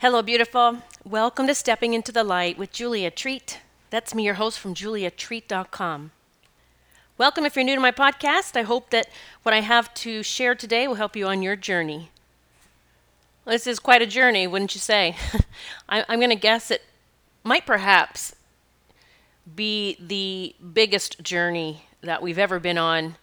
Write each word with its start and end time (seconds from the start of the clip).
Hello, 0.00 0.22
beautiful. 0.22 0.78
Welcome 1.04 1.46
to 1.46 1.54
Stepping 1.54 1.92
into 1.92 2.10
the 2.10 2.24
Light 2.24 2.56
with 2.56 2.72
Julia 2.72 3.10
Treat. 3.10 3.60
That's 3.90 4.14
me, 4.14 4.24
your 4.24 4.36
host 4.36 4.58
from 4.58 4.74
juliatreat.com. 4.74 6.12
Welcome 7.18 7.44
if 7.44 7.54
you're 7.54 7.66
new 7.66 7.74
to 7.74 7.82
my 7.82 7.92
podcast. 7.92 8.56
I 8.56 8.62
hope 8.62 8.88
that 8.92 9.10
what 9.42 9.54
I 9.54 9.60
have 9.60 9.92
to 9.96 10.22
share 10.22 10.54
today 10.54 10.88
will 10.88 10.94
help 10.94 11.16
you 11.16 11.26
on 11.26 11.42
your 11.42 11.54
journey. 11.54 12.08
This 13.44 13.66
is 13.66 13.78
quite 13.78 14.00
a 14.00 14.06
journey, 14.06 14.46
wouldn't 14.46 14.74
you 14.74 14.80
say? 14.80 15.16
I, 15.90 16.06
I'm 16.08 16.18
going 16.18 16.30
to 16.30 16.34
guess 16.34 16.70
it 16.70 16.80
might 17.44 17.66
perhaps 17.66 18.34
be 19.54 19.98
the 20.00 20.56
biggest 20.72 21.22
journey 21.22 21.84
that 22.00 22.22
we've 22.22 22.38
ever 22.38 22.58
been 22.58 22.78
on 22.78 23.16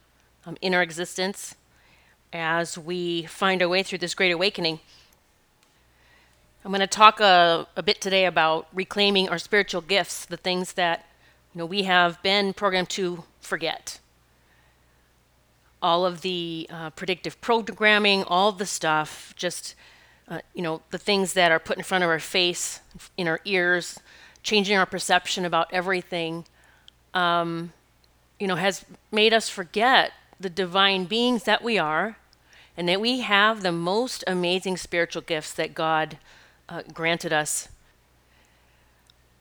um, 0.46 0.58
in 0.62 0.76
our 0.76 0.84
existence 0.84 1.56
as 2.32 2.78
we 2.78 3.24
find 3.24 3.64
our 3.64 3.68
way 3.68 3.82
through 3.82 3.98
this 3.98 4.14
great 4.14 4.32
awakening. 4.32 4.80
I'm 6.68 6.72
going 6.72 6.82
to 6.82 6.88
talk 6.88 7.22
a, 7.22 7.66
a 7.78 7.82
bit 7.82 8.02
today 8.02 8.26
about 8.26 8.68
reclaiming 8.74 9.30
our 9.30 9.38
spiritual 9.38 9.80
gifts, 9.80 10.26
the 10.26 10.36
things 10.36 10.74
that 10.74 11.06
you 11.54 11.60
know 11.60 11.66
we 11.66 11.84
have 11.84 12.22
been 12.24 12.52
programmed 12.52 12.90
to 12.90 13.24
forget. 13.40 14.02
All 15.82 16.06
of 16.06 16.24
the 16.24 16.68
uh, 16.70 16.90
predictive 16.90 17.40
programming, 17.40 18.26
all 18.26 18.52
the 18.52 18.66
stuff, 18.66 19.34
just 19.38 19.76
uh, 20.28 20.40
you 20.54 20.62
know 20.62 20.82
the 20.90 20.98
things 20.98 21.32
that 21.36 21.54
are 21.54 21.60
put 21.60 21.78
in 21.78 21.86
front 21.86 22.04
of 22.04 22.10
our 22.10 22.20
face, 22.20 22.82
in 23.16 23.30
our 23.30 23.40
ears, 23.46 23.98
changing 24.44 24.78
our 24.78 24.86
perception 24.86 25.46
about 25.46 25.70
everything, 25.72 26.44
um, 27.14 27.72
you 28.42 28.48
know, 28.48 28.56
has 28.56 28.84
made 29.10 29.34
us 29.34 29.48
forget 29.48 30.12
the 30.38 30.50
divine 30.50 31.06
beings 31.06 31.46
that 31.46 31.64
we 31.64 31.78
are, 31.78 32.18
and 32.76 32.90
that 32.90 33.00
we 33.00 33.22
have 33.22 33.64
the 33.64 33.72
most 33.72 34.22
amazing 34.28 34.76
spiritual 34.76 35.22
gifts 35.22 35.54
that 35.54 35.74
God 35.74 36.18
uh, 36.70 36.84
granted 36.94 37.34
us. 37.34 37.70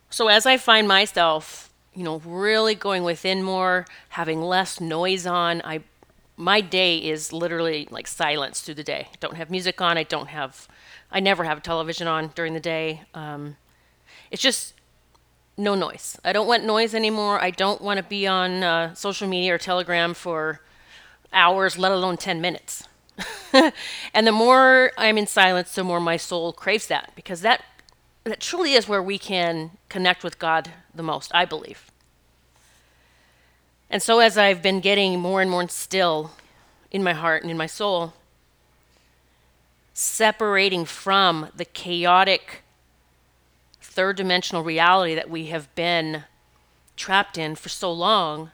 So 0.09 0.27
as 0.27 0.45
I 0.45 0.57
find 0.57 0.87
myself, 0.87 1.69
you 1.93 2.03
know, 2.03 2.21
really 2.25 2.75
going 2.75 3.03
within 3.03 3.43
more, 3.43 3.85
having 4.09 4.41
less 4.41 4.79
noise 4.79 5.25
on, 5.25 5.61
I 5.65 5.81
my 6.37 6.61
day 6.61 6.99
is 6.99 7.33
literally 7.33 7.87
like 7.89 8.07
silence 8.07 8.61
through 8.61 8.75
the 8.75 8.83
day. 8.83 9.07
I 9.11 9.15
don't 9.19 9.35
have 9.35 9.49
music 9.49 9.81
on. 9.81 9.97
I 9.97 10.03
don't 10.03 10.27
have, 10.27 10.67
I 11.11 11.19
never 11.19 11.43
have 11.43 11.63
television 11.63 12.07
on 12.07 12.31
during 12.35 12.53
the 12.53 12.59
day. 12.59 13.01
Um, 13.15 13.57
it's 14.29 14.41
just 14.41 14.75
no 15.57 15.73
noise. 15.73 16.19
I 16.23 16.33
don't 16.33 16.47
want 16.47 16.63
noise 16.63 16.93
anymore. 16.93 17.41
I 17.41 17.49
don't 17.49 17.81
want 17.81 17.97
to 17.97 18.03
be 18.03 18.27
on 18.27 18.63
uh, 18.63 18.93
social 18.93 19.27
media 19.27 19.55
or 19.55 19.57
Telegram 19.57 20.13
for 20.13 20.61
hours, 21.33 21.77
let 21.77 21.91
alone 21.91 22.17
10 22.17 22.39
minutes. 22.39 22.87
and 24.13 24.27
the 24.27 24.31
more 24.31 24.91
I'm 24.97 25.17
in 25.17 25.27
silence, 25.27 25.73
the 25.75 25.83
more 25.83 25.99
my 25.99 26.17
soul 26.17 26.53
craves 26.53 26.87
that 26.87 27.11
because 27.15 27.41
that 27.41 27.63
that 28.23 28.39
truly 28.39 28.73
is 28.73 28.87
where 28.87 29.01
we 29.01 29.17
can 29.17 29.71
connect 29.89 30.23
with 30.23 30.37
God 30.37 30.71
the 30.93 31.03
most, 31.03 31.31
I 31.33 31.45
believe. 31.45 31.89
And 33.89 34.03
so 34.03 34.19
as 34.19 34.37
I've 34.37 34.61
been 34.61 34.81
getting 34.81 35.19
more 35.19 35.41
and 35.41 35.49
more 35.49 35.67
still 35.69 36.31
in 36.91 37.03
my 37.03 37.13
heart 37.13 37.41
and 37.41 37.49
in 37.49 37.57
my 37.57 37.67
soul, 37.67 38.13
separating 39.93 40.85
from 40.85 41.49
the 41.55 41.65
chaotic 41.65 42.63
third 43.81 44.17
dimensional 44.17 44.63
reality 44.63 45.15
that 45.15 45.29
we 45.29 45.47
have 45.47 45.73
been 45.73 46.23
trapped 46.97 47.37
in 47.37 47.55
for 47.55 47.69
so 47.69 47.91
long, 47.91 48.51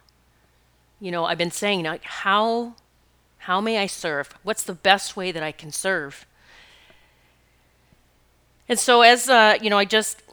you 1.01 1.11
know, 1.11 1.25
I've 1.25 1.37
been 1.37 1.51
saying, 1.51 1.83
like, 1.83 2.03
how 2.03 2.75
how 3.43 3.59
may 3.59 3.77
I 3.77 3.87
serve? 3.87 4.29
What's 4.43 4.63
the 4.63 4.73
best 4.73 5.17
way 5.17 5.33
that 5.33 5.43
I 5.43 5.51
can 5.51 5.69
serve? 5.69 6.25
And 8.69 8.79
so, 8.79 9.01
as 9.01 9.27
uh, 9.27 9.57
you 9.61 9.69
know, 9.69 9.77
I 9.77 9.83
just 9.83 10.23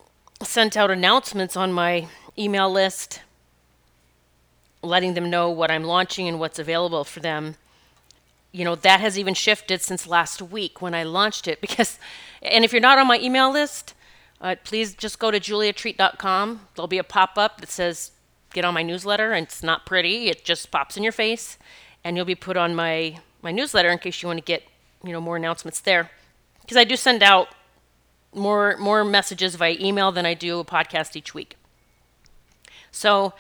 sent 0.43 0.77
out 0.77 0.93
announcements 0.93 1.57
on 1.57 1.73
my 1.73 2.07
email 2.39 2.71
list, 2.71 3.23
letting 4.81 5.15
them 5.15 5.29
know 5.29 5.51
what 5.51 5.73
I'm 5.73 5.83
launching 5.83 6.29
and 6.29 6.39
what's 6.39 6.61
available 6.61 7.03
for 7.03 7.19
them. 7.19 7.57
You 8.53 8.65
know, 8.65 8.77
that 8.77 9.01
has 9.01 9.19
even 9.19 9.35
shifted 9.35 9.83
since 9.83 10.07
last 10.07 10.41
week 10.41 10.81
when 10.81 10.95
I 10.95 11.03
launched 11.03 11.49
it. 11.49 11.61
Because, 11.71 11.99
and 12.41 12.65
if 12.65 12.73
you're 12.73 12.81
not 12.81 12.99
on 12.99 13.09
my 13.09 13.19
email 13.19 13.53
list, 13.53 13.93
uh, 14.41 14.55
please 14.63 14.95
just 14.95 15.19
go 15.19 15.33
to 15.33 15.41
juliatreat.com. 15.41 16.69
There'll 16.77 16.87
be 16.87 16.99
a 16.99 17.05
pop 17.05 17.37
up 17.37 17.61
that 17.61 17.71
says, 17.71 18.13
get 18.55 18.65
on 18.65 18.73
my 18.73 18.83
newsletter, 18.85 19.33
and 19.33 19.49
it's 19.49 19.65
not 19.65 19.85
pretty, 19.85 20.29
it 20.29 20.45
just 20.45 20.71
pops 20.71 20.97
in 20.97 21.03
your 21.03 21.13
face 21.13 21.59
and 22.05 22.17
you'll 22.17 22.27
be 22.27 22.35
put 22.35 22.57
on 22.57 22.75
my 22.75 23.19
my 23.43 23.53
newsletter 23.53 23.91
in 23.91 23.99
case 23.99 24.23
you 24.23 24.27
want 24.27 24.39
to 24.39 24.45
get 24.45 24.63
you 25.05 25.13
know 25.13 25.21
more 25.21 25.37
announcements 25.37 25.81
there 25.81 26.11
because 26.61 26.77
I 26.77 26.85
do 26.85 26.97
send 26.97 27.23
out 27.23 27.49
more 28.35 28.77
more 28.79 29.05
messages 29.05 29.55
via 29.55 29.77
email 29.81 30.13
than 30.13 30.27
I 30.27 30.35
do 30.35 30.61
a 30.61 30.65
podcast 30.65 31.17
each 31.17 31.35
week. 31.35 31.57
So 32.91 33.35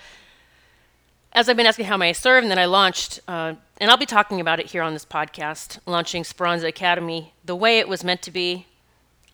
as 1.32 1.48
I've 1.48 1.56
been 1.56 1.66
asking 1.66 1.86
how 1.86 1.96
may 1.96 2.08
I 2.08 2.12
serve, 2.12 2.42
and 2.42 2.50
then 2.50 2.58
I 2.58 2.64
launched, 2.64 3.20
uh, 3.28 3.54
and 3.80 3.90
I'll 3.90 3.96
be 3.96 4.06
talking 4.06 4.40
about 4.40 4.58
it 4.58 4.66
here 4.66 4.82
on 4.82 4.94
this 4.94 5.04
podcast, 5.04 5.78
launching 5.86 6.24
Speranza 6.24 6.66
Academy 6.66 7.32
the 7.44 7.54
way 7.54 7.78
it 7.78 7.88
was 7.88 8.02
meant 8.02 8.20
to 8.22 8.30
be, 8.30 8.66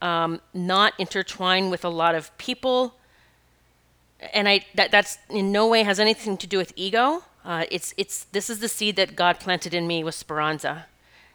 um, 0.03 0.41
not 0.53 0.93
intertwined 0.98 1.70
with 1.70 1.84
a 1.84 1.88
lot 1.88 2.14
of 2.14 2.37
people, 2.37 2.94
and 4.32 4.48
I 4.48 4.66
that 4.75 4.91
that's 4.91 5.19
in 5.31 5.53
no 5.53 5.66
way 5.69 5.82
has 5.84 5.98
anything 5.98 6.37
to 6.38 6.47
do 6.47 6.58
with 6.58 6.72
ego. 6.76 7.22
Uh, 7.47 7.65
it's 7.71 7.95
it's 7.97 8.25
this 8.33 8.51
is 8.51 8.59
the 8.59 8.69
seed 8.69 8.97
that 8.97 9.15
God 9.15 9.39
planted 9.39 9.73
in 9.73 9.87
me 9.87 10.03
with 10.03 10.17
Speranza, 10.17 10.87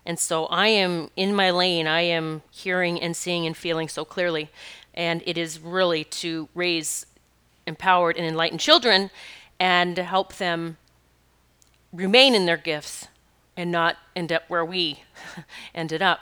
and 0.05 0.19
so 0.19 0.45
I 0.47 0.67
am 0.67 1.09
in 1.15 1.33
my 1.33 1.51
lane. 1.51 1.87
I 1.87 2.01
am 2.01 2.41
hearing 2.51 3.01
and 3.01 3.15
seeing 3.15 3.45
and 3.47 3.55
feeling 3.55 3.87
so 3.87 4.03
clearly, 4.03 4.49
and 4.93 5.23
it 5.25 5.37
is 5.37 5.57
really 5.61 6.03
to 6.03 6.49
raise 6.53 7.05
empowered 7.65 8.17
and 8.17 8.27
enlightened 8.27 8.59
children, 8.59 9.09
and 9.57 9.97
help 9.97 10.35
them 10.35 10.75
remain 11.93 12.35
in 12.35 12.45
their 12.45 12.57
gifts 12.57 13.07
and 13.55 13.71
not 13.71 13.95
end 14.13 14.33
up 14.33 14.43
where 14.49 14.65
we 14.65 15.03
ended 15.73 16.01
up. 16.01 16.19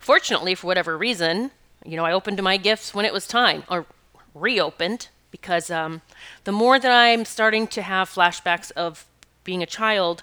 Fortunately, 0.00 0.56
for 0.56 0.66
whatever 0.66 0.98
reason, 0.98 1.52
you 1.84 1.96
know, 1.96 2.04
I 2.04 2.10
opened 2.10 2.42
my 2.42 2.56
gifts 2.56 2.92
when 2.92 3.04
it 3.04 3.12
was 3.12 3.28
time, 3.28 3.62
or 3.70 3.86
reopened, 4.34 5.08
because 5.30 5.70
um, 5.70 6.02
the 6.42 6.52
more 6.52 6.80
that 6.80 6.90
I'm 6.90 7.24
starting 7.24 7.68
to 7.68 7.82
have 7.82 8.10
flashbacks 8.10 8.72
of 8.72 9.06
being 9.44 9.62
a 9.62 9.66
child, 9.66 10.22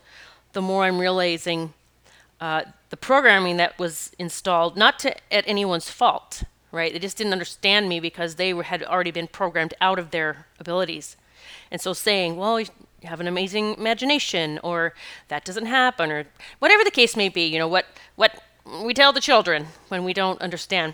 the 0.54 0.62
more 0.62 0.84
I'm 0.84 1.00
realizing 1.00 1.74
uh, 2.40 2.64
the 2.90 2.98
programming 2.98 3.58
that 3.58 3.78
was 3.80 4.12
installed, 4.20 4.78
not 4.78 5.00
to, 5.00 5.16
at 5.34 5.44
anyone's 5.48 5.90
fault, 5.90 6.44
right? 6.72 6.94
They 6.94 7.00
just 7.00 7.18
didn't 7.18 7.34
understand 7.34 7.90
me 7.90 8.00
because 8.00 8.36
they 8.36 8.54
were, 8.54 8.64
had 8.64 8.84
already 8.84 9.12
been 9.12 9.28
programmed 9.28 9.74
out 9.82 10.00
of 10.00 10.12
their 10.12 10.46
abilities. 10.60 11.18
And 11.72 11.82
so 11.82 11.94
saying, 11.94 12.38
well, 12.38 12.60
you 12.60 12.68
have 13.04 13.20
an 13.20 13.28
amazing 13.28 13.76
imagination, 13.76 14.60
or 14.64 14.94
that 15.28 15.46
doesn't 15.46 15.66
happen, 15.66 16.12
or 16.12 16.26
whatever 16.60 16.84
the 16.84 16.92
case 16.92 17.16
may 17.16 17.30
be, 17.30 17.46
you 17.46 17.60
know, 17.60 17.68
what, 17.68 17.86
what 18.16 18.42
we 18.84 18.94
tell 18.94 19.14
the 19.14 19.22
children 19.22 19.68
when 19.88 20.04
we 20.04 20.14
don't 20.14 20.42
understand. 20.42 20.94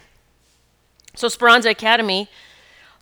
So 1.16 1.28
Speranza 1.28 1.69
Academy, 1.69 2.28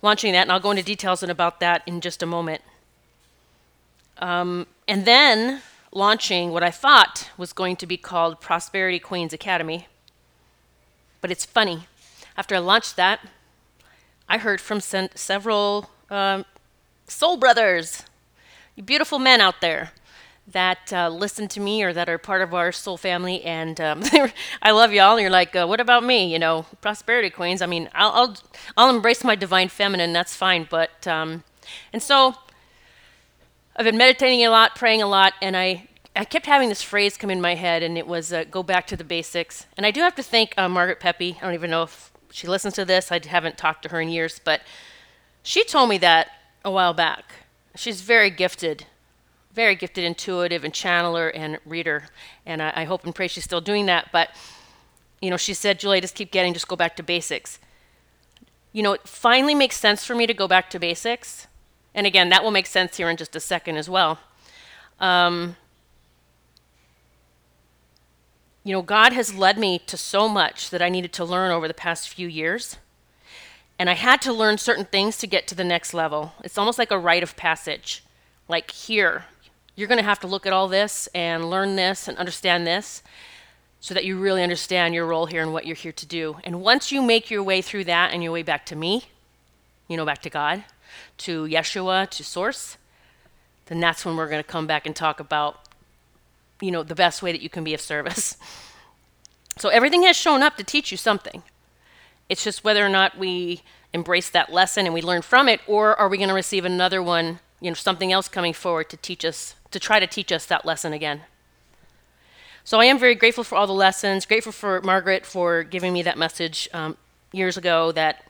launching 0.02 0.32
that, 0.32 0.42
and 0.42 0.52
I'll 0.52 0.60
go 0.60 0.70
into 0.70 0.82
details 0.82 1.22
about 1.22 1.60
that 1.60 1.82
in 1.86 2.00
just 2.00 2.22
a 2.22 2.26
moment. 2.26 2.62
Um, 4.22 4.68
and 4.86 5.04
then 5.04 5.62
launching 5.90 6.52
what 6.52 6.62
I 6.62 6.70
thought 6.70 7.30
was 7.36 7.52
going 7.52 7.74
to 7.76 7.86
be 7.86 7.96
called 7.96 8.40
Prosperity 8.40 9.00
Queens 9.00 9.32
Academy. 9.32 9.88
But 11.20 11.32
it's 11.32 11.44
funny. 11.44 11.88
After 12.36 12.54
I 12.54 12.60
launched 12.60 12.94
that, 12.96 13.18
I 14.28 14.38
heard 14.38 14.60
from 14.60 14.80
several 14.80 15.90
um, 16.08 16.44
soul 17.08 17.36
brothers, 17.36 18.04
beautiful 18.84 19.18
men 19.18 19.40
out 19.40 19.60
there 19.60 19.90
that 20.46 20.92
uh, 20.92 21.08
listen 21.08 21.48
to 21.48 21.60
me 21.60 21.82
or 21.82 21.92
that 21.92 22.08
are 22.08 22.16
part 22.16 22.42
of 22.42 22.54
our 22.54 22.70
soul 22.70 22.96
family. 22.96 23.42
And 23.42 23.80
um, 23.80 24.02
I 24.62 24.70
love 24.70 24.92
y'all. 24.92 25.16
And 25.16 25.22
you're 25.22 25.30
like, 25.30 25.56
uh, 25.56 25.66
what 25.66 25.80
about 25.80 26.04
me? 26.04 26.32
You 26.32 26.38
know, 26.38 26.66
prosperity 26.80 27.28
queens. 27.28 27.60
I 27.60 27.66
mean, 27.66 27.88
I'll, 27.92 28.12
I'll, 28.12 28.36
I'll 28.76 28.94
embrace 28.94 29.24
my 29.24 29.34
divine 29.34 29.68
feminine. 29.68 30.12
That's 30.12 30.36
fine. 30.36 30.68
But, 30.70 31.08
um, 31.08 31.42
and 31.92 32.00
so 32.00 32.36
I've 33.74 33.86
been 33.86 33.96
meditating 33.96 34.44
a 34.44 34.50
lot, 34.50 34.76
praying 34.76 35.00
a 35.00 35.06
lot, 35.06 35.32
and 35.40 35.56
I, 35.56 35.88
I 36.14 36.26
kept 36.26 36.44
having 36.44 36.68
this 36.68 36.82
phrase 36.82 37.16
come 37.16 37.30
in 37.30 37.40
my 37.40 37.54
head, 37.54 37.82
and 37.82 37.96
it 37.96 38.06
was 38.06 38.30
uh, 38.30 38.44
go 38.44 38.62
back 38.62 38.86
to 38.88 38.96
the 38.96 39.04
basics. 39.04 39.66
And 39.78 39.86
I 39.86 39.90
do 39.90 40.02
have 40.02 40.14
to 40.16 40.22
thank 40.22 40.52
uh, 40.58 40.68
Margaret 40.68 41.00
Pepe. 41.00 41.38
I 41.40 41.44
don't 41.44 41.54
even 41.54 41.70
know 41.70 41.84
if 41.84 42.12
she 42.30 42.46
listens 42.46 42.74
to 42.74 42.84
this. 42.84 43.10
I 43.10 43.18
haven't 43.26 43.56
talked 43.56 43.82
to 43.84 43.88
her 43.88 44.00
in 44.00 44.10
years, 44.10 44.38
but 44.44 44.60
she 45.42 45.64
told 45.64 45.88
me 45.88 45.96
that 45.98 46.28
a 46.66 46.70
while 46.70 46.92
back. 46.92 47.32
She's 47.74 48.02
very 48.02 48.28
gifted, 48.28 48.84
very 49.54 49.74
gifted 49.74 50.04
intuitive 50.04 50.64
and 50.64 50.74
channeler 50.74 51.32
and 51.34 51.58
reader. 51.64 52.04
And 52.44 52.60
I, 52.60 52.72
I 52.76 52.84
hope 52.84 53.04
and 53.04 53.14
pray 53.14 53.26
she's 53.26 53.44
still 53.44 53.62
doing 53.62 53.86
that. 53.86 54.10
But, 54.12 54.28
you 55.22 55.30
know, 55.30 55.38
she 55.38 55.54
said, 55.54 55.80
Julie, 55.80 56.02
just 56.02 56.14
keep 56.14 56.30
getting, 56.30 56.52
just 56.52 56.68
go 56.68 56.76
back 56.76 56.94
to 56.96 57.02
basics. 57.02 57.58
You 58.72 58.82
know, 58.82 58.92
it 58.92 59.08
finally 59.08 59.54
makes 59.54 59.78
sense 59.78 60.04
for 60.04 60.14
me 60.14 60.26
to 60.26 60.34
go 60.34 60.46
back 60.46 60.68
to 60.70 60.78
basics 60.78 61.46
and 61.94 62.06
again, 62.06 62.28
that 62.30 62.42
will 62.42 62.50
make 62.50 62.66
sense 62.66 62.96
here 62.96 63.10
in 63.10 63.16
just 63.16 63.36
a 63.36 63.40
second 63.40 63.76
as 63.76 63.88
well. 63.88 64.18
Um, 65.00 65.56
you 68.64 68.72
know, 68.72 68.82
God 68.82 69.12
has 69.12 69.34
led 69.34 69.58
me 69.58 69.78
to 69.80 69.96
so 69.96 70.28
much 70.28 70.70
that 70.70 70.80
I 70.80 70.88
needed 70.88 71.12
to 71.14 71.24
learn 71.24 71.50
over 71.50 71.66
the 71.66 71.74
past 71.74 72.08
few 72.08 72.28
years. 72.28 72.76
And 73.78 73.90
I 73.90 73.94
had 73.94 74.22
to 74.22 74.32
learn 74.32 74.58
certain 74.58 74.84
things 74.84 75.18
to 75.18 75.26
get 75.26 75.48
to 75.48 75.54
the 75.54 75.64
next 75.64 75.92
level. 75.92 76.32
It's 76.44 76.56
almost 76.56 76.78
like 76.78 76.92
a 76.92 76.98
rite 76.98 77.24
of 77.24 77.36
passage. 77.36 78.04
Like 78.48 78.70
here, 78.70 79.24
you're 79.74 79.88
going 79.88 79.98
to 79.98 80.04
have 80.04 80.20
to 80.20 80.26
look 80.26 80.46
at 80.46 80.52
all 80.52 80.68
this 80.68 81.08
and 81.14 81.50
learn 81.50 81.74
this 81.74 82.06
and 82.06 82.16
understand 82.18 82.66
this 82.66 83.02
so 83.80 83.94
that 83.94 84.04
you 84.04 84.16
really 84.16 84.42
understand 84.42 84.94
your 84.94 85.06
role 85.06 85.26
here 85.26 85.42
and 85.42 85.52
what 85.52 85.66
you're 85.66 85.74
here 85.74 85.92
to 85.92 86.06
do. 86.06 86.36
And 86.44 86.62
once 86.62 86.92
you 86.92 87.02
make 87.02 87.30
your 87.30 87.42
way 87.42 87.60
through 87.60 87.84
that 87.84 88.12
and 88.12 88.22
your 88.22 88.30
way 88.30 88.44
back 88.44 88.64
to 88.66 88.76
me, 88.76 89.04
you 89.88 89.96
know, 89.96 90.06
back 90.06 90.22
to 90.22 90.30
God, 90.30 90.62
to 91.18 91.44
Yeshua, 91.44 92.08
to 92.10 92.24
Source, 92.24 92.76
then 93.66 93.80
that's 93.80 94.04
when 94.04 94.16
we're 94.16 94.28
going 94.28 94.42
to 94.42 94.48
come 94.48 94.66
back 94.66 94.86
and 94.86 94.94
talk 94.94 95.20
about, 95.20 95.60
you 96.60 96.70
know, 96.70 96.82
the 96.82 96.94
best 96.94 97.22
way 97.22 97.32
that 97.32 97.40
you 97.40 97.48
can 97.48 97.64
be 97.64 97.74
of 97.74 97.80
service. 97.80 98.36
So 99.58 99.68
everything 99.68 100.02
has 100.04 100.16
shown 100.16 100.42
up 100.42 100.56
to 100.56 100.64
teach 100.64 100.90
you 100.90 100.96
something. 100.96 101.42
It's 102.28 102.44
just 102.44 102.64
whether 102.64 102.84
or 102.84 102.88
not 102.88 103.18
we 103.18 103.62
embrace 103.92 104.30
that 104.30 104.52
lesson 104.52 104.86
and 104.86 104.94
we 104.94 105.02
learn 105.02 105.22
from 105.22 105.48
it, 105.48 105.60
or 105.66 105.94
are 105.96 106.08
we 106.08 106.16
going 106.16 106.28
to 106.28 106.34
receive 106.34 106.64
another 106.64 107.02
one, 107.02 107.40
you 107.60 107.70
know, 107.70 107.74
something 107.74 108.12
else 108.12 108.28
coming 108.28 108.54
forward 108.54 108.88
to 108.90 108.96
teach 108.96 109.24
us, 109.24 109.54
to 109.70 109.78
try 109.78 110.00
to 110.00 110.06
teach 110.06 110.32
us 110.32 110.46
that 110.46 110.64
lesson 110.64 110.92
again. 110.92 111.22
So 112.64 112.80
I 112.80 112.86
am 112.86 112.98
very 112.98 113.14
grateful 113.14 113.44
for 113.44 113.56
all 113.56 113.66
the 113.66 113.72
lessons, 113.72 114.24
grateful 114.24 114.52
for 114.52 114.80
Margaret 114.82 115.26
for 115.26 115.62
giving 115.64 115.92
me 115.92 116.02
that 116.02 116.16
message 116.16 116.68
um, 116.72 116.96
years 117.32 117.56
ago 117.56 117.92
that 117.92 118.24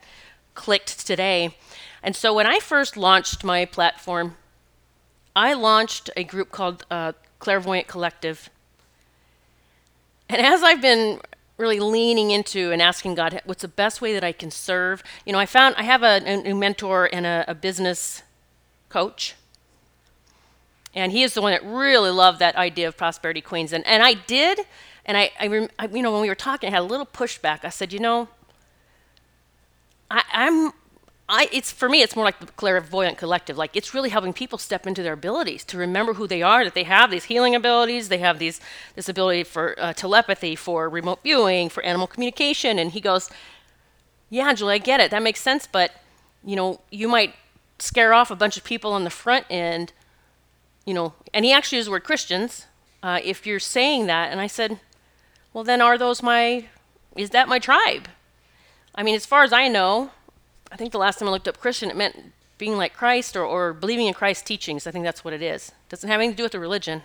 clicked 0.54 1.06
today. 1.06 1.56
And 2.02 2.16
so 2.16 2.34
when 2.34 2.46
I 2.46 2.58
first 2.58 2.96
launched 2.96 3.44
my 3.44 3.64
platform, 3.64 4.36
I 5.36 5.54
launched 5.54 6.10
a 6.16 6.24
group 6.24 6.50
called 6.50 6.84
uh, 6.90 7.12
Clairvoyant 7.38 7.86
Collective. 7.86 8.50
And 10.28 10.40
as 10.40 10.62
I've 10.62 10.82
been 10.82 11.20
really 11.58 11.78
leaning 11.78 12.30
into 12.30 12.72
and 12.72 12.82
asking 12.82 13.14
God, 13.14 13.40
what's 13.44 13.62
the 13.62 13.68
best 13.68 14.00
way 14.00 14.14
that 14.14 14.24
I 14.24 14.32
can 14.32 14.50
serve? 14.50 15.02
You 15.24 15.32
know, 15.32 15.38
I 15.38 15.46
found 15.46 15.74
I 15.76 15.84
have 15.84 16.02
a, 16.02 16.48
a 16.48 16.54
mentor 16.54 17.08
and 17.12 17.24
a, 17.24 17.44
a 17.46 17.54
business 17.54 18.22
coach. 18.88 19.34
And 20.94 21.12
he 21.12 21.22
is 21.22 21.34
the 21.34 21.40
one 21.40 21.52
that 21.52 21.64
really 21.64 22.10
loved 22.10 22.38
that 22.40 22.56
idea 22.56 22.88
of 22.88 22.96
prosperity 22.96 23.40
queens. 23.40 23.72
And, 23.72 23.86
and 23.86 24.02
I 24.02 24.14
did. 24.14 24.60
And 25.06 25.16
I, 25.16 25.30
I, 25.40 25.68
I, 25.78 25.86
you 25.86 26.02
know, 26.02 26.12
when 26.12 26.22
we 26.22 26.28
were 26.28 26.34
talking, 26.34 26.68
I 26.68 26.72
had 26.72 26.80
a 26.80 26.84
little 26.84 27.06
pushback. 27.06 27.64
I 27.64 27.70
said, 27.70 27.92
you 27.92 27.98
know, 27.98 28.28
I, 30.10 30.22
I'm 30.32 30.72
I, 31.28 31.48
it's 31.52 31.72
for 31.72 31.88
me, 31.88 32.02
it's 32.02 32.16
more 32.16 32.24
like 32.24 32.40
the 32.40 32.46
clairvoyant 32.46 33.16
collective. 33.16 33.56
Like 33.56 33.76
it's 33.76 33.94
really 33.94 34.10
helping 34.10 34.32
people 34.32 34.58
step 34.58 34.86
into 34.86 35.02
their 35.02 35.14
abilities 35.14 35.64
to 35.66 35.78
remember 35.78 36.14
who 36.14 36.26
they 36.26 36.42
are. 36.42 36.64
That 36.64 36.74
they 36.74 36.82
have 36.84 37.10
these 37.10 37.24
healing 37.24 37.54
abilities. 37.54 38.08
They 38.08 38.18
have 38.18 38.38
these 38.38 38.60
this 38.96 39.08
ability 39.08 39.44
for 39.44 39.74
uh, 39.78 39.92
telepathy, 39.92 40.56
for 40.56 40.88
remote 40.88 41.20
viewing, 41.22 41.68
for 41.68 41.82
animal 41.84 42.06
communication. 42.06 42.78
And 42.78 42.90
he 42.90 43.00
goes, 43.00 43.30
"Yeah, 44.30 44.52
Julie, 44.52 44.74
I 44.74 44.78
get 44.78 45.00
it. 45.00 45.10
That 45.10 45.22
makes 45.22 45.40
sense. 45.40 45.66
But 45.66 45.92
you 46.44 46.56
know, 46.56 46.80
you 46.90 47.08
might 47.08 47.34
scare 47.78 48.12
off 48.12 48.30
a 48.30 48.36
bunch 48.36 48.56
of 48.56 48.64
people 48.64 48.92
on 48.92 49.04
the 49.04 49.10
front 49.10 49.46
end. 49.48 49.92
You 50.84 50.94
know, 50.94 51.14
and 51.32 51.44
he 51.44 51.52
actually 51.52 51.78
used 51.78 51.86
the 51.86 51.92
word 51.92 52.04
Christians. 52.04 52.66
Uh, 53.02 53.20
if 53.22 53.46
you're 53.46 53.60
saying 53.60 54.06
that, 54.06 54.30
and 54.30 54.40
I 54.40 54.46
said, 54.46 54.78
well, 55.52 55.64
then 55.64 55.80
are 55.80 55.98
those 55.98 56.22
my? 56.22 56.66
Is 57.16 57.30
that 57.30 57.48
my 57.48 57.58
tribe? 57.58 58.08
I 58.94 59.02
mean, 59.02 59.14
as 59.14 59.26
far 59.26 59.42
as 59.42 59.52
I 59.52 59.68
know, 59.68 60.10
I 60.72 60.76
think 60.76 60.90
the 60.90 60.98
last 60.98 61.18
time 61.18 61.28
I 61.28 61.30
looked 61.30 61.46
up 61.46 61.60
Christian, 61.60 61.90
it 61.90 61.96
meant 61.96 62.32
being 62.56 62.78
like 62.78 62.94
Christ 62.94 63.36
or, 63.36 63.44
or 63.44 63.74
believing 63.74 64.06
in 64.06 64.14
Christ's 64.14 64.44
teachings. 64.44 64.86
I 64.86 64.90
think 64.90 65.04
that's 65.04 65.22
what 65.22 65.34
it 65.34 65.42
is. 65.42 65.68
It 65.68 65.90
doesn't 65.90 66.08
have 66.08 66.18
anything 66.18 66.32
to 66.32 66.36
do 66.38 66.42
with 66.44 66.52
the 66.52 66.60
religion. 66.60 67.02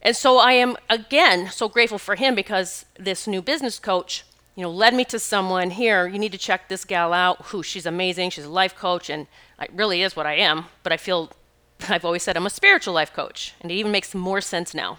And 0.00 0.14
so 0.14 0.38
I 0.38 0.52
am, 0.52 0.76
again, 0.88 1.50
so 1.50 1.68
grateful 1.68 1.98
for 1.98 2.14
him 2.14 2.34
because 2.34 2.84
this 2.98 3.26
new 3.26 3.42
business 3.42 3.78
coach, 3.80 4.24
you 4.54 4.62
know, 4.62 4.70
led 4.70 4.94
me 4.94 5.04
to 5.06 5.18
someone 5.18 5.70
here. 5.70 6.06
You 6.06 6.18
need 6.18 6.32
to 6.32 6.38
check 6.38 6.68
this 6.68 6.84
gal 6.84 7.12
out. 7.12 7.46
Who 7.46 7.62
she's 7.62 7.86
amazing. 7.86 8.30
She's 8.30 8.44
a 8.44 8.50
life 8.50 8.76
coach, 8.76 9.10
and 9.10 9.26
it 9.60 9.70
really 9.74 10.02
is 10.02 10.14
what 10.14 10.26
I 10.26 10.34
am. 10.34 10.66
But 10.82 10.92
I 10.92 10.98
feel, 10.98 11.32
I've 11.88 12.04
always 12.04 12.22
said 12.22 12.36
I'm 12.36 12.46
a 12.46 12.50
spiritual 12.50 12.94
life 12.94 13.12
coach, 13.12 13.54
and 13.60 13.72
it 13.72 13.74
even 13.74 13.90
makes 13.90 14.14
more 14.14 14.40
sense 14.40 14.74
now. 14.74 14.98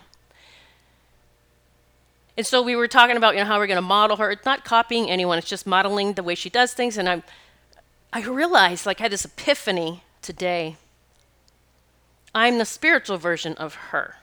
And 2.38 2.46
so 2.46 2.62
we 2.62 2.76
were 2.76 2.88
talking 2.88 3.16
about, 3.16 3.36
you 3.36 3.40
know, 3.40 3.46
how 3.46 3.60
we're 3.60 3.68
going 3.68 3.78
to 3.78 3.82
model 3.82 4.18
her. 4.18 4.32
It's 4.32 4.46
not 4.46 4.66
copying 4.66 5.10
anyone. 5.10 5.38
It's 5.38 5.48
just 5.48 5.66
modeling 5.66 6.14
the 6.14 6.24
way 6.24 6.36
she 6.36 6.50
does 6.50 6.74
things. 6.74 6.98
And 6.98 7.08
I, 7.08 7.24
I 8.12 8.22
realized, 8.22 8.86
like, 8.86 9.00
I 9.00 9.04
had 9.04 9.12
this 9.12 9.26
epiphany 9.26 10.04
today. 10.22 10.76
I'm 12.34 12.58
the 12.58 12.66
spiritual 12.66 13.18
version 13.18 13.54
of 13.54 13.76
her, 13.76 14.16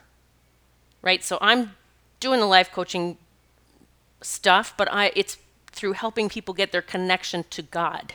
right? 1.01 1.23
So 1.23 1.39
I'm 1.41 1.75
doing 2.19 2.39
the 2.39 2.45
life 2.45 2.71
coaching 2.71 3.17
stuff, 4.21 4.75
but 4.77 4.87
I, 4.91 5.11
it's 5.15 5.37
through 5.71 5.93
helping 5.93 6.29
people 6.29 6.53
get 6.53 6.71
their 6.71 6.83
connection 6.83 7.45
to 7.49 7.63
God. 7.63 8.13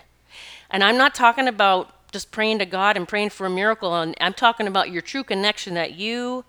And 0.71 0.85
I'm 0.85 0.97
not 0.97 1.15
talking 1.15 1.49
about 1.49 2.11
just 2.13 2.31
praying 2.31 2.61
to 2.61 2.67
God 2.67 2.97
and 2.97 3.09
praying 3.09 3.31
for 3.31 3.47
a 3.47 3.51
miracle. 3.51 3.95
And 3.97 4.15
I'm 4.21 4.35
talking 4.35 4.69
about 4.69 4.91
your 4.91 5.03
true 5.03 5.25
connection 5.25 5.75
that 5.75 5.95
you 5.95 6.45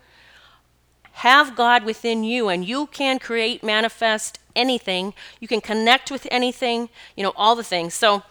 have 1.14 1.56
God 1.56 1.84
within 1.84 2.24
you 2.24 2.50
and 2.50 2.66
you 2.66 2.88
can 2.88 3.20
create, 3.20 3.64
manifest 3.64 4.40
anything. 4.56 5.14
You 5.40 5.48
can 5.48 5.62
connect 5.62 6.12
with 6.12 6.28
anything, 6.32 6.90
you 7.16 7.24
know, 7.24 7.34
all 7.36 7.56
the 7.56 7.64
things. 7.64 7.94
So, 7.94 8.24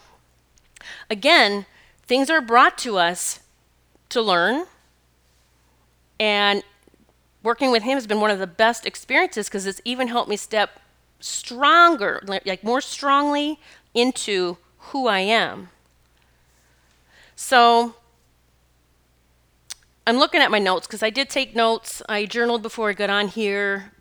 again, 1.11 1.67
things 2.07 2.31
are 2.31 2.41
brought 2.41 2.79
to 2.79 2.97
us 2.97 3.41
to 4.11 4.23
learn. 4.23 4.67
And 6.21 6.63
working 7.43 7.71
with 7.71 7.83
Him 7.83 7.95
has 7.95 8.07
been 8.07 8.21
one 8.21 8.31
of 8.31 8.39
the 8.39 8.47
best 8.47 8.87
experiences 8.87 9.49
because 9.49 9.67
it's 9.67 9.81
even 9.85 10.09
helped 10.09 10.29
me 10.29 10.37
step 10.37 10.81
stronger, 11.21 12.23
like 12.27 12.65
more 12.65 12.81
strongly 12.81 13.59
into 13.95 14.57
who 14.79 15.07
I 15.07 15.21
am. 15.21 15.69
So, 17.37 17.95
I'm 20.09 20.17
looking 20.17 20.41
at 20.41 20.51
my 20.51 20.59
notes 20.59 20.87
because 20.87 21.03
I 21.03 21.11
did 21.11 21.29
take 21.29 21.55
notes. 21.55 22.01
I 22.09 22.25
journaled 22.25 22.63
before 22.63 22.89
I 22.89 22.95
got 22.95 23.11
on 23.11 23.29
here, 23.29 23.93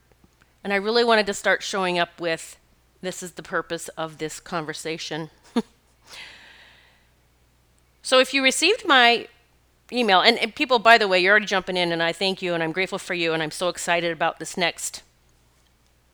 and 0.64 0.72
I 0.72 0.78
really 0.78 1.04
wanted 1.04 1.26
to 1.26 1.34
start 1.34 1.62
showing 1.62 2.00
up 2.00 2.22
with 2.22 2.58
this 3.02 3.22
is 3.22 3.34
the 3.34 3.44
purpose 3.44 3.90
of 3.90 4.18
this 4.18 4.40
conversation. 4.40 5.32
so 8.02 8.20
if 8.20 8.34
you 8.34 8.42
received 8.42 8.88
my 8.88 9.28
email, 9.92 10.22
and, 10.22 10.38
and, 10.38 10.56
people, 10.56 10.80
by 10.80 10.98
the 10.98 11.10
way, 11.10 11.20
you're 11.20 11.32
already 11.32 11.46
jumping 11.46 11.76
in, 11.76 11.92
and 11.92 12.02
I 12.02 12.14
thank 12.14 12.42
you, 12.42 12.54
and 12.54 12.64
I'm 12.64 12.72
grateful 12.72 13.00
for 13.00 13.14
you, 13.14 13.34
and 13.34 13.44
I'm 13.44 13.52
so 13.52 13.68
excited 13.68 14.14
about 14.14 14.40
this 14.40 14.56
next. 14.56 15.04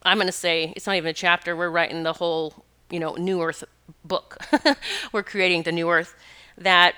I'm 0.02 0.16
going 0.16 0.26
to 0.26 0.32
say 0.32 0.72
it's 0.74 0.88
not 0.88 0.96
even 0.96 1.10
a 1.10 1.14
chapter. 1.14 1.54
We're 1.54 1.70
writing 1.70 2.02
the 2.02 2.14
whole, 2.14 2.64
you 2.90 2.98
know, 2.98 3.14
New 3.14 3.40
Earth 3.40 3.62
book. 4.04 4.38
We're 5.12 5.22
creating 5.22 5.62
the 5.62 5.70
New 5.70 5.88
Earth 5.88 6.16
that 6.58 6.96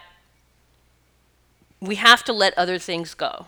we 1.80 1.97
have 1.97 2.25
to 2.25 2.33
let 2.33 2.56
other 2.56 2.78
things 2.78 3.14
go. 3.14 3.47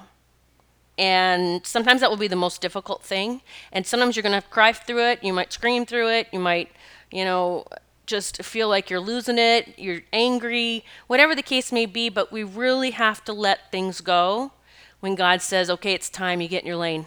And 0.98 1.64
sometimes 1.64 2.00
that 2.00 2.10
will 2.10 2.16
be 2.16 2.28
the 2.28 2.36
most 2.36 2.60
difficult 2.60 3.02
thing. 3.02 3.42
And 3.72 3.86
sometimes 3.86 4.16
you're 4.16 4.22
going 4.22 4.40
to 4.40 4.46
cry 4.48 4.72
through 4.72 5.04
it. 5.04 5.22
You 5.22 5.32
might 5.32 5.52
scream 5.52 5.86
through 5.86 6.08
it. 6.10 6.28
You 6.32 6.40
might, 6.40 6.72
you 7.12 7.24
know, 7.24 7.66
just 8.04 8.42
feel 8.42 8.68
like 8.68 8.90
you're 8.90 9.00
losing 9.00 9.38
it. 9.38 9.78
You're 9.78 10.00
angry, 10.12 10.84
whatever 11.06 11.36
the 11.36 11.42
case 11.42 11.70
may 11.70 11.86
be. 11.86 12.08
But 12.08 12.32
we 12.32 12.42
really 12.42 12.90
have 12.90 13.24
to 13.26 13.32
let 13.32 13.70
things 13.70 14.00
go 14.00 14.52
when 14.98 15.14
God 15.14 15.40
says, 15.40 15.70
okay, 15.70 15.92
it's 15.92 16.10
time 16.10 16.40
you 16.40 16.48
get 16.48 16.62
in 16.62 16.66
your 16.66 16.76
lane. 16.76 17.06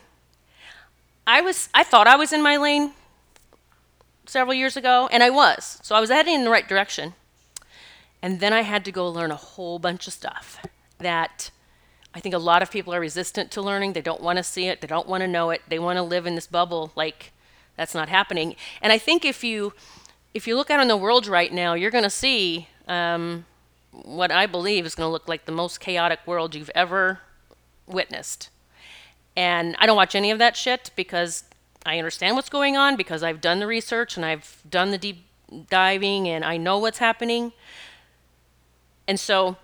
I 1.28 1.42
was, 1.42 1.68
I 1.74 1.84
thought 1.84 2.08
I 2.08 2.16
was 2.16 2.32
in 2.32 2.42
my 2.42 2.56
lane 2.56 2.94
several 4.25 4.54
years 4.54 4.78
ago, 4.78 5.10
and 5.12 5.22
I 5.22 5.30
was. 5.30 5.80
So 5.84 5.96
I 5.96 6.00
was 6.00 6.10
heading 6.10 6.36
in 6.36 6.46
the 6.46 6.50
right 6.50 6.68
direction. 6.68 7.13
And 8.22 8.40
then 8.40 8.54
I 8.54 8.62
had 8.62 8.86
to 8.86 8.92
go 8.92 9.10
learn 9.10 9.32
a 9.32 9.36
whole 9.36 9.80
bunch 9.80 10.08
of 10.08 10.13
stuff 10.13 10.63
that 11.01 11.51
I 12.13 12.20
think 12.20 12.36
a 12.36 12.39
lot 12.39 12.62
of 12.62 12.72
people 12.72 12.93
are 12.93 13.00
resistant 13.00 13.51
to 13.51 13.62
learning. 13.62 13.93
They 13.93 14.01
don't 14.01 14.22
want 14.22 14.38
to 14.38 14.43
see 14.43 14.67
it, 14.67 14.81
they 14.81 14.88
don't 14.88 15.08
want 15.08 15.22
to 15.22 15.27
know 15.27 15.50
it, 15.50 15.62
they 15.67 15.79
want 15.79 15.98
to 15.98 16.03
live 16.03 16.25
in 16.25 16.36
this 16.36 16.48
bubble 16.48 16.91
like 16.96 17.31
that's 17.77 17.96
not 17.96 18.10
happening. 18.10 18.55
And 18.81 18.91
I 18.91 18.98
think 18.98 19.25
if 19.25 19.43
you 19.43 19.74
if 20.34 20.48
you 20.48 20.55
look 20.55 20.70
out 20.70 20.79
in 20.79 20.88
the 20.88 20.98
world 20.98 21.27
right 21.27 21.51
now, 21.51 21.74
you're 21.74 21.91
going 21.91 22.05
to 22.05 22.10
see 22.10 22.67
um, 22.88 23.46
what 23.91 24.31
I 24.31 24.46
believe 24.46 24.86
is 24.86 24.96
going 24.96 25.08
to 25.08 25.12
look 25.12 25.27
like 25.27 25.46
the 25.46 25.51
most 25.51 25.79
chaotic 25.79 26.20
world 26.25 26.55
you've 26.55 26.72
ever 26.74 27.20
witnessed. 27.86 28.50
And 29.36 29.75
I 29.79 29.86
don't 29.86 29.98
watch 29.98 30.15
any 30.15 30.31
of 30.31 30.39
that 30.39 30.55
shit 30.55 30.91
because 30.96 31.43
I 31.86 31.98
understand 31.98 32.36
what's 32.36 32.50
going 32.50 32.77
on 32.77 32.96
because 32.96 33.24
I've 33.24 33.41
done 33.41 33.60
the 33.60 33.67
research 33.67 34.15
and 34.15 34.25
I've 34.25 34.62
done 34.70 34.91
the 34.91 34.98
deep 34.98 35.25
diving 35.70 36.27
and 36.27 36.46
I 36.46 36.58
know 36.58 36.77
what's 36.77 37.00
happening. 37.00 37.51
And 39.08 39.20
so 39.20 39.58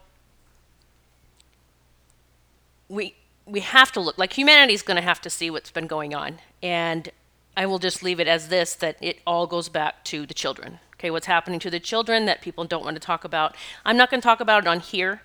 we 2.89 3.15
we 3.45 3.61
have 3.61 3.93
to 3.93 4.01
look 4.01 4.17
like 4.17 4.33
humanity 4.33 4.73
is 4.73 4.81
going 4.81 4.97
to 4.97 5.01
have 5.01 5.21
to 5.21 5.29
see 5.29 5.49
what's 5.49 5.71
been 5.71 5.87
going 5.87 6.13
on. 6.13 6.39
And 6.61 7.09
i 7.55 7.65
will 7.65 7.79
just 7.79 8.03
leave 8.03 8.19
it 8.19 8.27
as 8.27 8.49
this 8.49 8.75
that 8.75 8.97
it 9.01 9.19
all 9.25 9.47
goes 9.47 9.69
back 9.69 10.03
to 10.05 10.25
the 10.25 10.33
children. 10.33 10.79
Okay 10.95 11.09
what's 11.09 11.27
happening 11.27 11.59
to 11.59 11.69
the 11.69 11.79
children 11.79 12.25
that 12.25 12.41
people 12.41 12.65
don't 12.65 12.83
want 12.83 12.95
to 12.95 12.99
talk 12.99 13.23
about? 13.23 13.55
I'm 13.85 13.97
not 13.97 14.09
going 14.09 14.21
to 14.21 14.25
talk 14.25 14.39
about 14.39 14.63
it 14.63 14.67
on 14.67 14.79
here 14.79 15.21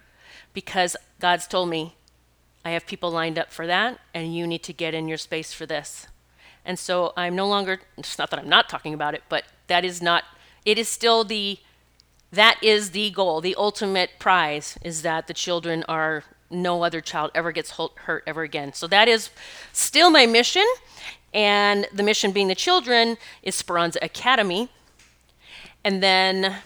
because 0.53 0.97
god's 1.19 1.47
told 1.47 1.69
me 1.69 1.97
i 2.65 2.71
have 2.71 2.87
people 2.87 3.11
lined 3.11 3.39
up 3.39 3.51
for 3.51 3.67
that 3.67 3.99
and 4.13 4.37
you 4.37 4.47
need 4.47 4.63
to 4.63 4.73
get 4.73 4.95
in 4.95 5.09
your 5.09 5.19
space 5.19 5.53
for 5.53 5.67
this. 5.67 6.07
And 6.65 6.79
so 6.79 7.13
i'm 7.17 7.35
no 7.35 7.47
longer 7.47 7.81
it's 7.99 8.19
not 8.19 8.31
that 8.31 8.41
i'm 8.41 8.49
not 8.49 8.69
talking 8.69 8.95
about 8.95 9.15
it 9.15 9.23
but 9.29 9.45
that 9.67 9.85
is 9.85 10.01
not 10.01 10.25
it 10.65 10.79
is 10.79 10.89
still 10.89 11.25
the 11.25 11.59
that 12.33 12.59
is 12.63 12.91
the 12.91 13.11
goal. 13.11 13.41
The 13.43 13.55
ultimate 13.57 14.19
prize 14.19 14.79
is 14.83 15.03
that 15.03 15.27
the 15.27 15.35
children 15.35 15.85
are 15.87 16.25
no 16.53 16.83
other 16.83 17.01
child 17.01 17.31
ever 17.35 17.53
gets 17.53 17.71
hurt 17.71 18.23
ever 18.27 18.43
again. 18.43 18.73
So 18.73 18.87
that 18.89 19.09
is 19.09 19.31
still 19.73 20.11
my 20.11 20.27
mission. 20.27 20.67
And 21.35 21.87
the 21.93 22.03
mission 22.03 22.33
being 22.33 22.49
the 22.49 22.55
children 22.55 23.17
is 23.43 23.55
Speranza 23.55 23.99
Academy. 24.03 24.69
And 25.85 26.03
then, 26.03 26.57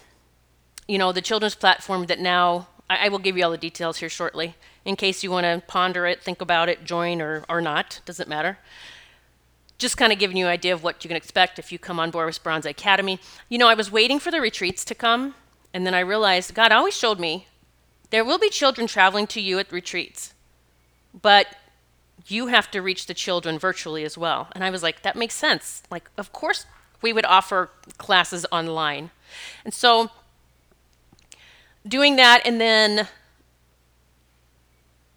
you 0.88 0.98
know, 0.98 1.12
the 1.12 1.22
children's 1.22 1.54
platform 1.54 2.06
that 2.06 2.18
now, 2.18 2.68
I, 2.90 3.06
I 3.06 3.08
will 3.08 3.18
give 3.18 3.36
you 3.36 3.44
all 3.44 3.50
the 3.50 3.58
details 3.58 3.98
here 3.98 4.08
shortly 4.08 4.56
in 4.84 4.96
case 4.96 5.22
you 5.22 5.30
want 5.30 5.44
to 5.44 5.62
ponder 5.66 6.06
it, 6.06 6.22
think 6.22 6.40
about 6.40 6.68
it, 6.68 6.84
join 6.84 7.20
or, 7.20 7.44
or 7.48 7.60
not, 7.60 8.00
doesn't 8.04 8.28
matter 8.28 8.58
just 9.78 9.96
kind 9.96 10.12
of 10.12 10.18
giving 10.18 10.36
you 10.36 10.46
an 10.46 10.50
idea 10.50 10.72
of 10.72 10.82
what 10.82 11.04
you 11.04 11.08
can 11.08 11.16
expect 11.16 11.58
if 11.58 11.70
you 11.70 11.78
come 11.78 12.00
on 12.00 12.10
board 12.10 12.26
with 12.26 12.34
Speranza 12.34 12.70
Academy. 12.70 13.20
You 13.48 13.58
know, 13.58 13.68
I 13.68 13.74
was 13.74 13.92
waiting 13.92 14.18
for 14.18 14.30
the 14.30 14.40
retreats 14.40 14.84
to 14.86 14.94
come 14.94 15.34
and 15.74 15.86
then 15.86 15.94
I 15.94 16.00
realized 16.00 16.54
God 16.54 16.72
always 16.72 16.96
showed 16.96 17.20
me 17.20 17.46
there 18.10 18.24
will 18.24 18.38
be 18.38 18.48
children 18.48 18.86
traveling 18.86 19.26
to 19.28 19.40
you 19.40 19.58
at 19.58 19.72
retreats, 19.72 20.34
but 21.20 21.46
you 22.26 22.48
have 22.48 22.70
to 22.72 22.80
reach 22.80 23.06
the 23.06 23.14
children 23.14 23.58
virtually 23.58 24.04
as 24.04 24.18
well. 24.18 24.48
And 24.52 24.64
I 24.64 24.70
was 24.70 24.82
like, 24.82 25.02
that 25.02 25.16
makes 25.16 25.34
sense. 25.34 25.82
Like, 25.90 26.10
of 26.16 26.32
course, 26.32 26.66
we 27.02 27.12
would 27.12 27.24
offer 27.24 27.70
classes 27.98 28.46
online. 28.50 29.10
And 29.64 29.72
so, 29.72 30.10
doing 31.86 32.16
that 32.16 32.42
and 32.44 32.60
then 32.60 33.08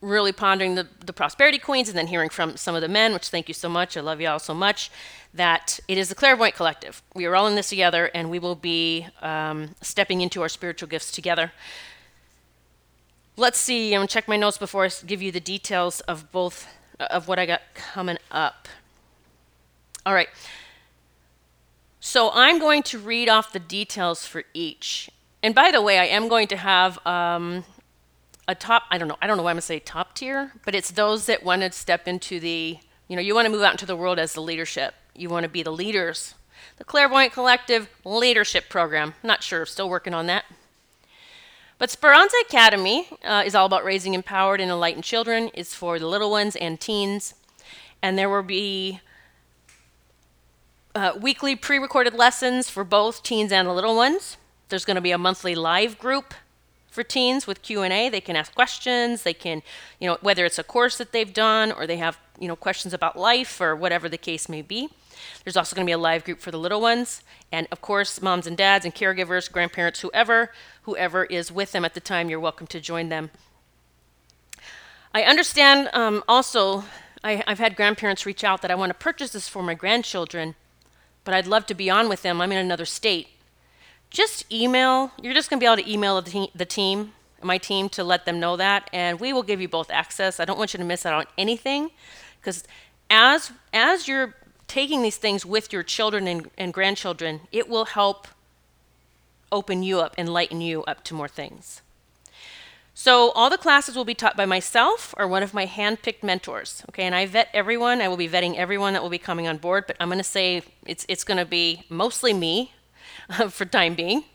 really 0.02 0.32
pondering 0.32 0.76
the, 0.76 0.88
the 1.06 1.12
prosperity 1.12 1.58
queens 1.58 1.90
and 1.90 1.98
then 1.98 2.08
hearing 2.08 2.30
from 2.30 2.56
some 2.56 2.76
of 2.76 2.82
the 2.82 2.88
men, 2.88 3.14
which 3.14 3.30
thank 3.30 3.48
you 3.48 3.54
so 3.54 3.68
much. 3.68 3.98
I 3.98 4.02
love 4.02 4.22
you 4.22 4.28
all 4.28 4.40
so 4.40 4.54
much 4.54 4.92
that 5.34 5.80
it 5.88 5.98
is 5.98 6.10
the 6.10 6.16
Clairvoyant 6.16 6.56
Collective. 6.56 7.02
We 7.14 7.26
are 7.26 7.36
all 7.36 7.48
in 7.48 7.56
this 7.56 7.70
together, 7.70 8.10
and 8.14 8.30
we 8.30 8.40
will 8.40 8.56
be 8.56 9.08
um, 9.22 9.76
stepping 9.82 10.22
into 10.22 10.42
our 10.42 10.50
spiritual 10.50 10.88
gifts 10.88 11.12
together. 11.12 11.52
Let's 13.40 13.58
see. 13.58 13.94
I'm 13.96 14.00
gonna 14.00 14.08
check 14.08 14.28
my 14.28 14.36
notes 14.36 14.58
before 14.58 14.84
I 14.84 14.90
give 15.06 15.22
you 15.22 15.32
the 15.32 15.40
details 15.40 16.02
of 16.02 16.30
both 16.32 16.68
of 17.00 17.30
what 17.30 17.40
I 17.40 17.46
got 17.46 17.62
coming 17.74 18.18
up. 18.32 18.68
All 20.06 20.14
right. 20.14 20.28
So 22.02 22.32
I'm 22.34 22.60
going 22.60 22.84
to 22.84 23.00
read 23.00 23.30
off 23.30 23.54
the 23.54 23.60
details 23.60 24.26
for 24.26 24.44
each. 24.54 25.10
And 25.42 25.56
by 25.56 25.72
the 25.72 25.82
way, 25.82 26.00
I 26.00 26.06
am 26.06 26.28
going 26.28 26.50
to 26.50 26.58
have 26.58 27.00
um, 27.08 27.64
a 28.46 28.56
top. 28.56 28.84
I 28.92 28.98
don't 28.98 29.08
know. 29.08 29.18
I 29.22 29.28
don't 29.28 29.38
know 29.38 29.44
why 29.44 29.52
I'm 29.52 29.56
gonna 29.56 29.62
say 29.62 29.80
top 29.80 30.16
tier, 30.16 30.52
but 30.66 30.76
it's 30.76 30.92
those 30.92 31.26
that 31.28 31.42
want 31.42 31.62
to 31.62 31.72
step 31.72 32.10
into 32.10 32.42
the. 32.42 32.78
You 33.08 33.16
know, 33.16 33.22
you 33.22 33.34
want 33.34 33.46
to 33.46 33.52
move 33.52 33.62
out 33.62 33.72
into 33.72 33.86
the 33.86 33.96
world 33.96 34.20
as 34.20 34.34
the 34.34 34.42
leadership 34.42 34.94
you 35.16 35.30
want 35.30 35.44
to 35.44 35.50
be 35.50 35.64
the 35.64 35.72
leaders. 35.72 36.36
The 36.78 36.84
Clairvoyant 36.84 37.34
Collective 37.34 37.90
Leadership 38.04 38.70
Program. 38.70 39.14
Not 39.24 39.44
sure, 39.44 39.66
still 39.66 39.90
working 39.90 40.14
on 40.14 40.28
that. 40.28 40.46
But 41.80 41.90
Speranza 41.90 42.36
Academy 42.46 43.08
uh, 43.24 43.44
is 43.46 43.56
all 43.56 43.66
about 43.66 43.86
raising 43.86 44.14
empowered 44.14 44.60
and 44.60 44.70
enlightened 44.70 45.06
children. 45.06 45.50
It's 45.54 45.74
for 45.74 45.98
the 45.98 46.08
little 46.08 46.30
ones 46.30 46.58
and 46.58 46.78
teens. 46.80 47.34
And 48.02 48.18
there 48.18 48.30
will 48.30 48.44
be 48.44 49.00
uh, 50.94 51.14
weekly 51.20 51.56
pre-recorded 51.56 52.14
lessons 52.14 52.70
for 52.70 52.84
both 52.84 53.24
teens 53.24 53.54
and 53.54 53.66
the 53.66 53.72
little 53.74 53.96
ones. 53.96 54.36
There's 54.68 54.84
going 54.84 54.96
to 54.96 55.02
be 55.02 55.12
a 55.12 55.18
monthly 55.18 55.56
live 55.56 55.98
group 55.98 56.34
for 56.92 57.02
teens 57.02 57.48
with 57.48 57.62
Q&A. 57.62 58.10
They 58.10 58.20
can 58.20 58.36
ask 58.36 58.54
questions. 58.54 59.24
They 59.24 59.34
can, 59.34 59.64
you 60.00 60.10
know, 60.10 60.18
whether 60.20 60.44
it's 60.44 60.60
a 60.60 60.64
course 60.64 60.98
that 60.98 61.14
they've 61.14 61.34
done 61.34 61.72
or 61.72 61.88
they 61.88 61.98
have, 61.98 62.20
you 62.38 62.50
know, 62.50 62.58
questions 62.58 62.94
about 62.94 63.18
life 63.18 63.62
or 63.62 63.74
whatever 63.74 64.10
the 64.10 64.18
case 64.18 64.50
may 64.50 64.62
be. 64.62 64.90
There's 65.44 65.58
also 65.58 65.76
going 65.76 65.86
to 65.86 65.90
be 65.90 65.94
a 65.94 65.98
live 65.98 66.24
group 66.24 66.40
for 66.40 66.52
the 66.52 66.60
little 66.60 66.82
ones, 66.82 67.24
and 67.52 67.68
of 67.72 67.82
course, 67.82 68.22
moms 68.22 68.48
and 68.48 68.58
dads 68.58 68.86
and 68.86 68.94
caregivers, 68.94 69.52
grandparents, 69.52 70.02
whoever, 70.02 70.52
whoever 70.84 71.26
is 71.26 71.52
with 71.52 71.72
them 71.72 71.86
at 71.86 71.94
the 71.94 72.00
time, 72.00 72.30
you're 72.30 72.40
welcome 72.40 72.68
to 72.68 72.80
join 72.80 73.10
them. 73.10 73.32
I 75.14 75.24
understand 75.24 75.90
um, 75.94 76.24
also, 76.28 76.84
I, 77.24 77.44
I've 77.48 77.60
had 77.60 77.76
grandparents 77.76 78.26
reach 78.26 78.44
out 78.44 78.62
that 78.62 78.72
I 78.72 78.76
want 78.76 78.92
to 78.92 78.94
purchase 78.94 79.32
this 79.32 79.48
for 79.48 79.64
my 79.64 79.74
grandchildren, 79.74 80.56
but 81.24 81.34
I'd 81.34 81.48
love 81.48 81.66
to 81.68 81.74
be 81.74 81.90
on 81.90 82.10
with 82.10 82.22
them. 82.22 82.42
I'm 82.42 82.52
in 82.52 82.58
another 82.58 82.86
state. 82.86 83.28
Just 84.10 84.52
email, 84.52 85.12
you're 85.22 85.34
just 85.34 85.50
going 85.50 85.60
to 85.60 85.64
be 85.64 85.72
able 85.72 85.84
to 85.84 85.92
email 85.92 86.22
the, 86.22 86.32
te- 86.32 86.52
the 86.56 86.66
team, 86.66 87.14
my 87.42 87.58
team, 87.58 87.90
to 87.90 88.04
let 88.04 88.26
them 88.26 88.40
know 88.40 88.56
that, 88.58 88.90
and 88.94 89.20
we 89.20 89.34
will 89.34 89.44
give 89.44 89.62
you 89.62 89.68
both 89.68 89.90
access. 89.92 90.40
I 90.40 90.46
don't 90.46 90.58
want 90.58 90.74
you 90.74 90.78
to 90.78 90.86
miss 90.86 91.06
out 91.06 91.14
on 91.14 91.26
anything 91.38 91.92
because 92.40 92.64
as 93.10 93.52
as 93.74 94.08
you're 94.08 94.36
taking 94.70 95.02
these 95.02 95.18
things 95.18 95.46
with 95.46 95.74
your 95.74 95.84
children 95.84 96.28
and, 96.28 96.50
and 96.58 96.74
grandchildren, 96.74 97.42
it 97.52 97.68
will 97.68 97.86
help 97.86 98.28
open 99.52 99.84
you 99.84 100.00
up, 100.00 100.16
enlighten 100.18 100.62
you 100.62 100.84
up 100.84 101.04
to 101.06 101.14
more 101.14 101.28
things. 101.28 101.82
So 102.94 103.32
all 103.32 103.50
the 103.50 103.58
classes 103.58 103.96
will 103.96 104.06
be 104.06 104.14
taught 104.14 104.36
by 104.36 104.46
myself 104.46 105.16
or 105.18 105.28
one 105.28 105.42
of 105.42 105.54
my 105.54 105.66
hand-picked 105.66 106.24
mentors. 106.24 106.84
Okay, 106.90 107.04
and 107.04 107.16
I 107.16 107.26
vet 107.26 107.48
everyone. 107.54 108.02
I 108.02 108.10
will 108.10 108.18
be 108.18 108.28
vetting 108.28 108.56
everyone 108.56 108.94
that 108.94 109.02
will 109.02 109.10
be 109.10 109.18
coming 109.18 109.48
on 109.48 109.58
board, 109.58 109.86
but 109.88 109.96
I'm 110.00 110.10
going 110.10 110.18
to 110.18 110.24
say 110.24 110.64
it's 110.86 111.06
it's 111.08 111.24
going 111.24 111.38
to 111.38 111.46
be 111.46 111.84
mostly 111.90 112.34
me 112.34 112.74
for 113.50 113.66
time 113.66 113.96
being. 113.96 114.26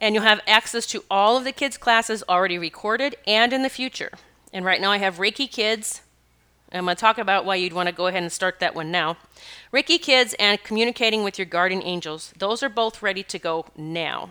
And 0.00 0.14
you'll 0.14 0.24
have 0.24 0.40
access 0.46 0.86
to 0.86 1.04
all 1.10 1.36
of 1.36 1.44
the 1.44 1.52
kids' 1.52 1.76
classes 1.76 2.24
already 2.28 2.58
recorded 2.58 3.16
and 3.26 3.52
in 3.52 3.62
the 3.62 3.68
future. 3.68 4.12
And 4.52 4.64
right 4.64 4.80
now 4.80 4.90
I 4.90 4.98
have 4.98 5.18
Reiki 5.18 5.50
Kids, 5.50 6.00
I'm 6.76 6.84
going 6.86 6.96
to 6.96 7.00
talk 7.00 7.18
about 7.18 7.44
why 7.44 7.54
you'd 7.54 7.72
want 7.72 7.88
to 7.88 7.94
go 7.94 8.08
ahead 8.08 8.22
and 8.22 8.32
start 8.32 8.58
that 8.58 8.74
one 8.74 8.90
now. 8.90 9.16
Reiki 9.72 10.00
Kids 10.00 10.34
and 10.40 10.62
Communicating 10.64 11.22
with 11.22 11.38
Your 11.38 11.46
Guardian 11.46 11.82
Angels, 11.82 12.34
those 12.36 12.62
are 12.62 12.68
both 12.68 13.00
ready 13.00 13.22
to 13.22 13.38
go 13.38 13.66
now. 13.76 14.30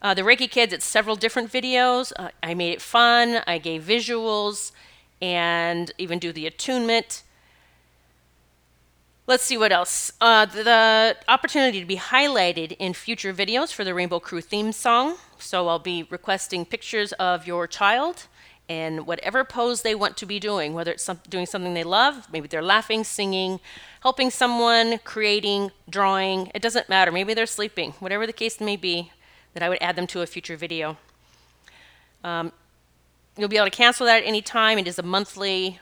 Uh, 0.00 0.14
the 0.14 0.22
Reiki 0.22 0.50
Kids, 0.50 0.72
it's 0.72 0.84
several 0.84 1.16
different 1.16 1.52
videos. 1.52 2.12
Uh, 2.16 2.30
I 2.42 2.54
made 2.54 2.72
it 2.72 2.82
fun, 2.82 3.42
I 3.46 3.58
gave 3.58 3.82
visuals, 3.82 4.72
and 5.20 5.92
even 5.98 6.18
do 6.18 6.32
the 6.32 6.46
attunement. 6.46 7.22
Let's 9.26 9.42
see 9.42 9.56
what 9.56 9.72
else. 9.72 10.12
Uh, 10.20 10.44
the, 10.44 10.62
the, 10.62 11.16
opportunity 11.28 11.80
to 11.80 11.86
be 11.86 11.96
highlighted 11.96 12.76
in 12.78 12.92
future 12.92 13.32
videos 13.32 13.72
for 13.72 13.82
the 13.82 13.94
Rainbow 13.94 14.20
Crew 14.20 14.42
theme 14.42 14.72
song. 14.72 15.16
So 15.38 15.68
I'll 15.68 15.78
be 15.78 16.02
requesting 16.10 16.66
pictures 16.66 17.12
of 17.14 17.46
your 17.46 17.66
child 17.66 18.26
in 18.68 19.04
whatever 19.04 19.44
pose 19.44 19.82
they 19.82 19.94
want 19.94 20.16
to 20.16 20.26
be 20.26 20.40
doing, 20.40 20.72
whether 20.72 20.92
it's 20.92 21.02
some, 21.02 21.20
doing 21.28 21.46
something 21.46 21.74
they 21.74 21.84
love, 21.84 22.28
maybe 22.32 22.48
they're 22.48 22.62
laughing, 22.62 23.04
singing, 23.04 23.60
helping 24.00 24.30
someone, 24.30 24.98
creating, 25.04 25.70
drawing, 25.88 26.50
it 26.54 26.62
doesn't 26.62 26.88
matter. 26.88 27.12
Maybe 27.12 27.34
they're 27.34 27.46
sleeping, 27.46 27.92
whatever 28.00 28.26
the 28.26 28.32
case 28.32 28.60
may 28.60 28.76
be, 28.76 29.12
that 29.52 29.62
I 29.62 29.68
would 29.68 29.78
add 29.82 29.96
them 29.96 30.06
to 30.08 30.22
a 30.22 30.26
future 30.26 30.56
video. 30.56 30.96
Um, 32.22 32.52
you'll 33.36 33.48
be 33.48 33.56
able 33.56 33.66
to 33.66 33.70
cancel 33.70 34.06
that 34.06 34.22
at 34.22 34.26
any 34.26 34.40
time. 34.40 34.78
It 34.78 34.88
is 34.88 34.98
a 34.98 35.02
monthly 35.02 35.78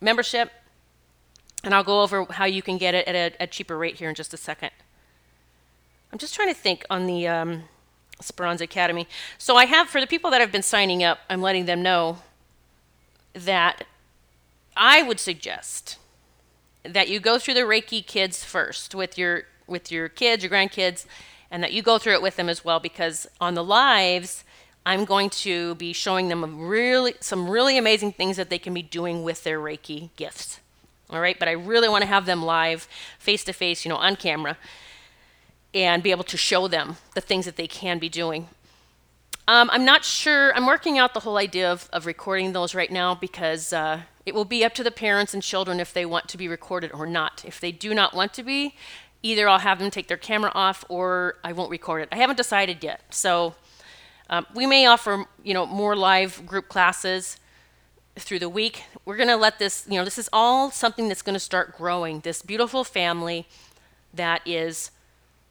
membership, 0.00 0.50
and 1.62 1.74
I'll 1.74 1.84
go 1.84 2.02
over 2.02 2.24
how 2.24 2.44
you 2.44 2.60
can 2.60 2.76
get 2.76 2.94
it 2.94 3.06
at 3.06 3.14
a, 3.14 3.44
a 3.44 3.46
cheaper 3.46 3.78
rate 3.78 3.96
here 3.96 4.08
in 4.08 4.16
just 4.16 4.34
a 4.34 4.36
second. 4.36 4.70
I'm 6.12 6.18
just 6.18 6.34
trying 6.34 6.48
to 6.48 6.54
think 6.54 6.84
on 6.90 7.06
the. 7.06 7.28
Um, 7.28 7.64
Speranza 8.20 8.64
Academy. 8.64 9.06
So 9.38 9.56
I 9.56 9.66
have, 9.66 9.88
for 9.88 10.00
the 10.00 10.06
people 10.06 10.30
that 10.30 10.40
have 10.40 10.52
been 10.52 10.62
signing 10.62 11.02
up, 11.02 11.20
I'm 11.28 11.42
letting 11.42 11.66
them 11.66 11.82
know 11.82 12.18
that 13.32 13.84
I 14.76 15.02
would 15.02 15.20
suggest 15.20 15.98
that 16.82 17.08
you 17.08 17.20
go 17.20 17.38
through 17.38 17.54
the 17.54 17.60
Reiki 17.60 18.04
kids 18.06 18.44
first 18.44 18.94
with 18.94 19.16
your 19.18 19.44
with 19.66 19.90
your 19.90 20.10
kids, 20.10 20.44
your 20.44 20.52
grandkids, 20.52 21.06
and 21.50 21.62
that 21.62 21.72
you 21.72 21.80
go 21.80 21.96
through 21.98 22.12
it 22.12 22.22
with 22.22 22.36
them 22.36 22.50
as 22.50 22.64
well 22.64 22.80
because 22.80 23.26
on 23.40 23.54
the 23.54 23.64
lives 23.64 24.44
I'm 24.84 25.06
going 25.06 25.30
to 25.30 25.74
be 25.76 25.94
showing 25.94 26.28
them 26.28 26.60
really 26.60 27.14
some 27.20 27.48
really 27.48 27.78
amazing 27.78 28.12
things 28.12 28.36
that 28.36 28.50
they 28.50 28.58
can 28.58 28.74
be 28.74 28.82
doing 28.82 29.22
with 29.22 29.42
their 29.42 29.58
Reiki 29.58 30.10
gifts. 30.16 30.60
All 31.08 31.20
right, 31.20 31.38
but 31.38 31.48
I 31.48 31.52
really 31.52 31.88
want 31.88 32.02
to 32.02 32.08
have 32.08 32.26
them 32.26 32.42
live, 32.42 32.86
face 33.18 33.44
to 33.44 33.52
face, 33.52 33.84
you 33.84 33.88
know, 33.88 33.96
on 33.96 34.16
camera 34.16 34.58
and 35.74 36.02
be 36.02 36.12
able 36.12 36.24
to 36.24 36.36
show 36.36 36.68
them 36.68 36.96
the 37.14 37.20
things 37.20 37.44
that 37.44 37.56
they 37.56 37.66
can 37.66 37.98
be 37.98 38.08
doing. 38.08 38.48
Um, 39.46 39.68
I'm 39.70 39.84
not 39.84 40.04
sure, 40.04 40.54
I'm 40.56 40.66
working 40.66 40.98
out 40.98 41.12
the 41.12 41.20
whole 41.20 41.36
idea 41.36 41.70
of, 41.70 41.90
of 41.92 42.06
recording 42.06 42.52
those 42.52 42.74
right 42.74 42.90
now 42.90 43.14
because 43.14 43.74
uh, 43.74 44.00
it 44.24 44.34
will 44.34 44.46
be 44.46 44.64
up 44.64 44.72
to 44.74 44.84
the 44.84 44.90
parents 44.90 45.34
and 45.34 45.42
children 45.42 45.80
if 45.80 45.92
they 45.92 46.06
want 46.06 46.28
to 46.28 46.38
be 46.38 46.48
recorded 46.48 46.92
or 46.94 47.06
not. 47.06 47.44
If 47.46 47.60
they 47.60 47.70
do 47.70 47.92
not 47.92 48.14
want 48.14 48.32
to 48.34 48.42
be, 48.42 48.74
either 49.22 49.46
I'll 49.48 49.58
have 49.58 49.78
them 49.78 49.90
take 49.90 50.08
their 50.08 50.16
camera 50.16 50.50
off 50.54 50.84
or 50.88 51.36
I 51.44 51.52
won't 51.52 51.70
record 51.70 52.02
it. 52.02 52.08
I 52.10 52.16
haven't 52.16 52.36
decided 52.36 52.82
yet. 52.82 53.02
So 53.10 53.54
um, 54.30 54.46
we 54.54 54.66
may 54.66 54.86
offer, 54.86 55.26
you 55.42 55.52
know, 55.52 55.66
more 55.66 55.94
live 55.94 56.46
group 56.46 56.68
classes 56.68 57.38
through 58.16 58.38
the 58.38 58.48
week. 58.48 58.84
We're 59.04 59.16
going 59.16 59.28
to 59.28 59.36
let 59.36 59.58
this, 59.58 59.86
you 59.90 59.98
know, 59.98 60.04
this 60.04 60.18
is 60.18 60.30
all 60.32 60.70
something 60.70 61.08
that's 61.08 61.22
going 61.22 61.34
to 61.34 61.40
start 61.40 61.76
growing. 61.76 62.20
This 62.20 62.40
beautiful 62.40 62.84
family 62.84 63.46
that 64.14 64.40
is 64.46 64.90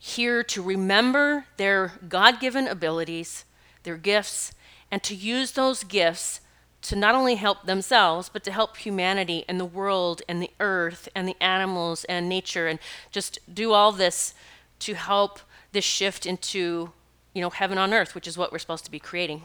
here 0.05 0.43
to 0.43 0.61
remember 0.61 1.45
their 1.55 1.93
God 2.09 2.41
given 2.41 2.67
abilities, 2.67 3.45
their 3.83 3.95
gifts, 3.95 4.51
and 4.91 5.01
to 5.01 5.15
use 5.15 5.53
those 5.53 5.85
gifts 5.85 6.41
to 6.81 6.97
not 6.97 7.15
only 7.15 7.35
help 7.35 7.65
themselves, 7.65 8.27
but 8.27 8.43
to 8.43 8.51
help 8.51 8.75
humanity 8.75 9.45
and 9.47 9.61
the 9.61 9.65
world 9.65 10.21
and 10.27 10.41
the 10.41 10.51
earth 10.59 11.07
and 11.15 11.25
the 11.25 11.37
animals 11.39 12.03
and 12.09 12.27
nature 12.27 12.67
and 12.67 12.79
just 13.11 13.39
do 13.51 13.71
all 13.71 13.93
this 13.93 14.33
to 14.79 14.93
help 14.93 15.39
this 15.71 15.85
shift 15.85 16.25
into, 16.25 16.91
you 17.33 17.41
know, 17.41 17.49
heaven 17.49 17.77
on 17.77 17.93
earth, 17.93 18.13
which 18.13 18.27
is 18.27 18.37
what 18.37 18.51
we're 18.51 18.59
supposed 18.59 18.83
to 18.83 18.91
be 18.91 18.99
creating. 18.99 19.43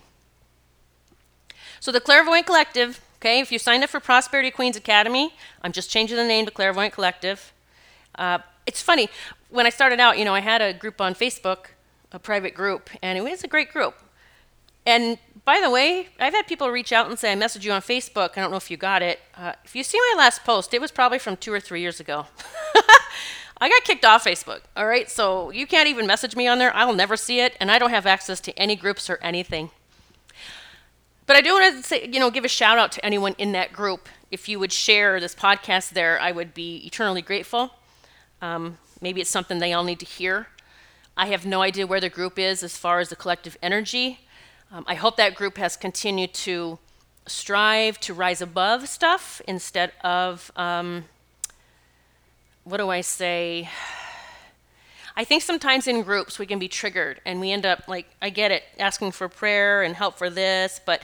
So 1.79 1.93
the 1.93 2.00
Clairvoyant 2.00 2.47
Collective, 2.47 3.00
okay, 3.21 3.38
if 3.38 3.53
you 3.53 3.61
signed 3.61 3.85
up 3.85 3.91
for 3.91 4.00
Prosperity 4.00 4.50
Queens 4.50 4.77
Academy, 4.77 5.33
I'm 5.62 5.71
just 5.71 5.88
changing 5.88 6.17
the 6.17 6.27
name 6.27 6.47
to 6.47 6.50
Clairvoyant 6.50 6.95
Collective. 6.95 7.53
Uh, 8.17 8.38
it's 8.69 8.83
funny, 8.83 9.09
when 9.49 9.65
I 9.65 9.71
started 9.71 9.99
out, 9.99 10.19
you 10.19 10.27
know, 10.27 10.35
I 10.35 10.41
had 10.41 10.61
a 10.61 10.75
group 10.75 11.01
on 11.01 11.15
Facebook, 11.15 11.69
a 12.13 12.19
private 12.19 12.55
group, 12.55 12.91
and 13.03 13.17
it 13.17 13.23
was 13.23 13.43
a 13.43 13.49
great 13.49 13.73
group. 13.73 13.95
And 14.85 15.17
by 15.47 15.59
the 15.63 15.71
way, 15.71 16.09
I've 16.21 16.35
had 16.35 16.47
people 16.47 16.69
reach 16.69 16.93
out 16.93 17.09
and 17.09 17.19
say, 17.19 17.33
I 17.33 17.35
messaged 17.35 17.65
you 17.65 17.73
on 17.73 17.81
Facebook. 17.81 18.33
I 18.37 18.43
don't 18.43 18.51
know 18.51 18.59
if 18.59 18.71
you 18.71 18.77
got 18.77 19.01
it. 19.01 19.21
Uh, 19.35 19.55
if 19.65 19.75
you 19.75 19.83
see 19.83 19.99
my 20.13 20.19
last 20.19 20.45
post, 20.45 20.75
it 20.75 20.83
was 20.83 20.91
probably 20.91 21.19
from 21.19 21.39
two 21.39 21.51
or 21.51 21.61
three 21.61 21.81
years 21.81 21.99
ago. 21.99 22.27
I 23.61 23.71
got 23.71 23.85
kicked 23.85 24.05
off 24.05 24.25
Facebook, 24.25 24.61
all 24.77 24.87
right? 24.87 25.11
So 25.11 25.51
you 25.51 25.67
can't 25.67 25.89
even 25.89 26.07
message 26.07 26.37
me 26.37 26.47
on 26.47 26.59
there. 26.59 26.75
I'll 26.77 26.95
never 26.95 27.17
see 27.17 27.41
it, 27.41 27.57
and 27.59 27.71
I 27.71 27.79
don't 27.79 27.91
have 27.91 28.05
access 28.05 28.39
to 28.41 28.59
any 28.59 28.77
groups 28.77 29.09
or 29.09 29.19
anything. 29.23 29.71
But 31.27 31.37
I 31.37 31.41
do 31.41 31.55
want 31.55 31.77
to 31.77 31.83
say, 31.83 32.07
you 32.07 32.21
know, 32.21 32.31
give 32.31 32.45
a 32.45 32.49
shout 32.49 32.77
out 32.77 32.93
to 32.93 33.05
anyone 33.05 33.35
in 33.39 33.53
that 33.53 33.73
group. 33.73 34.09
If 34.31 34.47
you 34.47 34.59
would 34.59 34.73
share 34.73 35.21
this 35.21 35.35
podcast 35.35 35.91
there, 35.91 36.21
I 36.21 36.33
would 36.33 36.53
be 36.53 36.83
eternally 36.87 37.23
grateful. 37.23 37.73
Um, 38.40 38.78
maybe 39.00 39.21
it's 39.21 39.30
something 39.30 39.59
they 39.59 39.73
all 39.73 39.85
need 39.85 40.00
to 40.00 40.07
hear. 40.07 40.49
I 41.16 41.26
have 41.26 41.45
no 41.45 41.62
idea 41.62 41.87
where 41.87 42.00
the 42.00 42.09
group 42.09 42.38
is 42.38 42.62
as 42.62 42.76
far 42.76 43.00
as 43.00 43.09
the 43.09 43.16
collective 43.16 43.57
energy. 43.62 44.21
Um, 44.71 44.85
I 44.87 44.95
hope 44.95 45.16
that 45.16 45.35
group 45.35 45.57
has 45.57 45.76
continued 45.76 46.35
to 46.35 46.78
strive 47.26 47.99
to 48.00 48.14
rise 48.14 48.40
above 48.40 48.88
stuff 48.88 49.40
instead 49.47 49.92
of, 50.02 50.50
um, 50.57 51.04
what 52.64 52.76
do 52.76 52.88
I 52.88 53.00
say? 53.00 53.68
I 55.16 55.25
think 55.25 55.42
sometimes 55.42 55.88
in 55.88 56.02
groups 56.02 56.38
we 56.38 56.47
can 56.47 56.61
be 56.61 56.68
triggered 56.68 57.21
and 57.25 57.40
we 57.40 57.50
end 57.50 57.66
up 57.66 57.88
like 57.88 58.07
I 58.23 58.30
get 58.30 58.52
it 58.52 58.62
asking 58.78 59.12
for 59.12 59.28
prayer 59.28 59.83
and 59.83 59.97
help 59.97 60.16
for 60.16 60.30
this, 60.30 60.80
but 60.87 61.02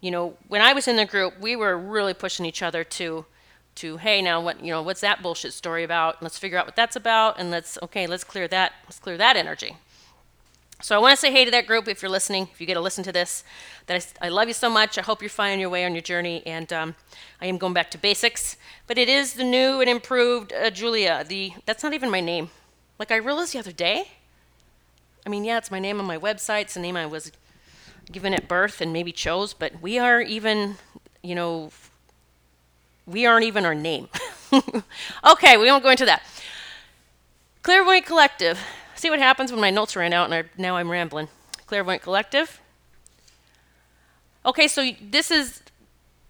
you 0.00 0.10
know, 0.10 0.36
when 0.48 0.60
I 0.60 0.72
was 0.72 0.88
in 0.88 0.96
the 0.96 1.04
group, 1.04 1.38
we 1.38 1.54
were 1.54 1.78
really 1.78 2.12
pushing 2.12 2.44
each 2.44 2.60
other 2.60 2.82
to 2.82 3.24
to 3.76 3.96
hey, 3.96 4.22
now 4.22 4.40
what, 4.40 4.62
you 4.64 4.70
know, 4.70 4.82
what's 4.82 5.00
that 5.00 5.22
bullshit 5.22 5.52
story 5.52 5.84
about? 5.84 6.22
Let's 6.22 6.38
figure 6.38 6.58
out 6.58 6.66
what 6.66 6.76
that's 6.76 6.96
about 6.96 7.38
and 7.38 7.50
let's 7.50 7.78
okay, 7.82 8.06
let's 8.06 8.24
clear 8.24 8.48
that 8.48 8.72
let's 8.84 8.98
clear 8.98 9.16
that 9.18 9.36
energy. 9.36 9.76
So 10.82 10.96
I 10.96 10.98
want 10.98 11.12
to 11.12 11.16
say 11.16 11.30
hey 11.30 11.44
to 11.44 11.50
that 11.52 11.68
group 11.68 11.86
if 11.86 12.02
you're 12.02 12.10
listening, 12.10 12.48
if 12.52 12.60
you 12.60 12.66
get 12.66 12.74
to 12.74 12.80
listen 12.80 13.04
to 13.04 13.12
this, 13.12 13.44
that 13.86 14.14
I, 14.20 14.26
I 14.26 14.28
love 14.30 14.48
you 14.48 14.54
so 14.54 14.68
much. 14.68 14.98
I 14.98 15.02
hope 15.02 15.22
you're 15.22 15.28
finding 15.28 15.60
your 15.60 15.70
way 15.70 15.84
on 15.84 15.94
your 15.94 16.02
journey, 16.02 16.42
and 16.44 16.72
um, 16.72 16.94
I 17.40 17.46
am 17.46 17.56
going 17.56 17.72
back 17.72 17.90
to 17.92 17.98
basics. 17.98 18.56
But 18.88 18.98
it 18.98 19.08
is 19.08 19.34
the 19.34 19.44
new 19.44 19.80
and 19.80 19.88
improved 19.88 20.52
uh, 20.52 20.70
Julia. 20.70 21.24
The 21.24 21.52
that's 21.66 21.84
not 21.84 21.94
even 21.94 22.10
my 22.10 22.20
name. 22.20 22.50
Like 22.98 23.12
I 23.12 23.16
realized 23.16 23.54
the 23.54 23.60
other 23.60 23.70
day. 23.72 24.08
I 25.24 25.28
mean, 25.28 25.44
yeah, 25.44 25.58
it's 25.58 25.70
my 25.70 25.78
name 25.78 26.00
on 26.00 26.06
my 26.06 26.18
website. 26.18 26.62
It's 26.62 26.74
the 26.74 26.80
name 26.80 26.96
I 26.96 27.06
was 27.06 27.30
given 28.10 28.34
at 28.34 28.48
birth 28.48 28.80
and 28.80 28.92
maybe 28.92 29.12
chose, 29.12 29.52
but 29.54 29.80
we 29.80 30.00
are 30.00 30.20
even, 30.20 30.76
you 31.22 31.36
know, 31.36 31.70
we 33.06 33.26
aren't 33.26 33.44
even 33.44 33.64
our 33.64 33.74
name. 33.74 34.08
okay, 35.32 35.56
we 35.56 35.66
won't 35.70 35.82
go 35.82 35.90
into 35.90 36.04
that. 36.04 36.22
Clairvoyant 37.62 38.06
Collective. 38.06 38.58
See 38.94 39.10
what 39.10 39.18
happens 39.18 39.50
when 39.50 39.60
my 39.60 39.70
notes 39.70 39.96
ran 39.96 40.12
out 40.12 40.24
and 40.30 40.34
I, 40.34 40.44
now 40.56 40.76
I'm 40.76 40.90
rambling. 40.90 41.28
Clairvoyant 41.66 42.02
Collective. 42.02 42.60
Okay, 44.44 44.68
so 44.68 44.90
this 45.00 45.30
is 45.30 45.62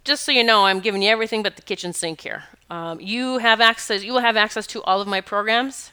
just 0.04 0.24
so 0.24 0.32
you 0.32 0.44
know, 0.44 0.66
I'm 0.66 0.80
giving 0.80 1.02
you 1.02 1.10
everything 1.10 1.42
but 1.42 1.56
the 1.56 1.62
kitchen 1.62 1.92
sink 1.92 2.20
here. 2.20 2.44
Um, 2.70 3.00
you 3.00 3.38
have 3.38 3.60
access. 3.60 4.02
You 4.02 4.12
will 4.12 4.20
have 4.20 4.36
access 4.36 4.66
to 4.68 4.82
all 4.82 5.00
of 5.00 5.08
my 5.08 5.20
programs. 5.20 5.92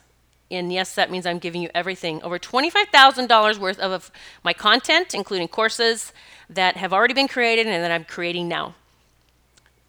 And 0.52 0.74
yes, 0.74 0.96
that 0.96 1.12
means 1.12 1.26
I'm 1.26 1.40
giving 1.40 1.62
you 1.62 1.70
everything. 1.76 2.24
Over 2.24 2.40
$25,000 2.40 3.58
worth 3.60 3.80
of 3.80 4.12
my 4.44 4.54
content, 4.54 5.14
including 5.14 5.48
courses 5.48 6.12
that 6.50 6.78
have 6.78 6.92
already 6.92 7.14
been 7.14 7.28
created 7.28 7.68
and 7.68 7.84
that 7.84 7.92
I'm 7.92 8.04
creating 8.04 8.48
now. 8.48 8.76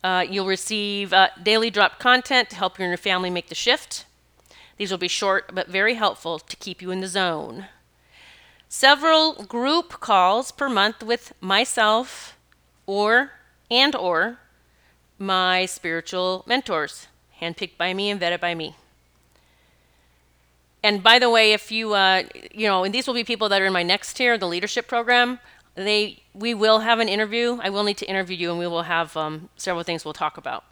Uh, 0.02 0.24
you'll 0.28 0.46
receive 0.46 1.12
uh, 1.12 1.28
daily 1.42 1.70
drop 1.70 1.98
content 1.98 2.50
to 2.50 2.56
help 2.56 2.78
you 2.78 2.84
and 2.84 2.90
your 2.90 2.98
family 2.98 3.30
make 3.30 3.48
the 3.48 3.54
shift. 3.54 4.06
These 4.76 4.90
will 4.90 4.98
be 4.98 5.08
short 5.08 5.54
but 5.54 5.68
very 5.68 5.94
helpful 5.94 6.38
to 6.38 6.56
keep 6.56 6.80
you 6.80 6.90
in 6.90 7.00
the 7.00 7.08
zone. 7.08 7.66
Several 8.68 9.34
group 9.34 10.00
calls 10.00 10.52
per 10.52 10.68
month 10.68 11.02
with 11.02 11.32
myself 11.40 12.36
or 12.86 13.32
and 13.70 13.94
or 13.94 14.38
my 15.18 15.66
spiritual 15.66 16.44
mentors, 16.46 17.08
handpicked 17.42 17.76
by 17.76 17.92
me 17.92 18.10
and 18.10 18.20
vetted 18.20 18.40
by 18.40 18.54
me 18.54 18.76
and 20.82 21.02
by 21.02 21.18
the 21.18 21.28
way, 21.28 21.52
if 21.52 21.70
you, 21.70 21.94
uh, 21.94 22.22
you 22.52 22.66
know, 22.66 22.84
and 22.84 22.94
these 22.94 23.06
will 23.06 23.14
be 23.14 23.24
people 23.24 23.48
that 23.50 23.60
are 23.60 23.66
in 23.66 23.72
my 23.72 23.82
next 23.82 24.14
tier, 24.14 24.38
the 24.38 24.46
leadership 24.46 24.88
program. 24.88 25.38
They, 25.74 26.22
we 26.34 26.52
will 26.54 26.80
have 26.80 26.98
an 26.98 27.08
interview. 27.08 27.58
I 27.62 27.70
will 27.70 27.84
need 27.84 27.96
to 27.98 28.08
interview 28.08 28.36
you, 28.36 28.50
and 28.50 28.58
we 28.58 28.66
will 28.66 28.82
have 28.82 29.16
um, 29.16 29.48
several 29.56 29.84
things 29.84 30.04
we'll 30.04 30.14
talk 30.14 30.36
about. 30.36 30.64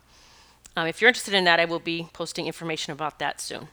Um, 0.77 0.87
if 0.87 1.01
you're 1.01 1.09
interested 1.09 1.35
in 1.35 1.45
that, 1.45 1.61
I 1.61 1.65
will 1.65 1.81
be 1.81 2.09
posting 2.13 2.47
information 2.47 2.93
about 2.93 3.19
that 3.19 3.41
soon. 3.41 3.69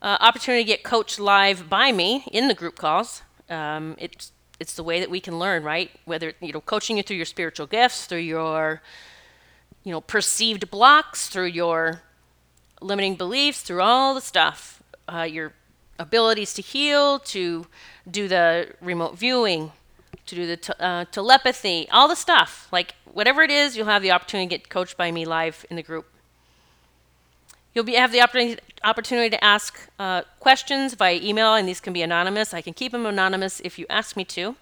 Uh, 0.00 0.16
opportunity 0.20 0.62
to 0.62 0.66
get 0.66 0.84
coached 0.84 1.18
live 1.18 1.68
by 1.68 1.92
me 1.92 2.24
in 2.32 2.48
the 2.48 2.54
group 2.54 2.76
calls. 2.76 3.22
Um, 3.50 3.96
it's 3.98 4.32
it's 4.60 4.74
the 4.74 4.82
way 4.82 5.00
that 5.00 5.10
we 5.10 5.20
can 5.20 5.38
learn, 5.38 5.62
right? 5.62 5.90
Whether 6.04 6.32
you 6.40 6.52
know, 6.52 6.60
coaching 6.60 6.96
you 6.96 7.02
through 7.02 7.16
your 7.16 7.26
spiritual 7.26 7.66
gifts, 7.66 8.06
through 8.06 8.18
your, 8.18 8.82
you 9.84 9.92
know, 9.92 10.00
perceived 10.00 10.70
blocks, 10.70 11.28
through 11.28 11.46
your 11.46 12.02
limiting 12.80 13.14
beliefs, 13.14 13.62
through 13.62 13.82
all 13.82 14.14
the 14.14 14.20
stuff, 14.20 14.82
uh, 15.12 15.22
your 15.22 15.52
abilities 15.98 16.54
to 16.54 16.62
heal, 16.62 17.18
to 17.20 17.66
do 18.10 18.28
the 18.28 18.72
remote 18.80 19.18
viewing, 19.18 19.72
to 20.26 20.34
do 20.34 20.46
the 20.46 20.82
uh, 20.82 21.04
telepathy, 21.06 21.88
all 21.90 22.08
the 22.08 22.16
stuff. 22.16 22.68
Like 22.70 22.94
whatever 23.04 23.42
it 23.42 23.50
is, 23.50 23.76
you'll 23.76 23.86
have 23.86 24.02
the 24.02 24.10
opportunity 24.10 24.48
to 24.48 24.58
get 24.58 24.68
coached 24.68 24.96
by 24.96 25.10
me 25.10 25.24
live 25.24 25.64
in 25.70 25.76
the 25.76 25.82
group. 25.82 26.06
You'll 27.74 27.84
be, 27.84 27.94
have 27.94 28.12
the 28.12 28.20
opportunity, 28.20 28.60
opportunity 28.82 29.30
to 29.30 29.44
ask 29.44 29.88
uh, 29.98 30.22
questions 30.40 30.94
via 30.94 31.20
email, 31.22 31.54
and 31.54 31.68
these 31.68 31.80
can 31.80 31.92
be 31.92 32.02
anonymous. 32.02 32.54
I 32.54 32.62
can 32.62 32.74
keep 32.74 32.92
them 32.92 33.06
anonymous 33.06 33.60
if 33.60 33.78
you 33.78 33.86
ask 33.88 34.16
me 34.16 34.24
to, 34.26 34.56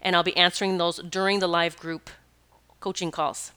and 0.00 0.16
I'll 0.16 0.22
be 0.22 0.36
answering 0.36 0.78
those 0.78 0.98
during 0.98 1.38
the 1.38 1.48
live 1.48 1.76
group 1.76 2.10
coaching 2.80 3.10
calls 3.10 3.52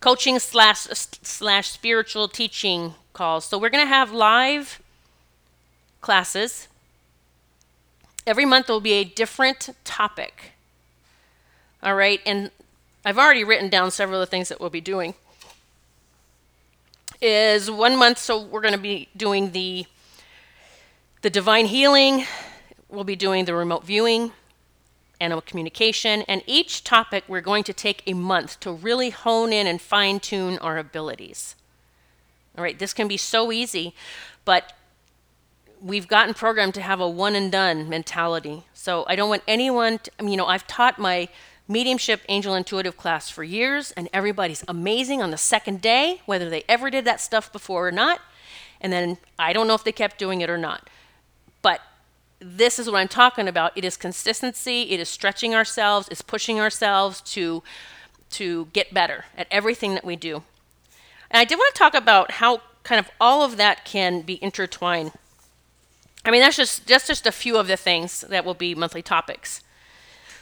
coaching 0.00 0.38
slash 0.38 0.80
slash 1.22 1.70
spiritual 1.70 2.28
teaching 2.28 2.94
calls. 3.12 3.44
So 3.44 3.58
we're 3.58 3.70
going 3.70 3.84
to 3.84 3.88
have 3.88 4.12
live 4.12 4.80
classes. 6.06 6.68
Every 8.28 8.44
month 8.44 8.68
will 8.68 8.80
be 8.80 8.92
a 8.92 9.02
different 9.02 9.70
topic. 9.82 10.52
All 11.82 11.96
right, 11.96 12.20
and 12.24 12.52
I've 13.04 13.18
already 13.18 13.42
written 13.42 13.68
down 13.68 13.90
several 13.90 14.22
of 14.22 14.28
the 14.28 14.30
things 14.30 14.48
that 14.48 14.60
we'll 14.60 14.70
be 14.70 14.80
doing. 14.80 15.14
Is 17.20 17.68
one 17.68 17.96
month, 17.96 18.18
so 18.18 18.40
we're 18.40 18.60
going 18.60 18.72
to 18.72 18.78
be 18.78 19.08
doing 19.16 19.50
the 19.50 19.86
the 21.22 21.30
divine 21.30 21.66
healing. 21.66 22.24
We'll 22.88 23.02
be 23.02 23.16
doing 23.16 23.44
the 23.44 23.56
remote 23.56 23.82
viewing 23.82 24.30
animal 25.20 25.42
communication, 25.42 26.22
and 26.28 26.40
each 26.46 26.84
topic 26.84 27.24
we're 27.26 27.40
going 27.40 27.64
to 27.64 27.72
take 27.72 28.04
a 28.06 28.12
month 28.12 28.60
to 28.60 28.70
really 28.70 29.10
hone 29.10 29.52
in 29.52 29.66
and 29.66 29.80
fine 29.80 30.20
tune 30.20 30.56
our 30.58 30.78
abilities. 30.78 31.56
All 32.56 32.62
right, 32.62 32.78
this 32.78 32.94
can 32.94 33.08
be 33.08 33.16
so 33.16 33.50
easy, 33.50 33.92
but 34.44 34.72
we've 35.86 36.08
gotten 36.08 36.34
programmed 36.34 36.74
to 36.74 36.82
have 36.82 37.00
a 37.00 37.08
one 37.08 37.36
and 37.36 37.52
done 37.52 37.88
mentality. 37.88 38.64
So 38.74 39.04
I 39.08 39.14
don't 39.14 39.28
want 39.28 39.42
anyone, 39.46 40.00
to, 40.00 40.10
you 40.22 40.36
know, 40.36 40.46
I've 40.46 40.66
taught 40.66 40.98
my 40.98 41.28
mediumship 41.68 42.22
angel 42.28 42.54
intuitive 42.54 42.96
class 42.96 43.30
for 43.30 43.44
years, 43.44 43.92
and 43.92 44.08
everybody's 44.12 44.64
amazing 44.66 45.22
on 45.22 45.30
the 45.30 45.38
second 45.38 45.80
day, 45.80 46.22
whether 46.26 46.50
they 46.50 46.64
ever 46.68 46.90
did 46.90 47.04
that 47.04 47.20
stuff 47.20 47.52
before 47.52 47.86
or 47.86 47.92
not. 47.92 48.20
And 48.80 48.92
then 48.92 49.18
I 49.38 49.52
don't 49.52 49.68
know 49.68 49.74
if 49.74 49.84
they 49.84 49.92
kept 49.92 50.18
doing 50.18 50.40
it 50.40 50.50
or 50.50 50.58
not. 50.58 50.88
But 51.62 51.80
this 52.40 52.78
is 52.78 52.90
what 52.90 52.98
I'm 52.98 53.08
talking 53.08 53.48
about. 53.48 53.72
It 53.76 53.84
is 53.84 53.96
consistency, 53.96 54.82
it 54.90 55.00
is 55.00 55.08
stretching 55.08 55.54
ourselves, 55.54 56.08
it's 56.10 56.22
pushing 56.22 56.60
ourselves 56.60 57.20
to 57.32 57.62
to 58.28 58.66
get 58.72 58.92
better 58.92 59.24
at 59.38 59.46
everything 59.52 59.94
that 59.94 60.04
we 60.04 60.16
do. 60.16 60.42
And 61.30 61.40
I 61.40 61.44
did 61.44 61.56
want 61.56 61.72
to 61.72 61.78
talk 61.78 61.94
about 61.94 62.32
how 62.32 62.60
kind 62.82 62.98
of 62.98 63.08
all 63.20 63.44
of 63.44 63.56
that 63.56 63.84
can 63.84 64.22
be 64.22 64.42
intertwined. 64.42 65.12
I 66.26 66.32
mean, 66.32 66.40
that's 66.40 66.56
just 66.56 66.88
that's 66.88 67.06
just 67.06 67.24
a 67.24 67.32
few 67.32 67.56
of 67.56 67.68
the 67.68 67.76
things 67.76 68.22
that 68.22 68.44
will 68.44 68.54
be 68.54 68.74
monthly 68.74 69.00
topics. 69.00 69.62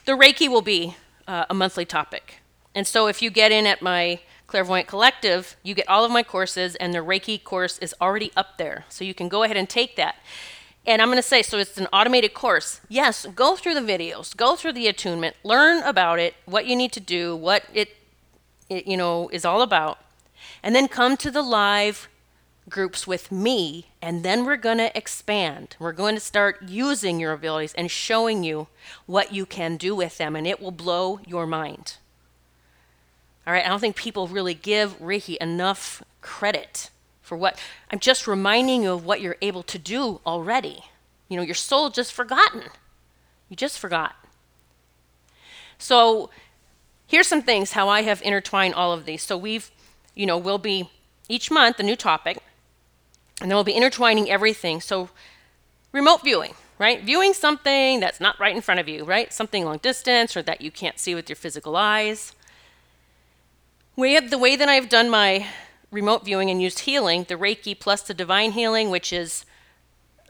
The 0.07 0.13
Reiki 0.13 0.49
will 0.49 0.63
be 0.63 0.97
uh, 1.29 1.45
a 1.51 1.55
monthly 1.55 1.85
topic. 1.85 2.41
And 2.75 2.87
so 2.87 3.07
if 3.07 3.21
you 3.21 3.31
get 3.31 3.53
in 3.53 3.67
at 3.67 3.83
my 3.83 4.21
Clairvoyant 4.47 4.89
Collective, 4.89 5.57
you 5.63 5.75
get 5.75 5.89
all 5.89 6.05
of 6.05 6.11
my 6.11 6.23
courses, 6.23 6.75
and 6.77 6.95
the 6.95 6.99
Reiki 6.99 7.43
course 7.43 7.79
is 7.79 7.95
already 8.01 8.33
up 8.35 8.57
there. 8.57 8.87
So 8.89 9.05
you 9.05 9.13
can 9.13 9.29
go 9.29 9.43
ahead 9.43 9.59
and 9.59 9.69
take 9.69 9.97
that. 9.97 10.17
And 10.87 11.01
I'm 11.03 11.09
going 11.09 11.19
to 11.19 11.23
say, 11.23 11.43
so 11.43 11.59
it's 11.59 11.79
an 11.79 11.89
automated 11.93 12.35
course. 12.35 12.81
Yes, 12.89 13.27
go 13.35 13.57
through 13.57 13.75
the 13.75 13.81
videos, 13.81 14.37
go 14.37 14.57
through 14.57 14.73
the 14.73 14.87
attunement, 14.87 15.37
learn 15.43 15.83
about 15.83 16.19
it, 16.19 16.35
what 16.47 16.67
you 16.67 16.77
need 16.77 16.93
to 16.93 17.01
do, 17.01 17.37
what 17.37 17.65
it, 17.73 17.97
it 18.69 18.87
you 18.87 18.97
know, 18.97 19.29
is 19.31 19.45
all 19.45 19.63
about, 19.63 19.99
and 20.63 20.75
then 20.75 20.89
come 20.89 21.17
to 21.19 21.31
the 21.31 21.43
live 21.43 22.09
groups 22.69 23.07
with 23.07 23.31
me, 23.31 23.87
and 24.01 24.23
then 24.23 24.45
we're 24.45 24.57
going 24.57 24.79
to 24.79 24.97
expand. 24.97 25.77
We're 25.79 25.93
going 25.93 26.15
to 26.15 26.21
start 26.21 26.63
using 26.63 27.21
your 27.21 27.33
abilities 27.33 27.75
and 27.75 27.91
showing 27.91 28.43
you 28.43 28.69
what 29.07 29.33
you 29.33 29.47
can 29.47 29.77
do 29.77 29.95
with 29.95 30.19
them, 30.19 30.35
and 30.35 30.47
it 30.47 30.61
will 30.61 30.71
blow 30.71 31.21
your 31.27 31.47
mind. 31.47 31.99
All 33.47 33.53
right, 33.53 33.65
I 33.65 33.69
don't 33.69 33.81
think 33.81 33.97
people 33.97 34.27
really 34.27 34.55
give 34.55 34.99
Reiki 34.99 35.37
enough 35.37 36.03
credit 36.23 36.91
for 37.21 37.37
what 37.37 37.59
I'm 37.91 37.99
just 37.99 38.27
reminding 38.27 38.85
you 38.85 38.93
of 38.93 39.05
what 39.05 39.21
you're 39.21 39.37
able 39.43 39.63
to 39.65 39.79
do 39.79 40.21
already. 40.27 40.85
You 41.29 41.37
know, 41.37 41.43
your 41.43 41.55
soul 41.55 41.91
just 41.91 42.13
forgotten. 42.13 42.65
You 43.49 43.57
just 43.57 43.79
forgot. 43.79 44.15
So, 45.79 46.31
here's 47.07 47.27
some 47.27 47.43
things 47.43 47.73
how 47.73 47.89
I 47.89 48.03
have 48.03 48.23
intertwined 48.23 48.75
all 48.75 48.93
of 48.93 49.05
these. 49.05 49.23
So, 49.23 49.37
we've, 49.37 49.71
you 50.15 50.25
know, 50.25 50.39
we'll 50.39 50.59
be 50.59 50.89
each 51.29 51.51
month 51.51 51.79
a 51.81 51.83
new 51.83 51.97
topic, 51.97 52.39
and 53.41 53.51
then 53.51 53.57
we'll 53.57 53.65
be 53.65 53.73
intertwining 53.73 54.31
everything. 54.31 54.81
So, 54.81 55.11
remote 55.93 56.23
viewing, 56.23 56.55
right? 56.79 57.03
Viewing 57.03 57.35
something 57.35 58.01
that's 58.01 58.21
not 58.21 58.39
right 58.39 58.55
in 58.55 58.63
front 58.63 58.81
of 58.81 58.89
you, 58.89 59.05
right? 59.05 59.33
Something 59.33 59.65
long 59.65 59.79
distance 59.79 60.37
or 60.37 60.43
that 60.43 60.61
you 60.61 60.71
can't 60.71 60.99
see 60.99 61.15
with 61.15 61.29
your 61.29 61.37
physical 61.37 61.77
eyes. 61.77 62.33
We 63.97 64.15
have 64.15 64.31
the 64.31 64.39
way 64.39 64.57
that 64.57 64.69
I've 64.69 64.89
done 64.89 65.09
my 65.09 65.47
remote 65.91 66.25
viewing 66.25 66.51
and 66.51 66.61
used 66.61 66.81
healing, 66.81 67.25
the 67.29 67.37
Reiki 67.37 67.79
plus 67.79 68.03
the 68.03 68.15
divine 68.15 68.53
healing, 68.53 68.91
which 68.91 69.13
is 69.13 69.45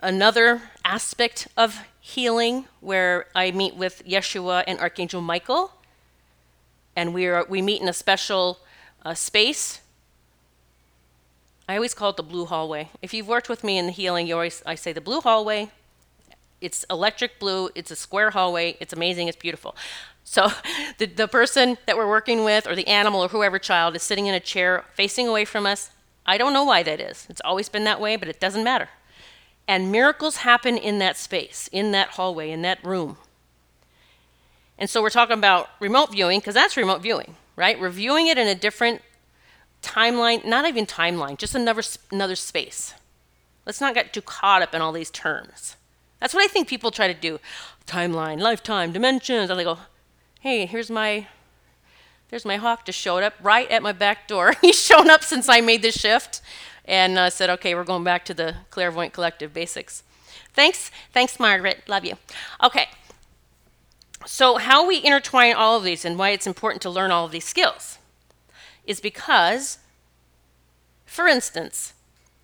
another 0.02 0.62
aspect 0.84 1.48
of 1.56 1.80
healing 1.98 2.66
where 2.80 3.26
I 3.34 3.50
meet 3.50 3.74
with 3.74 4.02
Yeshua 4.06 4.64
and 4.66 4.78
Archangel 4.78 5.22
Michael. 5.22 5.72
And 6.94 7.14
we, 7.14 7.26
are, 7.26 7.46
we 7.48 7.62
meet 7.62 7.80
in 7.80 7.88
a 7.88 7.94
special 7.94 8.58
uh, 9.04 9.14
space. 9.14 9.80
I 11.68 11.76
always 11.76 11.94
call 11.94 12.10
it 12.10 12.16
the 12.16 12.22
blue 12.22 12.44
hallway. 12.44 12.90
If 13.00 13.14
you've 13.14 13.28
worked 13.28 13.48
with 13.48 13.64
me 13.64 13.78
in 13.78 13.86
the 13.86 13.92
healing, 13.92 14.26
you 14.26 14.34
always 14.34 14.62
I 14.66 14.74
say 14.74 14.92
the 14.92 15.00
blue 15.00 15.20
hallway. 15.20 15.70
It's 16.60 16.84
electric 16.90 17.38
blue. 17.38 17.70
It's 17.74 17.90
a 17.90 17.96
square 17.96 18.30
hallway. 18.30 18.76
It's 18.80 18.92
amazing. 18.92 19.28
It's 19.28 19.36
beautiful. 19.36 19.74
So 20.24 20.50
the, 20.98 21.06
the 21.06 21.28
person 21.28 21.78
that 21.86 21.96
we're 21.96 22.08
working 22.08 22.44
with, 22.44 22.66
or 22.66 22.74
the 22.74 22.86
animal, 22.86 23.22
or 23.22 23.28
whoever 23.28 23.58
child, 23.58 23.96
is 23.96 24.02
sitting 24.02 24.26
in 24.26 24.34
a 24.34 24.40
chair 24.40 24.84
facing 24.94 25.28
away 25.28 25.44
from 25.44 25.66
us. 25.66 25.90
I 26.26 26.38
don't 26.38 26.52
know 26.52 26.64
why 26.64 26.82
that 26.82 27.00
is. 27.00 27.26
It's 27.28 27.42
always 27.44 27.68
been 27.68 27.84
that 27.84 28.00
way, 28.00 28.16
but 28.16 28.28
it 28.28 28.40
doesn't 28.40 28.64
matter. 28.64 28.88
And 29.68 29.92
miracles 29.92 30.36
happen 30.36 30.76
in 30.76 30.98
that 30.98 31.16
space, 31.16 31.68
in 31.72 31.92
that 31.92 32.10
hallway, 32.10 32.50
in 32.50 32.62
that 32.62 32.84
room. 32.84 33.16
And 34.78 34.90
so 34.90 35.00
we're 35.02 35.10
talking 35.10 35.38
about 35.38 35.70
remote 35.80 36.12
viewing, 36.12 36.40
because 36.40 36.54
that's 36.54 36.76
remote 36.76 37.02
viewing, 37.02 37.36
right? 37.56 37.78
We're 37.78 37.90
viewing 37.90 38.26
it 38.26 38.38
in 38.38 38.48
a 38.48 38.54
different 38.54 39.02
timeline, 39.84 40.44
not 40.44 40.66
even 40.66 40.86
timeline, 40.86 41.36
just 41.36 41.54
another, 41.54 41.82
another 42.10 42.36
space. 42.36 42.94
Let's 43.66 43.80
not 43.80 43.94
get 43.94 44.12
too 44.12 44.22
caught 44.22 44.62
up 44.62 44.74
in 44.74 44.82
all 44.82 44.92
these 44.92 45.10
terms. 45.10 45.76
That's 46.20 46.34
what 46.34 46.42
I 46.42 46.48
think 46.48 46.68
people 46.68 46.90
try 46.90 47.06
to 47.06 47.14
do. 47.14 47.38
Timeline, 47.86 48.40
lifetime, 48.40 48.92
dimensions. 48.92 49.50
And 49.50 49.58
they 49.58 49.64
go, 49.64 49.78
hey, 50.40 50.66
here's 50.66 50.90
my 50.90 51.26
there's 52.30 52.44
my 52.44 52.56
hawk 52.56 52.86
just 52.86 52.98
showed 52.98 53.22
up 53.22 53.34
right 53.40 53.70
at 53.70 53.82
my 53.82 53.92
back 53.92 54.26
door. 54.26 54.54
He's 54.60 54.80
shown 54.80 55.08
up 55.08 55.22
since 55.22 55.48
I 55.48 55.60
made 55.60 55.82
this 55.82 55.94
shift 55.94 56.40
and 56.84 57.16
uh, 57.16 57.30
said, 57.30 57.48
okay, 57.50 57.74
we're 57.74 57.84
going 57.84 58.02
back 58.02 58.24
to 58.24 58.34
the 58.34 58.56
clairvoyant 58.70 59.12
collective 59.12 59.54
basics. 59.54 60.02
Thanks. 60.52 60.90
Thanks, 61.12 61.38
Margaret. 61.38 61.82
Love 61.86 62.04
you. 62.04 62.14
Okay. 62.62 62.88
So, 64.26 64.56
how 64.56 64.86
we 64.86 65.04
intertwine 65.04 65.54
all 65.54 65.76
of 65.76 65.84
these 65.84 66.04
and 66.04 66.18
why 66.18 66.30
it's 66.30 66.46
important 66.46 66.82
to 66.82 66.90
learn 66.90 67.10
all 67.10 67.26
of 67.26 67.30
these 67.30 67.44
skills 67.44 67.98
is 68.86 69.00
because, 69.00 69.78
for 71.06 71.26
instance, 71.26 71.94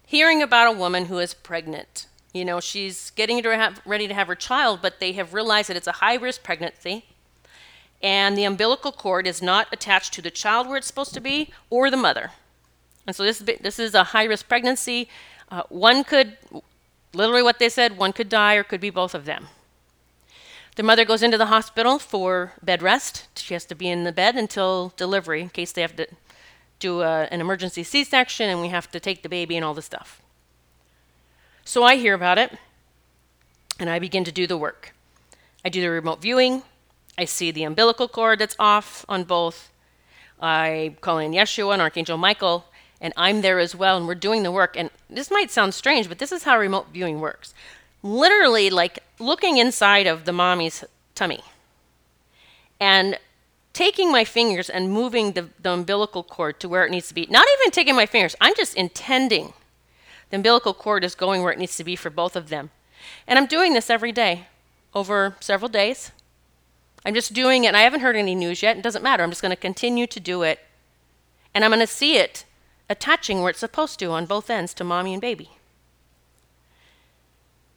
hearing 0.07 0.42
about 0.42 0.74
a 0.74 0.79
woman 0.79 1.07
who 1.07 1.18
is 1.18 1.35
pregnant, 1.35 2.07
you 2.33 2.44
know, 2.44 2.61
she's 2.61 3.11
getting 3.11 3.42
to 3.42 3.57
have, 3.57 3.81
ready 3.85 4.07
to 4.09 4.14
have 4.14 4.29
her 4.29 4.35
child, 4.35 4.81
but 4.83 5.00
they 5.00 5.12
have 5.12 5.35
realized 5.35 5.68
that 5.68 5.76
it's 5.76 5.87
a 5.87 5.92
high 5.92 6.14
risk 6.14 6.42
pregnancy 6.42 7.05
and 8.03 8.37
the 8.37 8.44
umbilical 8.44 8.92
cord 8.92 9.26
is 9.26 9.42
not 9.42 9.68
attached 9.72 10.14
to 10.14 10.22
the 10.22 10.31
child 10.31 10.66
where 10.66 10.76
it's 10.76 10.87
supposed 10.87 11.14
to 11.14 11.20
be 11.20 11.50
or 11.68 11.90
the 11.90 11.96
mother. 11.96 12.31
And 13.07 13.14
so 13.14 13.24
this, 13.24 13.38
this 13.38 13.79
is 13.79 13.94
a 13.94 14.05
high 14.05 14.24
risk 14.24 14.48
pregnancy. 14.48 15.09
Uh, 15.50 15.62
one 15.68 16.05
could, 16.05 16.37
literally 17.12 17.42
what 17.42 17.59
they 17.59 17.68
said, 17.68 17.98
one 17.98 18.12
could 18.12 18.29
die 18.29 18.55
or 18.55 18.62
could 18.62 18.81
be 18.81 18.90
both 18.90 19.14
of 19.14 19.24
them. 19.24 19.48
The 20.76 20.83
mother 20.83 21.05
goes 21.05 21.22
into 21.22 21.37
the 21.37 21.46
hospital 21.46 21.98
for 21.98 22.55
bed 22.62 22.81
rest. 22.83 23.26
She 23.37 23.55
has 23.55 23.64
to 23.66 23.74
be 23.74 23.88
in 23.88 24.05
the 24.05 24.12
bed 24.12 24.37
until 24.37 24.94
delivery 24.96 25.42
in 25.42 25.50
case 25.50 25.72
they 25.72 25.83
have 25.83 25.96
to 25.96 26.07
do 26.81 27.03
a, 27.03 27.29
an 27.31 27.40
emergency 27.40 27.85
C 27.85 28.03
section 28.03 28.51
and 28.51 28.61
we 28.61 28.69
have 28.69 28.90
to 28.90 28.99
take 28.99 29.23
the 29.23 29.29
baby 29.29 29.57
and 29.57 29.64
all 29.64 29.75
the 29.75 29.83
stuff. 29.83 30.21
So 31.64 31.85
I 31.85 31.97
hear 31.97 32.14
about 32.14 32.38
it 32.38 32.59
and 33.79 33.88
I 33.88 33.99
begin 33.99 34.25
to 34.25 34.33
do 34.33 34.47
the 34.47 34.59
work. 34.59 34.93
I 35.64 35.69
do 35.69 35.81
the 35.81 35.90
remote 35.90 36.21
viewing, 36.21 36.62
I 37.16 37.27
see 37.27 37.51
the 37.51 37.64
umbilical 37.64 38.09
cord 38.09 38.38
that's 38.38 38.57
off 38.59 39.05
on 39.09 39.25
both. 39.25 39.71
I 40.40 40.97
call 41.03 41.19
in 41.19 41.33
Yeshua 41.33 41.75
and 41.75 41.83
Archangel 41.83 42.16
Michael, 42.16 42.64
and 42.99 43.12
I'm 43.14 43.43
there 43.43 43.59
as 43.59 43.77
well, 43.77 43.99
and 43.99 44.07
we're 44.07 44.14
doing 44.14 44.43
the 44.43 44.51
work. 44.51 44.75
And 44.75 44.88
this 45.11 45.31
might 45.31 45.51
sound 45.51 45.75
strange, 45.75 46.09
but 46.09 46.19
this 46.19 46.33
is 46.33 46.45
how 46.45 46.59
remote 46.59 46.88
viewing 46.93 47.21
works. 47.21 47.53
Literally, 48.03 48.71
like 48.71 49.01
looking 49.19 49.59
inside 49.59 50.07
of 50.07 50.25
the 50.25 50.33
mommy's 50.33 50.83
tummy 51.14 51.43
and 52.81 53.19
taking 53.81 54.12
my 54.12 54.27
fingers 54.27 54.69
and 54.69 54.93
moving 54.93 55.33
the, 55.33 55.49
the 55.59 55.73
umbilical 55.73 56.23
cord 56.23 56.61
to 56.61 56.69
where 56.69 56.85
it 56.85 56.90
needs 56.90 57.09
to 57.09 57.14
be. 57.14 57.27
Not 57.31 57.47
even 57.59 57.71
taking 57.71 57.97
my 57.97 58.05
fingers, 58.05 58.37
I'm 58.38 58.55
just 58.55 58.75
intending 58.75 59.55
the 60.29 60.37
umbilical 60.37 60.75
cord 60.75 61.03
is 61.03 61.14
going 61.14 61.43
where 61.43 61.51
it 61.51 61.59
needs 61.59 61.77
to 61.79 61.85
be 61.85 61.97
for 61.97 62.11
both 62.11 62.37
of 62.37 62.51
them. 62.51 62.69
And 63.27 63.38
I'm 63.38 63.47
doing 63.47 63.73
this 63.73 63.88
every 63.88 64.12
day 64.12 64.49
over 64.95 65.35
several 65.40 65.71
days. 65.71 66.12
I'm 67.07 67.14
just 67.14 67.33
doing 67.33 67.64
it, 67.64 67.69
and 67.69 67.77
I 67.77 67.81
haven't 67.81 68.01
heard 68.01 68.16
any 68.16 68.35
news 68.35 68.62
yet. 68.62 68.77
It 68.77 68.83
doesn't 68.83 69.03
matter. 69.03 69.23
I'm 69.23 69.31
just 69.31 69.40
going 69.40 69.57
to 69.57 69.57
continue 69.57 70.07
to 70.09 70.21
do 70.21 70.43
it. 70.43 70.59
And 71.55 71.64
I'm 71.64 71.71
going 71.71 71.81
to 71.81 71.87
see 71.87 72.19
it 72.19 72.45
attaching 72.90 73.40
where 73.40 73.49
it's 73.49 73.61
supposed 73.61 73.99
to 74.01 74.11
on 74.11 74.27
both 74.27 74.51
ends 74.51 74.75
to 74.75 74.85
mommy 74.85 75.14
and 75.14 75.23
baby. 75.23 75.53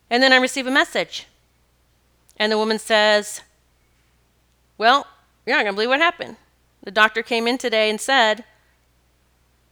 And 0.09 0.21
then 0.21 0.33
I 0.33 0.35
receive 0.35 0.67
a 0.67 0.71
message. 0.71 1.27
And 2.35 2.51
the 2.51 2.57
woman 2.57 2.77
says, 2.77 3.41
Well, 4.77 5.07
you're 5.45 5.55
not 5.55 5.63
going 5.63 5.73
to 5.73 5.75
believe 5.75 5.89
what 5.89 5.99
happened. 5.99 6.37
The 6.83 6.91
doctor 6.91 7.23
came 7.23 7.47
in 7.47 7.57
today 7.57 7.89
and 7.89 7.99
said, 7.99 8.43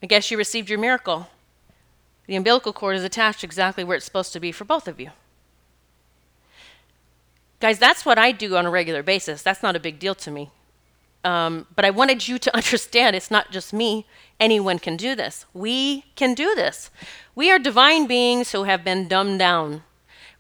I 0.02 0.08
guess 0.08 0.32
you 0.32 0.38
received 0.38 0.70
your 0.70 0.80
miracle. 0.80 1.28
The 2.28 2.36
umbilical 2.36 2.74
cord 2.74 2.96
is 2.96 3.04
attached 3.04 3.44
exactly 3.44 3.84
where 3.84 3.98
it's 3.98 4.06
supposed 4.06 4.34
to 4.34 4.40
be 4.40 4.52
for 4.52 4.64
both 4.64 4.88
of 4.88 5.00
you. 5.00 5.12
Guys, 7.60 7.78
that's 7.78 8.06
what 8.06 8.18
I 8.18 8.32
do 8.32 8.56
on 8.56 8.66
a 8.66 8.72
regular 8.72 9.04
basis. 9.04 9.44
That's 9.44 9.62
not 9.62 9.76
a 9.76 9.80
big 9.80 10.00
deal 10.00 10.16
to 10.16 10.32
me. 10.32 10.50
Um, 11.24 11.68
but 11.76 11.86
I 11.86 11.92
wanted 11.92 12.28
you 12.28 12.40
to 12.40 12.56
understand 12.56 13.16
it's 13.16 13.30
not 13.32 13.52
just 13.52 13.74
me. 13.74 14.08
Anyone 14.40 14.80
can 14.80 14.98
do 14.98 15.16
this. 15.16 15.46
We 15.54 16.06
can 16.16 16.34
do 16.34 16.56
this. 16.56 16.90
We 17.36 17.52
are 17.52 17.60
divine 17.60 18.08
beings 18.08 18.52
who 18.52 18.64
have 18.64 18.84
been 18.84 19.08
dumbed 19.08 19.40
down. 19.40 19.84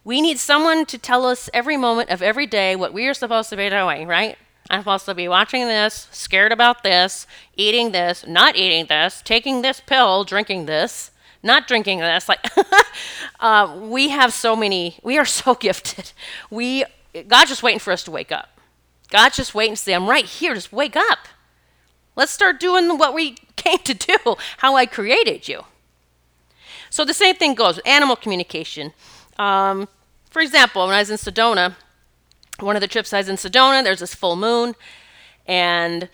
We 0.04 0.20
need 0.20 0.40
someone 0.40 0.88
to 0.88 0.98
tell 0.98 1.26
us 1.28 1.50
every 1.54 1.78
moment 1.78 2.10
of 2.10 2.24
every 2.24 2.48
day 2.48 2.76
what 2.76 2.94
we 2.94 3.08
are 3.08 3.14
supposed 3.14 3.50
to 3.52 3.58
be 3.58 3.70
doing, 3.70 4.08
right? 4.08 4.38
I'm 4.70 4.82
supposed 4.82 5.06
to 5.06 5.16
be 5.16 5.28
watching 5.28 5.68
this, 5.68 6.08
scared 6.12 6.52
about 6.52 6.84
this, 6.84 7.28
eating 7.56 7.92
this, 7.92 8.26
not 8.28 8.56
eating 8.56 8.86
this, 8.86 9.22
taking 9.24 9.62
this 9.62 9.82
pill, 9.82 10.24
drinking 10.24 10.66
this, 10.66 11.12
not 11.44 11.68
drinking 11.68 12.00
this. 12.00 12.30
Like, 12.30 12.46
uh, 13.40 13.78
we 13.82 14.10
have 14.10 14.34
so 14.34 14.56
many, 14.56 14.98
we 15.04 15.18
are 15.18 15.26
so 15.26 15.56
gifted. 15.60 16.12
We 16.50 16.86
God's 17.28 17.50
just 17.50 17.64
waiting 17.64 17.80
for 17.80 17.92
us 17.92 18.04
to 18.04 18.12
wake 18.12 18.32
up. 18.32 18.60
God's 19.10 19.36
just 19.36 19.54
waiting 19.54 19.76
to 19.76 19.82
say, 19.82 19.94
I'm 19.94 20.10
right 20.10 20.26
here, 20.26 20.54
just 20.56 20.72
wake 20.72 20.96
up. 20.96 21.28
Let's 22.16 22.32
start 22.32 22.60
doing 22.60 22.98
what 22.98 23.14
we 23.14 23.32
came 23.56 23.80
to 23.80 23.94
do, 23.94 24.18
how 24.58 24.76
I 24.76 24.86
created 24.86 25.48
you. 25.48 25.64
So 26.90 27.06
the 27.06 27.14
same 27.14 27.36
thing 27.36 27.56
goes 27.56 27.78
with 27.78 27.88
animal 27.88 28.16
communication. 28.16 28.94
Um, 29.38 29.88
for 30.30 30.42
example, 30.42 30.86
when 30.86 30.96
I 30.96 31.00
was 31.00 31.10
in 31.10 31.18
Sedona, 31.18 31.76
one 32.66 32.76
of 32.76 32.82
the 32.82 32.88
trips 32.88 33.14
I 33.14 33.18
was 33.18 33.30
in 33.30 33.36
Sedona, 33.36 33.84
there's 33.84 34.00
this 34.00 34.16
full 34.16 34.36
moon, 34.36 34.76
and 35.48 36.10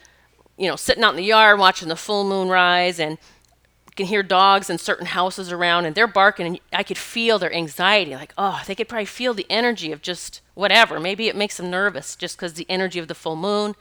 you 0.58 0.68
know, 0.68 0.76
sitting 0.76 1.04
out 1.04 1.12
in 1.12 1.18
the 1.18 1.24
yard 1.24 1.60
watching 1.60 1.88
the 1.88 1.96
full 1.96 2.28
moon 2.28 2.50
rise, 2.50 3.00
and 3.00 3.12
you 3.12 3.94
can 3.96 4.08
hear 4.08 4.24
dogs 4.24 4.70
in 4.70 4.78
certain 4.78 5.08
houses 5.08 5.52
around 5.52 5.86
and 5.86 5.96
they're 5.96 6.08
barking 6.08 6.46
and 6.46 6.60
I 6.72 6.84
could 6.84 6.98
feel 6.98 7.40
their 7.40 7.54
anxiety 7.54 8.14
like 8.14 8.32
oh 8.38 8.62
they 8.68 8.76
could 8.76 8.88
probably 8.88 9.06
feel 9.06 9.34
the 9.34 9.48
energy 9.50 9.92
of 9.92 10.02
just 10.02 10.42
whatever. 10.54 11.00
Maybe 11.00 11.28
it 11.28 11.36
makes 11.36 11.58
them 11.58 11.72
nervous 11.72 12.16
just 12.16 12.38
because 12.38 12.54
the 12.54 12.68
energy 12.70 13.00
of 13.00 13.08
the 13.08 13.16
full 13.16 13.36
moon. 13.36 13.76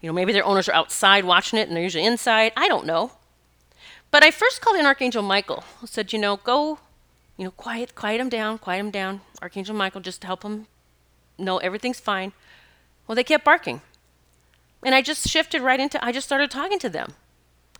You 0.00 0.08
know 0.08 0.14
maybe 0.14 0.32
their 0.32 0.44
owners 0.44 0.68
are 0.68 0.74
outside 0.74 1.24
watching 1.24 1.58
it 1.58 1.68
and 1.68 1.76
they're 1.76 1.82
usually 1.82 2.06
inside. 2.06 2.52
I 2.56 2.68
don't 2.68 2.86
know. 2.86 3.12
But 4.10 4.22
I 4.22 4.30
first 4.30 4.62
called 4.62 4.78
in 4.78 4.86
Archangel 4.86 5.22
Michael. 5.22 5.64
I 5.82 5.86
said 5.86 6.14
you 6.14 6.18
know 6.18 6.38
go 6.38 6.78
you 7.36 7.44
know 7.44 7.50
quiet 7.50 7.94
quiet 7.94 8.18
them 8.18 8.30
down 8.30 8.56
quiet 8.56 8.78
them 8.78 8.90
down. 8.90 9.20
Archangel 9.42 9.74
Michael 9.74 10.00
just 10.00 10.24
help 10.24 10.40
them 10.40 10.66
know 11.38 11.58
everything's 11.58 12.00
fine 12.00 12.32
well 13.06 13.16
they 13.16 13.24
kept 13.24 13.44
barking 13.44 13.80
and 14.82 14.94
I 14.94 15.02
just 15.02 15.28
shifted 15.28 15.62
right 15.62 15.80
into 15.80 16.02
I 16.04 16.12
just 16.12 16.26
started 16.26 16.50
talking 16.50 16.78
to 16.80 16.88
them 16.88 17.14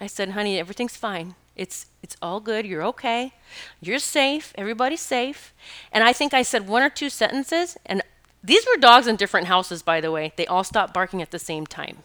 I 0.01 0.07
said 0.07 0.31
honey 0.31 0.59
everything's 0.59 0.97
fine 0.97 1.35
It's 1.57 1.87
it's 2.03 2.17
all 2.23 2.39
good. 2.39 2.67
You're 2.67 2.85
okay. 2.85 3.33
You're 3.81 3.99
safe. 3.99 4.53
Everybody's 4.57 5.01
safe. 5.01 5.53
And 5.91 6.05
I 6.05 6.13
think 6.13 6.33
I 6.35 6.43
said 6.43 6.69
one 6.69 6.83
or 6.83 6.91
two 6.91 7.11
sentences 7.11 7.77
and 7.87 8.03
these 8.45 8.65
were 8.67 8.81
dogs 8.81 9.07
in 9.07 9.17
different 9.17 9.49
houses 9.49 9.83
by 9.83 10.01
the 10.01 10.13
way. 10.13 10.33
They 10.37 10.47
all 10.47 10.63
stopped 10.65 10.95
barking 10.95 11.23
at 11.23 11.31
the 11.31 11.39
same 11.39 11.67
time. 11.67 12.05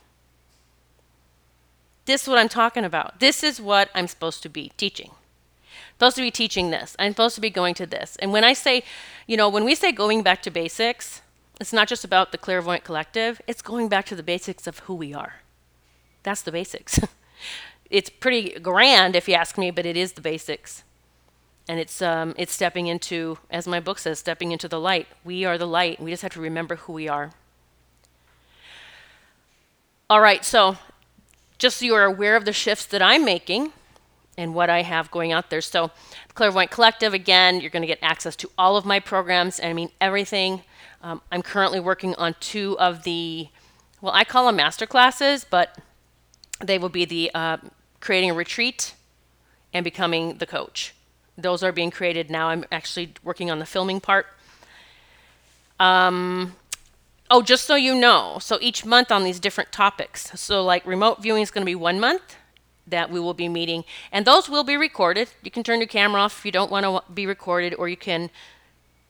This 2.05 2.23
is 2.23 2.27
what 2.27 2.39
I'm 2.39 2.49
talking 2.49 2.83
about. 2.83 3.19
This 3.19 3.43
is 3.43 3.61
what 3.61 3.89
I'm 3.93 4.07
supposed 4.07 4.41
to 4.43 4.49
be 4.49 4.71
teaching. 4.75 5.11
I'm 5.11 5.93
supposed 5.97 6.15
to 6.15 6.21
be 6.23 6.31
teaching 6.31 6.71
this. 6.71 6.95
I'm 6.97 7.11
supposed 7.11 7.35
to 7.35 7.41
be 7.41 7.51
going 7.51 7.75
to 7.75 7.85
this. 7.85 8.15
And 8.19 8.31
when 8.31 8.43
I 8.43 8.53
say, 8.53 8.83
you 9.27 9.37
know, 9.37 9.49
when 9.49 9.63
we 9.63 9.75
say 9.75 9.91
going 9.91 10.23
back 10.23 10.41
to 10.43 10.51
basics, 10.51 11.21
it's 11.61 11.71
not 11.71 11.87
just 11.87 12.03
about 12.03 12.31
the 12.31 12.39
clairvoyant 12.39 12.83
collective, 12.83 13.39
it's 13.45 13.61
going 13.61 13.87
back 13.87 14.05
to 14.07 14.15
the 14.15 14.23
basics 14.23 14.65
of 14.65 14.79
who 14.79 14.95
we 14.95 15.13
are. 15.13 15.35
That's 16.23 16.41
the 16.41 16.51
basics. 16.51 16.99
it's 17.89 18.09
pretty 18.09 18.59
grand 18.59 19.15
if 19.15 19.27
you 19.27 19.35
ask 19.35 19.57
me, 19.59 19.69
but 19.69 19.85
it 19.85 19.95
is 19.95 20.13
the 20.13 20.21
basics. 20.21 20.83
And 21.69 21.79
it's 21.79 22.01
um, 22.01 22.33
it's 22.35 22.51
stepping 22.51 22.87
into, 22.87 23.37
as 23.51 23.67
my 23.67 23.79
book 23.79 23.99
says, 23.99 24.17
stepping 24.17 24.51
into 24.51 24.67
the 24.67 24.79
light. 24.79 25.07
We 25.23 25.45
are 25.45 25.57
the 25.57 25.67
light. 25.67 26.01
We 26.01 26.09
just 26.09 26.23
have 26.23 26.33
to 26.33 26.41
remember 26.41 26.77
who 26.77 26.93
we 26.93 27.07
are. 27.07 27.31
All 30.09 30.19
right, 30.19 30.43
so 30.43 30.77
just 31.59 31.77
so 31.77 31.85
you 31.85 31.93
are 31.93 32.03
aware 32.03 32.35
of 32.35 32.45
the 32.45 32.53
shifts 32.53 32.85
that 32.87 33.03
I'm 33.03 33.23
making 33.23 33.71
and 34.35 34.55
what 34.55 34.71
I 34.71 34.81
have 34.81 35.11
going 35.11 35.31
out 35.31 35.51
there. 35.51 35.61
So, 35.61 35.91
Clairvoyant 36.33 36.71
Collective, 36.71 37.13
again, 37.13 37.61
you're 37.61 37.69
going 37.69 37.83
to 37.83 37.87
get 37.87 37.99
access 38.01 38.35
to 38.37 38.49
all 38.57 38.75
of 38.75 38.83
my 38.83 38.99
programs. 38.99 39.59
And 39.59 39.69
I 39.69 39.73
mean, 39.73 39.91
everything. 40.01 40.63
Um, 41.03 41.21
I'm 41.31 41.41
currently 41.41 41.79
working 41.79 42.13
on 42.15 42.35
two 42.39 42.77
of 42.79 43.03
the, 43.03 43.47
well, 44.01 44.13
I 44.13 44.23
call 44.23 44.45
them 44.45 44.55
master 44.55 44.85
classes, 44.85 45.45
but 45.49 45.77
they 46.59 46.77
will 46.77 46.89
be 46.89 47.05
the 47.05 47.31
uh, 47.33 47.57
creating 47.99 48.31
a 48.31 48.33
retreat 48.33 48.93
and 49.73 49.83
becoming 49.83 50.37
the 50.37 50.45
coach. 50.45 50.93
Those 51.37 51.63
are 51.63 51.71
being 51.71 51.91
created 51.91 52.29
now. 52.29 52.49
I'm 52.49 52.65
actually 52.71 53.13
working 53.23 53.49
on 53.49 53.59
the 53.59 53.65
filming 53.65 53.99
part. 53.99 54.27
Um, 55.79 56.55
oh, 57.31 57.41
just 57.41 57.65
so 57.65 57.75
you 57.75 57.95
know, 57.95 58.37
so 58.39 58.59
each 58.61 58.85
month 58.85 59.11
on 59.11 59.23
these 59.23 59.39
different 59.39 59.71
topics. 59.71 60.39
So, 60.39 60.63
like 60.63 60.85
remote 60.85 61.21
viewing 61.21 61.41
is 61.41 61.49
going 61.49 61.63
to 61.63 61.65
be 61.65 61.75
one 61.75 61.99
month 61.99 62.35
that 62.85 63.09
we 63.09 63.19
will 63.19 63.33
be 63.33 63.49
meeting, 63.49 63.85
and 64.11 64.25
those 64.25 64.49
will 64.49 64.63
be 64.63 64.77
recorded. 64.77 65.29
You 65.41 65.49
can 65.49 65.63
turn 65.63 65.79
your 65.79 65.87
camera 65.87 66.21
off 66.21 66.39
if 66.39 66.45
you 66.45 66.51
don't 66.51 66.69
want 66.69 66.85
to 66.85 67.11
be 67.11 67.25
recorded, 67.25 67.73
or 67.75 67.89
you 67.89 67.97
can, 67.97 68.29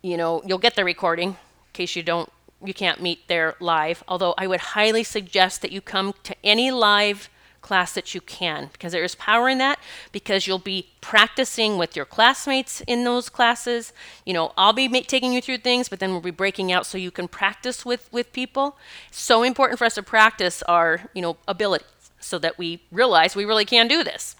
you 0.01 0.15
know, 0.15 0.41
you'll 0.45 0.59
get 0.59 0.75
the 0.75 0.85
recording 0.85 1.29
in 1.29 1.37
case 1.73 1.95
you 1.95 2.03
don't, 2.03 2.31
you 2.63 2.73
can't 2.73 3.01
meet 3.01 3.27
there 3.27 3.55
live. 3.59 4.03
Although 4.07 4.33
I 4.37 4.47
would 4.47 4.59
highly 4.59 5.03
suggest 5.03 5.61
that 5.61 5.71
you 5.71 5.81
come 5.81 6.13
to 6.23 6.35
any 6.43 6.71
live 6.71 7.29
class 7.61 7.93
that 7.93 8.13
you 8.13 8.21
can 8.21 8.69
because 8.73 8.91
there 8.91 9.03
is 9.03 9.15
power 9.15 9.47
in 9.47 9.59
that 9.59 9.79
because 10.11 10.47
you'll 10.47 10.59
be 10.59 10.89
practicing 10.99 11.77
with 11.77 11.95
your 11.95 12.05
classmates 12.05 12.81
in 12.81 13.03
those 13.03 13.29
classes. 13.29 13.93
You 14.25 14.33
know 14.33 14.51
i'll 14.57 14.73
be 14.73 14.87
ma- 14.87 15.01
taking 15.07 15.31
you 15.31 15.41
through 15.41 15.59
things 15.59 15.87
but 15.87 15.99
then 15.99 16.11
we'll 16.11 16.21
be 16.21 16.31
breaking 16.31 16.71
out 16.71 16.85
so 16.85 16.97
you 16.97 17.11
can 17.11 17.27
practice 17.27 17.85
with 17.85 18.11
with 18.11 18.33
people. 18.33 18.77
So 19.11 19.43
important 19.43 19.77
for 19.77 19.85
us 19.85 19.95
to 19.95 20.03
practice 20.03 20.63
our 20.63 21.09
you 21.13 21.21
know 21.21 21.37
abilities 21.47 21.87
so 22.19 22.37
that 22.39 22.57
we 22.57 22.81
realize 22.91 23.35
we 23.35 23.45
really 23.45 23.65
can 23.65 23.87
do 23.87 24.03
this. 24.03 24.35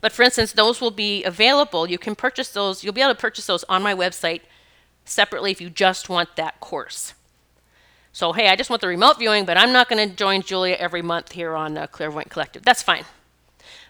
But 0.00 0.12
for 0.12 0.22
instance 0.22 0.52
those 0.52 0.80
will 0.80 0.90
be 0.90 1.24
available. 1.24 1.88
You 1.88 1.98
can 1.98 2.14
purchase 2.14 2.50
those 2.50 2.84
you'll 2.84 2.94
be 2.94 3.02
able 3.02 3.14
to 3.14 3.20
purchase 3.20 3.46
those 3.46 3.64
on 3.64 3.82
my 3.82 3.94
website 3.94 4.42
separately 5.04 5.50
if 5.50 5.60
you 5.60 5.70
just 5.70 6.08
want 6.08 6.36
that 6.36 6.60
course 6.60 7.14
so, 8.14 8.34
hey, 8.34 8.48
I 8.48 8.56
just 8.56 8.68
want 8.68 8.82
the 8.82 8.88
remote 8.88 9.18
viewing, 9.18 9.46
but 9.46 9.56
I'm 9.56 9.72
not 9.72 9.88
going 9.88 10.06
to 10.06 10.14
join 10.14 10.42
Julia 10.42 10.76
every 10.78 11.00
month 11.00 11.32
here 11.32 11.56
on 11.56 11.78
uh, 11.78 11.86
Clairvoyant 11.86 12.28
Collective. 12.28 12.62
That's 12.62 12.82
fine. 12.82 13.04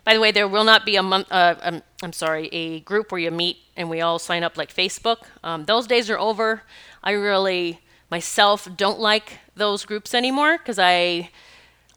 By 0.04 0.14
the 0.14 0.20
way, 0.20 0.30
there 0.30 0.46
will 0.46 0.62
not 0.62 0.86
be 0.86 0.94
a 0.94 1.02
month. 1.02 1.26
Uh, 1.30 1.56
um, 1.60 1.82
I'm 2.04 2.12
sorry, 2.12 2.48
a 2.52 2.80
group 2.80 3.10
where 3.10 3.20
you 3.20 3.32
meet 3.32 3.58
and 3.76 3.90
we 3.90 4.00
all 4.00 4.20
sign 4.20 4.44
up 4.44 4.56
like 4.56 4.72
Facebook. 4.72 5.24
Um, 5.42 5.64
those 5.64 5.88
days 5.88 6.08
are 6.08 6.18
over. 6.18 6.62
I 7.02 7.12
really 7.12 7.80
myself 8.10 8.68
don't 8.76 9.00
like 9.00 9.38
those 9.56 9.84
groups 9.84 10.14
anymore 10.14 10.58
because 10.58 10.78
I 10.78 11.30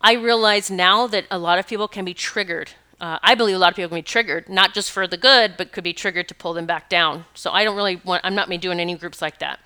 I 0.02 0.14
realize 0.14 0.72
now 0.72 1.08
that 1.08 1.26
a 1.30 1.38
lot 1.38 1.60
of 1.60 1.68
people 1.68 1.88
can 1.88 2.06
be 2.06 2.14
triggered. 2.14 2.72
Uh, 3.06 3.20
I 3.22 3.36
believe 3.36 3.56
a 3.56 3.60
lot 3.60 3.70
of 3.70 3.76
people 3.76 3.90
can 3.90 4.00
be 4.00 4.02
triggered, 4.02 4.50
not 4.50 4.74
just 4.74 4.90
for 4.90 5.06
the 5.06 5.16
good, 5.16 5.58
but 5.58 5.72
could 5.72 5.84
be 5.84 5.94
triggered 5.94 6.28
to 6.28 6.34
pull 6.34 6.54
them 6.54 6.66
back 6.66 6.90
down. 6.90 7.26
So 7.36 7.52
I 7.52 7.64
don't 7.64 7.76
really 7.76 7.98
want. 7.98 8.22
I'm 8.26 8.34
not 8.34 8.50
me 8.50 8.58
doing 8.58 8.80
any 8.80 8.96
groups 8.96 9.22
like 9.22 9.38
that. 9.38 9.60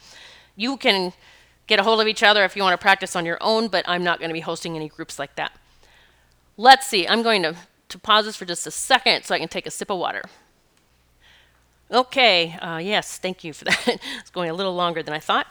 You 0.58 0.76
can 0.76 1.14
get 1.66 1.80
a 1.80 1.84
hold 1.84 2.02
of 2.02 2.08
each 2.10 2.22
other 2.22 2.44
if 2.44 2.58
you 2.58 2.64
want 2.64 2.74
to 2.74 2.84
practice 2.84 3.16
on 3.16 3.26
your 3.26 3.38
own, 3.40 3.70
but 3.70 3.88
I'm 3.88 4.04
not 4.04 4.20
going 4.20 4.28
to 4.28 4.34
be 4.34 4.42
hosting 4.42 4.76
any 4.76 4.90
groups 4.90 5.18
like 5.18 5.36
that. 5.38 5.54
Let's 6.58 6.86
see, 6.86 7.08
I'm 7.08 7.24
going 7.24 7.44
to, 7.44 7.56
to 7.88 7.98
pause 7.98 8.26
this 8.26 8.36
for 8.36 8.44
just 8.44 8.68
a 8.68 8.72
second 8.72 9.24
so 9.24 9.34
I 9.34 9.40
can 9.40 9.48
take 9.48 9.66
a 9.66 9.72
sip 9.72 9.90
of 9.90 10.00
water. 10.00 10.24
Okay, 11.90 12.58
uh, 12.62 12.80
yes, 12.80 13.20
thank 13.20 13.46
you 13.46 13.54
for 13.54 13.64
that. 13.70 14.02
it's 14.20 14.32
going 14.32 14.50
a 14.50 14.54
little 14.54 14.76
longer 14.76 15.02
than 15.02 15.14
I 15.14 15.20
thought. 15.20 15.48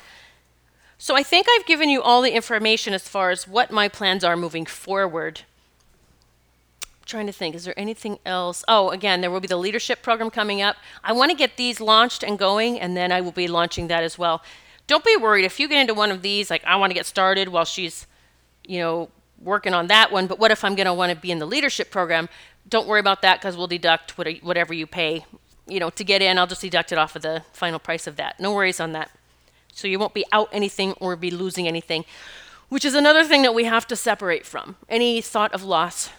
So 0.99 1.17
I 1.17 1.23
think 1.23 1.47
I've 1.49 1.65
given 1.65 1.89
you 1.89 2.03
all 2.03 2.21
the 2.21 2.33
information 2.33 2.93
as 2.93 3.09
far 3.09 3.31
as 3.31 3.49
what 3.49 3.71
my 3.71 3.89
plans 3.89 4.25
are 4.25 4.37
moving 4.37 4.67
forward. 4.67 5.45
Trying 7.09 7.27
to 7.27 7.33
think, 7.33 7.55
is 7.55 7.65
there 7.65 7.79
anything 7.79 8.19
else? 8.27 8.63
Oh, 8.69 8.91
again, 8.91 9.23
there 9.23 9.31
will 9.31 9.41
be 9.41 9.49
the 9.49 9.57
leadership 9.57 10.03
program 10.03 10.29
coming 10.29 10.61
up. 10.61 10.77
I 11.03 11.13
want 11.13 11.31
to 11.31 11.37
get 11.37 11.57
these 11.57 11.81
launched 11.81 12.23
and 12.23 12.39
going, 12.39 12.79
and 12.79 12.95
then 12.95 13.11
I 13.11 13.23
will 13.23 13.33
be 13.33 13.49
launching 13.49 13.89
that 13.89 14.05
as 14.05 14.19
well. 14.19 14.43
Don't 14.87 15.03
be 15.03 15.17
worried 15.17 15.47
if 15.47 15.59
you 15.59 15.69
get 15.69 15.81
into 15.81 15.95
one 15.95 16.11
of 16.11 16.23
these 16.23 16.51
like 16.51 16.65
i 16.65 16.75
want 16.77 16.91
to 16.91 16.95
get 16.95 17.07
started 17.07 17.49
while 17.49 17.65
she's 17.65 18.07
you 18.67 18.79
know 18.79 19.11
working 19.41 19.75
on 19.75 19.87
that 19.87 20.11
one 20.11 20.27
but 20.27 20.39
what 20.39 20.51
if 20.51 20.65
i'm 20.65 20.75
going 20.75 20.87
to 20.87 20.95
want 20.95 21.13
to 21.13 21.17
be 21.17 21.31
in 21.31 21.39
the 21.39 21.47
leadership 21.47 21.91
program? 21.91 22.29
Don't 22.69 22.87
worry 22.87 23.01
about 23.01 23.23
that 23.23 23.41
because 23.41 23.57
we'll 23.57 23.67
deduct 23.67 24.19
whatever 24.19 24.75
you 24.75 24.87
pay 24.87 25.25
you 25.67 25.81
know 25.81 25.91
to 25.91 26.05
get 26.05 26.21
in. 26.21 26.39
I'll 26.39 26.47
just 26.47 26.61
deduct 26.61 26.93
it 26.93 26.99
off 26.99 27.17
of 27.17 27.23
the 27.23 27.43
final 27.53 27.79
price 27.79 28.07
of 28.07 28.17
that. 28.17 28.39
No 28.39 28.53
worries 28.53 28.81
on 28.81 28.93
that. 28.93 29.11
So 29.73 29.89
you 29.89 29.99
won't 29.99 30.13
be 30.13 30.27
out 30.33 30.49
anything 30.53 30.93
or 30.95 31.17
be 31.17 31.31
losing 31.31 31.67
anything 31.67 32.05
which 32.69 32.85
is 32.85 32.95
another 32.95 33.25
thing 33.25 33.41
that 33.43 33.55
we 33.55 33.65
have 33.65 33.87
to 33.87 33.97
separate 33.97 34.45
from. 34.45 34.77
Any 34.91 35.23
thought 35.23 35.55
of 35.55 35.65
loss 35.65 36.11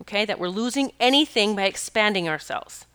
okay 0.00 0.24
that 0.24 0.38
we're 0.38 0.48
losing 0.48 0.92
anything 1.00 1.56
by 1.56 1.64
expanding 1.64 2.28
ourselves 2.28 2.86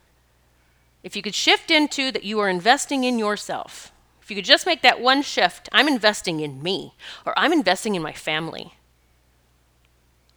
if 1.04 1.16
you 1.16 1.22
could 1.22 1.36
shift 1.36 1.70
into 1.70 2.12
that 2.12 2.24
you 2.24 2.40
are 2.40 2.50
investing 2.50 3.04
in 3.04 3.20
yourself 3.20 3.94
if 4.24 4.32
you 4.32 4.38
could 4.38 4.46
just 4.46 4.66
make 4.66 4.82
that 4.84 5.02
one 5.02 5.22
shift, 5.22 5.68
I'm 5.74 5.90
investing 5.90 6.40
in 6.40 6.64
me 6.64 6.94
or 7.26 7.38
I'm 7.38 7.52
investing 7.52 7.96
in 7.96 8.02
my 8.02 8.14
family. 8.14 8.76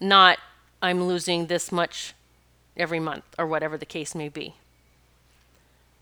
Not 0.01 0.39
I'm 0.83 1.05
losing 1.05 1.47
this 1.47 1.71
much 1.71 2.13
every 2.77 2.99
month 2.99 3.23
or 3.39 3.47
whatever 3.47 3.79
the 3.79 3.87
case 3.87 4.13
may 4.13 4.29
be. 4.29 4.57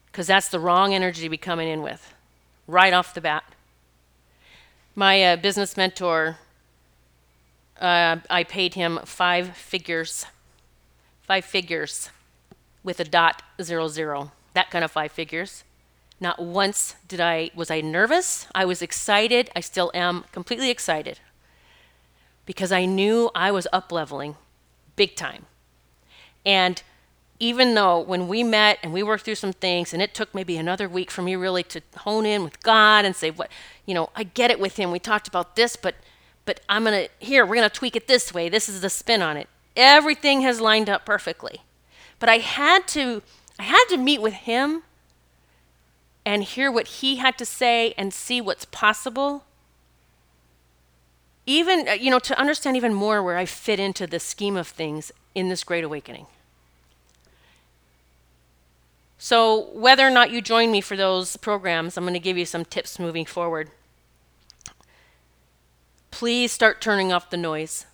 Because 0.07 0.27
that's 0.27 0.49
the 0.49 0.59
wrong 0.59 0.95
energy 0.95 1.23
to 1.25 1.29
be 1.29 1.37
coming 1.37 1.69
in 1.69 1.83
with 1.83 2.15
right 2.67 2.95
off 2.95 3.13
the 3.13 3.21
bat. 3.21 3.45
My 4.95 5.23
uh, 5.23 5.37
business 5.37 5.77
mentor, 5.77 6.39
uh, 7.79 8.17
I 8.31 8.45
paid 8.45 8.75
him 8.75 8.99
five 9.05 9.55
figures, 9.59 10.25
five 11.27 11.45
figures 11.45 12.11
with 12.83 13.01
a 13.01 13.05
dot 13.05 13.43
zero 13.63 13.89
zero, 13.89 14.33
that 14.53 14.71
kind 14.71 14.85
of 14.85 14.91
five 14.91 15.13
figures. 15.13 15.65
Not 16.21 16.41
once 16.41 16.95
did 17.09 17.21
I 17.21 17.51
was 17.55 17.71
I 17.71 17.81
nervous. 17.81 18.47
I 18.55 18.65
was 18.65 18.83
excited. 18.83 19.51
I 19.57 19.61
still 19.61 19.91
am 19.95 20.25
completely 20.33 20.71
excited. 20.71 21.19
Because 22.47 22.73
I 22.73 22.85
knew 22.85 23.31
I 23.35 23.51
was 23.51 23.67
up 23.73 23.91
leveling 23.91 24.37
big 24.97 25.17
time. 25.17 25.47
And 26.47 26.83
even 27.41 27.75
though 27.75 27.99
when 27.99 28.29
we 28.29 28.45
met 28.45 28.79
and 28.83 28.93
we 28.93 29.03
worked 29.03 29.25
through 29.25 29.35
some 29.35 29.53
things 29.53 29.93
and 29.93 30.01
it 30.01 30.15
took 30.15 30.35
maybe 30.35 30.57
another 30.57 30.89
week 30.89 31.11
for 31.11 31.23
me 31.23 31.35
really 31.35 31.65
to 31.65 31.81
hone 31.99 32.27
in 32.27 32.45
with 32.45 32.63
God 32.63 33.05
and 33.05 33.17
say 33.17 33.31
what 33.31 33.51
you 33.87 33.95
know, 33.95 34.11
I 34.15 34.23
get 34.25 34.51
it 34.51 34.61
with 34.61 34.77
him. 34.77 34.93
We 34.93 34.99
talked 34.99 35.27
about 35.27 35.57
this, 35.57 35.75
but 35.77 35.97
but 36.45 36.61
I'm 36.69 36.85
going 36.85 37.07
to 37.07 37.25
here, 37.25 37.45
we're 37.45 37.57
going 37.57 37.69
to 37.69 37.75
tweak 37.75 37.97
it 37.97 38.07
this 38.07 38.33
way. 38.33 38.49
This 38.49 38.69
is 38.69 38.83
the 38.83 38.91
spin 38.91 39.23
on 39.23 39.37
it. 39.37 39.49
Everything 39.77 40.43
has 40.43 40.61
lined 40.61 40.89
up 40.89 41.05
perfectly. 41.05 41.61
But 42.19 42.29
I 42.29 42.39
had 42.39 42.87
to 42.89 43.23
I 43.59 43.65
had 43.65 43.85
to 43.89 43.97
meet 43.97 44.21
with 44.21 44.35
him 44.35 44.83
and 46.25 46.43
hear 46.43 46.71
what 46.71 46.87
he 46.87 47.17
had 47.17 47.37
to 47.39 47.45
say 47.45 47.95
and 47.99 48.13
see 48.13 48.41
what's 48.41 48.65
possible. 48.65 49.45
Even 51.47 51.89
uh, 51.89 51.93
you 51.93 52.11
know 52.11 52.19
to 52.21 52.39
understand 52.39 52.77
even 52.77 52.95
more 52.95 53.23
where 53.23 53.37
i 53.37 53.45
fit 53.45 53.79
into 53.79 54.07
the 54.07 54.21
scheme 54.21 54.57
of 54.57 54.69
things 54.69 55.13
in 55.35 55.49
this 55.49 55.65
great 55.65 55.85
awakening. 55.85 56.27
So 59.19 59.71
whether 59.73 60.07
or 60.07 60.11
not 60.11 60.31
you 60.31 60.41
join 60.41 60.71
me 60.71 60.81
for 60.81 60.97
those 60.97 61.37
programs 61.37 61.97
i'm 61.97 62.05
going 62.05 62.15
to 62.15 62.21
give 62.21 62.39
you 62.39 62.47
some 62.47 62.65
tips 62.65 62.99
moving 62.99 63.27
forward. 63.27 63.71
Please 66.11 66.53
start 66.53 66.81
turning 66.81 67.13
off 67.13 67.29
the 67.29 67.37
noise 67.37 67.87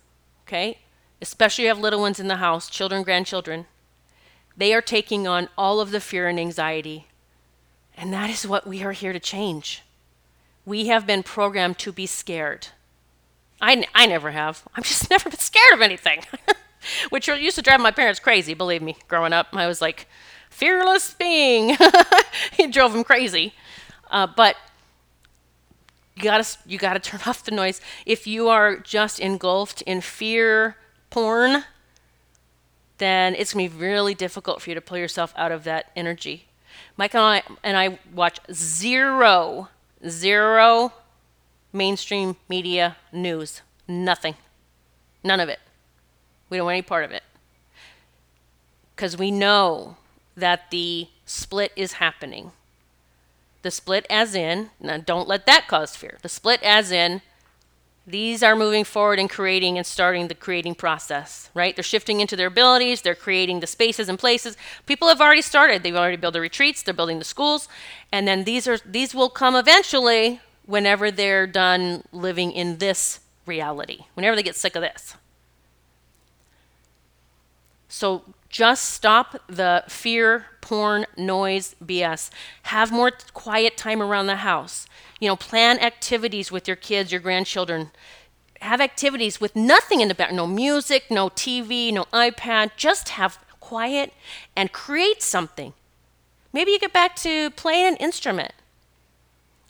okay 0.47 0.77
especially 1.21 1.63
if 1.63 1.65
you 1.65 1.69
have 1.69 1.79
little 1.79 2.01
ones 2.01 2.19
in 2.19 2.27
the 2.27 2.37
house 2.37 2.69
children 2.69 3.03
grandchildren 3.03 3.65
they 4.57 4.73
are 4.73 4.81
taking 4.81 5.27
on 5.27 5.49
all 5.57 5.79
of 5.79 5.91
the 5.91 5.99
fear 5.99 6.27
and 6.27 6.39
anxiety 6.39 7.07
and 7.97 8.13
that 8.13 8.29
is 8.29 8.47
what 8.47 8.65
we 8.65 8.83
are 8.83 8.93
here 8.93 9.13
to 9.13 9.19
change. 9.19 9.83
We 10.65 10.87
have 10.87 11.05
been 11.05 11.23
programmed 11.23 11.77
to 11.79 11.91
be 11.91 12.05
scared. 12.05 12.69
I, 13.61 13.85
I 13.93 14.07
never 14.07 14.31
have. 14.31 14.63
I'm 14.75 14.83
just 14.83 15.09
never 15.09 15.29
been 15.29 15.39
scared 15.39 15.73
of 15.73 15.81
anything. 15.81 16.23
which 17.09 17.27
used 17.27 17.57
to 17.57 17.61
drive 17.61 17.79
my 17.79 17.91
parents 17.91 18.19
crazy, 18.19 18.53
believe 18.53 18.81
me. 18.81 18.97
Growing 19.07 19.33
up, 19.33 19.47
I 19.53 19.67
was 19.67 19.81
like, 19.81 20.07
fearless 20.49 21.13
being. 21.13 21.77
it 22.57 22.71
drove 22.71 22.93
them 22.93 23.03
crazy. 23.03 23.53
Uh, 24.09 24.27
but 24.27 24.55
you 26.15 26.23
gotta 26.23 26.57
you 26.65 26.77
gotta 26.77 26.99
turn 26.99 27.21
off 27.25 27.43
the 27.43 27.51
noise. 27.51 27.81
If 28.05 28.25
you 28.27 28.49
are 28.49 28.77
just 28.77 29.19
engulfed 29.19 29.81
in 29.83 30.01
fear 30.01 30.75
porn, 31.11 31.63
then 32.97 33.35
it's 33.35 33.53
gonna 33.53 33.69
be 33.69 33.75
really 33.75 34.15
difficult 34.15 34.61
for 34.61 34.71
you 34.71 34.75
to 34.75 34.81
pull 34.81 34.97
yourself 34.97 35.33
out 35.37 35.51
of 35.51 35.63
that 35.65 35.91
energy. 35.95 36.47
Mike 36.97 37.13
and 37.13 37.23
I 37.23 37.43
and 37.63 37.77
I 37.77 37.99
watch 38.13 38.39
zero, 38.51 39.69
zero 40.07 40.93
mainstream 41.73 42.35
media 42.49 42.97
news. 43.11 43.61
Nothing. 43.87 44.35
None 45.23 45.39
of 45.39 45.49
it. 45.49 45.59
We 46.49 46.57
don't 46.57 46.65
want 46.65 46.75
any 46.75 46.81
part 46.81 47.05
of 47.05 47.11
it. 47.11 47.23
Because 48.95 49.17
we 49.17 49.31
know 49.31 49.97
that 50.35 50.69
the 50.71 51.07
split 51.25 51.71
is 51.75 51.93
happening. 51.93 52.51
The 53.61 53.71
split, 53.71 54.05
as 54.09 54.35
in, 54.35 54.71
now 54.79 54.97
don't 54.97 55.27
let 55.27 55.45
that 55.45 55.67
cause 55.67 55.95
fear. 55.95 56.17
The 56.21 56.29
split, 56.29 56.61
as 56.63 56.91
in, 56.91 57.21
these 58.05 58.41
are 58.41 58.55
moving 58.55 58.83
forward 58.83 59.19
and 59.19 59.29
creating 59.29 59.77
and 59.77 59.85
starting 59.85 60.27
the 60.27 60.35
creating 60.35 60.75
process, 60.75 61.49
right? 61.53 61.75
They're 61.75 61.83
shifting 61.83 62.19
into 62.19 62.35
their 62.35 62.47
abilities, 62.47 63.01
they're 63.01 63.15
creating 63.15 63.59
the 63.59 63.67
spaces 63.67 64.09
and 64.09 64.17
places. 64.17 64.57
People 64.85 65.07
have 65.07 65.21
already 65.21 65.43
started. 65.43 65.83
They've 65.83 65.95
already 65.95 66.17
built 66.17 66.33
the 66.33 66.41
retreats, 66.41 66.81
they're 66.81 66.93
building 66.93 67.19
the 67.19 67.25
schools, 67.25 67.67
and 68.11 68.27
then 68.27 68.43
these 68.43 68.67
are 68.67 68.79
these 68.85 69.13
will 69.13 69.29
come 69.29 69.55
eventually 69.55 70.39
whenever 70.65 71.11
they're 71.11 71.47
done 71.47 72.03
living 72.11 72.51
in 72.51 72.77
this 72.79 73.19
reality. 73.45 74.05
Whenever 74.15 74.35
they 74.35 74.43
get 74.43 74.55
sick 74.55 74.75
of 74.75 74.81
this. 74.81 75.15
So 77.87 78.23
just 78.49 78.89
stop 78.89 79.41
the 79.47 79.83
fear, 79.87 80.45
porn, 80.61 81.05
noise, 81.17 81.75
BS. 81.83 82.29
Have 82.63 82.91
more 82.91 83.11
quiet 83.33 83.77
time 83.77 84.01
around 84.01 84.27
the 84.27 84.37
house. 84.37 84.87
You 85.21 85.29
know, 85.29 85.37
plan 85.37 85.79
activities 85.79 86.51
with 86.51 86.67
your 86.67 86.75
kids, 86.75 87.13
your 87.13 87.21
grandchildren. 87.21 87.91
Have 88.59 88.81
activities 88.81 89.39
with 89.39 89.55
nothing 89.55 90.01
in 90.01 90.09
the 90.09 90.13
back 90.13 90.33
no 90.33 90.45
music, 90.45 91.05
no 91.09 91.29
TV, 91.29 91.93
no 91.93 92.03
iPad. 92.11 92.71
Just 92.75 93.09
have 93.09 93.39
quiet 93.61 94.11
and 94.53 94.73
create 94.73 95.21
something. 95.21 95.71
Maybe 96.51 96.71
you 96.71 96.79
get 96.79 96.91
back 96.91 97.15
to 97.17 97.51
playing 97.51 97.87
an 97.87 97.95
instrument. 97.95 98.51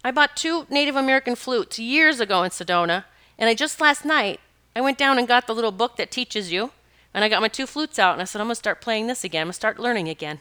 I 0.03 0.09
bought 0.09 0.35
two 0.35 0.65
Native 0.71 0.95
American 0.95 1.35
flutes 1.35 1.77
years 1.77 2.19
ago 2.19 2.41
in 2.41 2.49
Sedona, 2.49 3.03
and 3.37 3.47
I 3.47 3.53
just 3.53 3.79
last 3.79 4.03
night 4.03 4.39
I 4.75 4.81
went 4.81 4.97
down 4.97 5.19
and 5.19 5.27
got 5.27 5.45
the 5.45 5.53
little 5.53 5.71
book 5.71 5.97
that 5.97 6.09
teaches 6.09 6.51
you 6.51 6.71
and 7.13 7.23
I 7.23 7.29
got 7.29 7.41
my 7.41 7.47
two 7.47 7.67
flutes 7.67 7.99
out 7.99 8.13
and 8.13 8.21
I 8.21 8.25
said, 8.25 8.39
I'm 8.39 8.47
going 8.47 8.53
to 8.53 8.59
start 8.59 8.81
playing 8.81 9.07
this 9.07 9.23
again. 9.23 9.41
I'm 9.41 9.45
going 9.47 9.51
to 9.51 9.55
start 9.55 9.79
learning 9.79 10.07
again. 10.07 10.39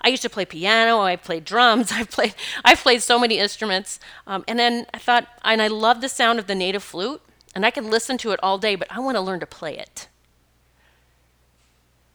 I 0.00 0.08
used 0.08 0.22
to 0.22 0.30
play 0.30 0.44
piano. 0.44 1.00
I 1.00 1.16
played 1.16 1.44
drums. 1.44 1.92
I 1.92 2.04
played. 2.04 2.34
I 2.64 2.74
played 2.74 3.02
so 3.02 3.18
many 3.18 3.38
instruments. 3.38 4.00
Um, 4.26 4.44
and 4.48 4.58
then 4.58 4.86
I 4.92 4.98
thought, 4.98 5.28
and 5.44 5.60
I 5.60 5.68
love 5.68 6.00
the 6.00 6.08
sound 6.08 6.38
of 6.38 6.46
the 6.46 6.54
native 6.54 6.82
flute, 6.82 7.20
and 7.54 7.64
I 7.66 7.70
can 7.70 7.90
listen 7.90 8.18
to 8.18 8.30
it 8.32 8.40
all 8.42 8.58
day. 8.58 8.74
But 8.74 8.90
I 8.90 9.00
want 9.00 9.16
to 9.16 9.20
learn 9.20 9.40
to 9.40 9.46
play 9.46 9.76
it. 9.76 10.08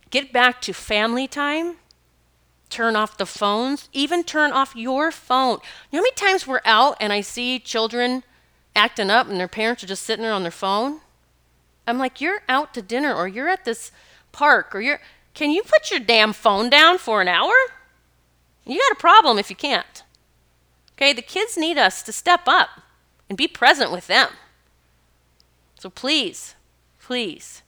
Get 0.09 0.31
back 0.31 0.61
to 0.61 0.73
family 0.73 1.27
time. 1.27 1.77
Turn 2.69 2.95
off 2.95 3.17
the 3.17 3.25
phones. 3.25 3.89
Even 3.93 4.23
turn 4.23 4.51
off 4.51 4.75
your 4.75 5.11
phone. 5.11 5.59
You 5.91 5.97
know 5.97 5.99
how 5.99 6.01
many 6.01 6.11
times 6.15 6.47
we're 6.47 6.61
out 6.65 6.97
and 6.99 7.13
I 7.13 7.21
see 7.21 7.59
children 7.59 8.23
acting 8.75 9.09
up, 9.09 9.27
and 9.27 9.39
their 9.39 9.47
parents 9.47 9.83
are 9.83 9.87
just 9.87 10.03
sitting 10.03 10.23
there 10.23 10.33
on 10.33 10.41
their 10.41 10.51
phone. 10.51 11.01
I'm 11.87 11.97
like, 11.97 12.21
you're 12.21 12.41
out 12.47 12.73
to 12.73 12.81
dinner 12.81 13.13
or 13.13 13.27
you're 13.27 13.49
at 13.49 13.65
this 13.65 13.91
park 14.31 14.73
or 14.73 14.81
you're, 14.81 15.01
can 15.33 15.51
you 15.51 15.63
put 15.63 15.91
your 15.91 15.99
damn 15.99 16.33
phone 16.33 16.69
down 16.69 16.97
for 16.97 17.21
an 17.21 17.27
hour? 17.27 17.53
You 18.65 18.77
got 18.77 18.97
a 18.97 19.01
problem 19.01 19.39
if 19.39 19.49
you 19.49 19.55
can't. 19.55 20.03
Okay, 20.95 21.11
the 21.13 21.21
kids 21.21 21.57
need 21.57 21.77
us 21.77 22.03
to 22.03 22.11
step 22.11 22.41
up 22.47 22.69
and 23.27 23.37
be 23.37 23.47
present 23.47 23.91
with 23.91 24.07
them. 24.07 24.29
So 25.79 25.89
please, 25.89 26.55
please, 27.01 27.61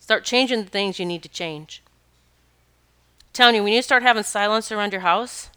start 0.00 0.24
changing 0.24 0.64
the 0.64 0.70
things 0.70 0.98
you 0.98 1.06
need 1.06 1.22
to 1.22 1.28
change. 1.28 1.82
I'm 3.20 3.28
telling 3.32 3.54
you, 3.54 3.62
when 3.62 3.72
you 3.72 3.82
start 3.82 4.02
having 4.02 4.24
silence 4.24 4.70
around 4.70 4.92
your 4.92 5.02
house, 5.02 5.48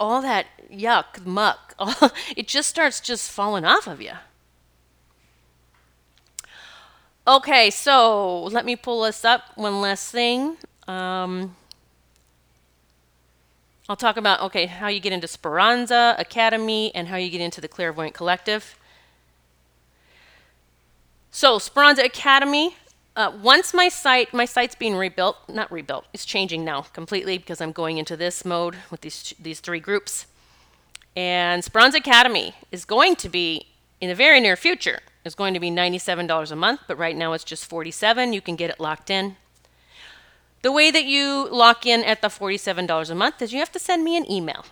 all 0.00 0.22
that 0.22 0.46
yuck, 0.72 1.24
muck, 1.24 1.74
all, 1.78 2.10
it 2.36 2.48
just 2.48 2.68
starts 2.68 2.98
just 2.98 3.30
falling 3.30 3.64
off 3.64 3.86
of 3.86 4.00
you. 4.00 4.12
Okay, 7.26 7.70
so 7.70 8.44
let 8.44 8.66
me 8.66 8.76
pull 8.76 9.02
this 9.02 9.24
up. 9.24 9.44
One 9.54 9.80
last 9.80 10.12
thing. 10.12 10.58
Um, 10.86 11.56
I'll 13.88 13.96
talk 13.96 14.18
about 14.18 14.42
okay 14.42 14.66
how 14.66 14.88
you 14.88 15.00
get 15.00 15.12
into 15.14 15.26
Speranza 15.26 16.16
Academy 16.18 16.94
and 16.94 17.08
how 17.08 17.16
you 17.16 17.30
get 17.30 17.40
into 17.40 17.62
the 17.62 17.68
Clairvoyant 17.68 18.12
Collective. 18.12 18.78
So 21.30 21.58
Speranza 21.58 22.04
Academy. 22.04 22.76
Uh, 23.16 23.32
once 23.40 23.72
my 23.72 23.88
site, 23.88 24.34
my 24.34 24.44
site's 24.44 24.74
being 24.74 24.96
rebuilt, 24.96 25.36
not 25.48 25.70
rebuilt, 25.70 26.04
it's 26.12 26.24
changing 26.24 26.64
now 26.64 26.82
completely 26.82 27.38
because 27.38 27.60
I'm 27.60 27.70
going 27.70 27.96
into 27.96 28.16
this 28.16 28.44
mode 28.44 28.76
with 28.90 29.00
these 29.00 29.32
these 29.40 29.60
three 29.60 29.80
groups. 29.80 30.26
And 31.16 31.64
Speranza 31.64 31.98
Academy 31.98 32.54
is 32.70 32.84
going 32.84 33.16
to 33.16 33.30
be 33.30 33.68
in 34.00 34.10
the 34.10 34.14
very 34.14 34.40
near 34.40 34.56
future 34.56 35.00
is 35.24 35.34
going 35.34 35.54
to 35.54 35.60
be 35.60 35.70
$97 35.70 36.50
a 36.50 36.56
month, 36.56 36.80
but 36.86 36.98
right 36.98 37.16
now 37.16 37.32
it's 37.32 37.44
just 37.44 37.64
47. 37.64 38.32
You 38.32 38.40
can 38.40 38.56
get 38.56 38.70
it 38.70 38.80
locked 38.80 39.10
in. 39.10 39.36
The 40.62 40.72
way 40.72 40.90
that 40.90 41.04
you 41.04 41.48
lock 41.50 41.84
in 41.84 42.04
at 42.04 42.22
the 42.22 42.28
$47 42.28 43.10
a 43.10 43.14
month 43.14 43.42
is 43.42 43.52
you 43.52 43.58
have 43.58 43.72
to 43.72 43.78
send 43.78 44.04
me 44.04 44.16
an 44.16 44.30
email. 44.30 44.64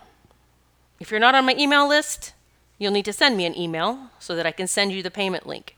If 1.00 1.10
you're 1.10 1.20
not 1.20 1.34
on 1.34 1.44
my 1.44 1.54
email 1.58 1.88
list, 1.88 2.32
you'll 2.78 2.92
need 2.92 3.04
to 3.04 3.12
send 3.12 3.36
me 3.36 3.44
an 3.44 3.58
email 3.58 4.10
so 4.18 4.34
that 4.34 4.46
I 4.46 4.52
can 4.52 4.66
send 4.66 4.92
you 4.92 5.02
the 5.02 5.10
payment 5.10 5.46
link. 5.46 5.76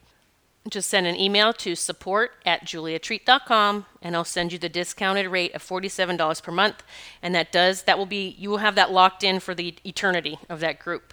Just 0.69 0.89
send 0.89 1.07
an 1.07 1.17
email 1.17 1.53
to 1.55 1.75
support 1.75 2.33
at 2.47 2.65
juliatreat.com 2.65 3.87
and 4.01 4.17
I'll 4.17 4.25
send 4.25 4.53
you 4.53 4.59
the 4.59 4.69
discounted 4.69 5.27
rate 5.27 5.55
of 5.55 5.63
$47 5.63 6.43
per 6.43 6.53
month. 6.53 6.83
And 7.23 7.35
that 7.35 7.53
does, 7.53 7.83
that 7.83 7.99
will 7.99 8.07
be, 8.07 8.37
you 8.39 8.51
will 8.51 8.59
have 8.59 8.75
that 8.77 8.91
locked 8.91 9.23
in 9.23 9.41
for 9.41 9.55
the 9.55 9.75
eternity 9.85 10.39
of 10.49 10.61
that 10.61 10.79
group. 10.79 11.13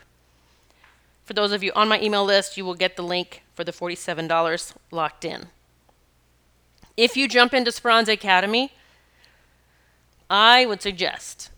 For 1.25 1.33
those 1.33 1.51
of 1.51 1.63
you 1.63 1.71
on 1.75 1.87
my 1.87 2.01
email 2.01 2.25
list, 2.25 2.57
you 2.57 2.65
will 2.65 2.75
get 2.75 2.95
the 2.95 3.03
link 3.03 3.43
for 3.53 3.63
the 3.63 3.71
$47 3.71 4.73
locked 4.91 5.25
in. 5.25 5.47
If 6.97 7.15
you 7.15 7.27
jump 7.27 7.53
into 7.53 7.71
Speranza 7.71 8.13
Academy, 8.13 8.73
I 10.29 10.65
would 10.65 10.81
suggest 10.81 11.51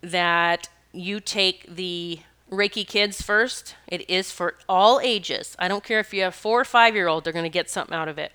that 0.00 0.68
you 0.92 1.20
take 1.20 1.74
the 1.74 2.20
Reiki 2.50 2.86
Kids 2.86 3.22
first. 3.22 3.76
It 3.88 4.08
is 4.10 4.30
for 4.30 4.56
all 4.68 5.00
ages. 5.00 5.56
I 5.58 5.68
don't 5.68 5.82
care 5.82 6.00
if 6.00 6.12
you 6.12 6.22
have 6.22 6.34
four 6.34 6.60
or 6.60 6.64
five 6.64 6.94
year 6.94 7.08
old, 7.08 7.24
they're 7.24 7.32
going 7.32 7.44
to 7.44 7.48
get 7.48 7.70
something 7.70 7.94
out 7.94 8.08
of 8.08 8.18
it. 8.18 8.32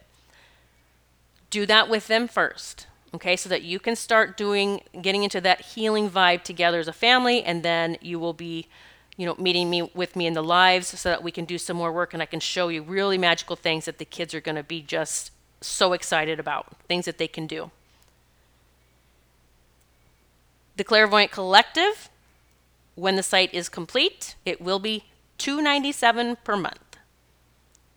Do 1.50 1.66
that 1.68 1.88
with 1.88 2.08
them 2.08 2.28
first, 2.28 2.88
okay, 3.14 3.36
so 3.36 3.48
that 3.50 3.62
you 3.62 3.80
can 3.80 3.96
start 3.96 4.36
doing, 4.36 4.82
getting 5.02 5.24
into 5.24 5.40
that 5.42 5.62
healing 5.62 6.10
vibe 6.10 6.44
together 6.44 6.80
as 6.80 6.88
a 6.88 6.94
family, 6.94 7.44
and 7.44 7.64
then 7.64 7.98
you 8.02 8.20
will 8.20 8.34
be 8.34 8.68
you 9.18 9.26
know, 9.26 9.36
meeting 9.40 9.70
me 9.70 9.82
with 9.94 10.16
me 10.16 10.28
in 10.28 10.34
the 10.34 10.44
lives 10.44 10.88
so 10.88 11.10
that 11.10 11.24
we 11.24 11.32
can 11.32 11.44
do 11.44 11.58
some 11.58 11.76
more 11.76 11.92
work 11.92 12.14
and 12.14 12.22
I 12.22 12.28
can 12.28 12.40
show 12.40 12.68
you 12.68 12.84
really 12.84 13.18
magical 13.18 13.56
things 13.56 13.86
that 13.86 13.98
the 13.98 14.06
kids 14.06 14.34
are 14.34 14.42
going 14.42 14.56
to 14.56 14.64
be 14.64 14.82
just 14.82 15.32
so 15.60 15.94
excited 15.94 16.40
about, 16.40 16.68
things 16.88 17.06
that 17.06 17.18
they 17.18 17.28
can 17.28 17.48
do. 17.48 17.72
The 20.78 20.84
Clairvoyant 20.84 21.32
Collective, 21.32 22.10
when 22.94 23.16
the 23.16 23.24
site 23.24 23.52
is 23.52 23.68
complete, 23.68 24.36
it 24.46 24.62
will 24.62 24.78
be 24.78 25.06
297 25.40 26.38
per 26.44 26.56
month. 26.56 26.98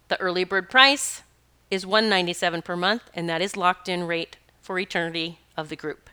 The 0.08 0.18
early 0.18 0.44
bird 0.44 0.70
price 0.70 1.22
is 1.70 1.86
197 1.86 2.62
per 2.62 2.76
month, 2.76 3.02
and 3.14 3.28
that 3.28 3.42
is 3.42 3.56
locked 3.56 3.88
in 3.88 4.06
rate 4.06 4.38
for 4.62 4.78
eternity 4.78 5.38
of 5.56 5.68
the 5.68 5.76
group. 5.76 6.08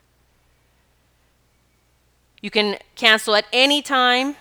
You 2.42 2.52
can 2.52 2.78
cancel 2.96 3.36
at 3.36 3.46
any 3.54 3.82
time 3.82 4.36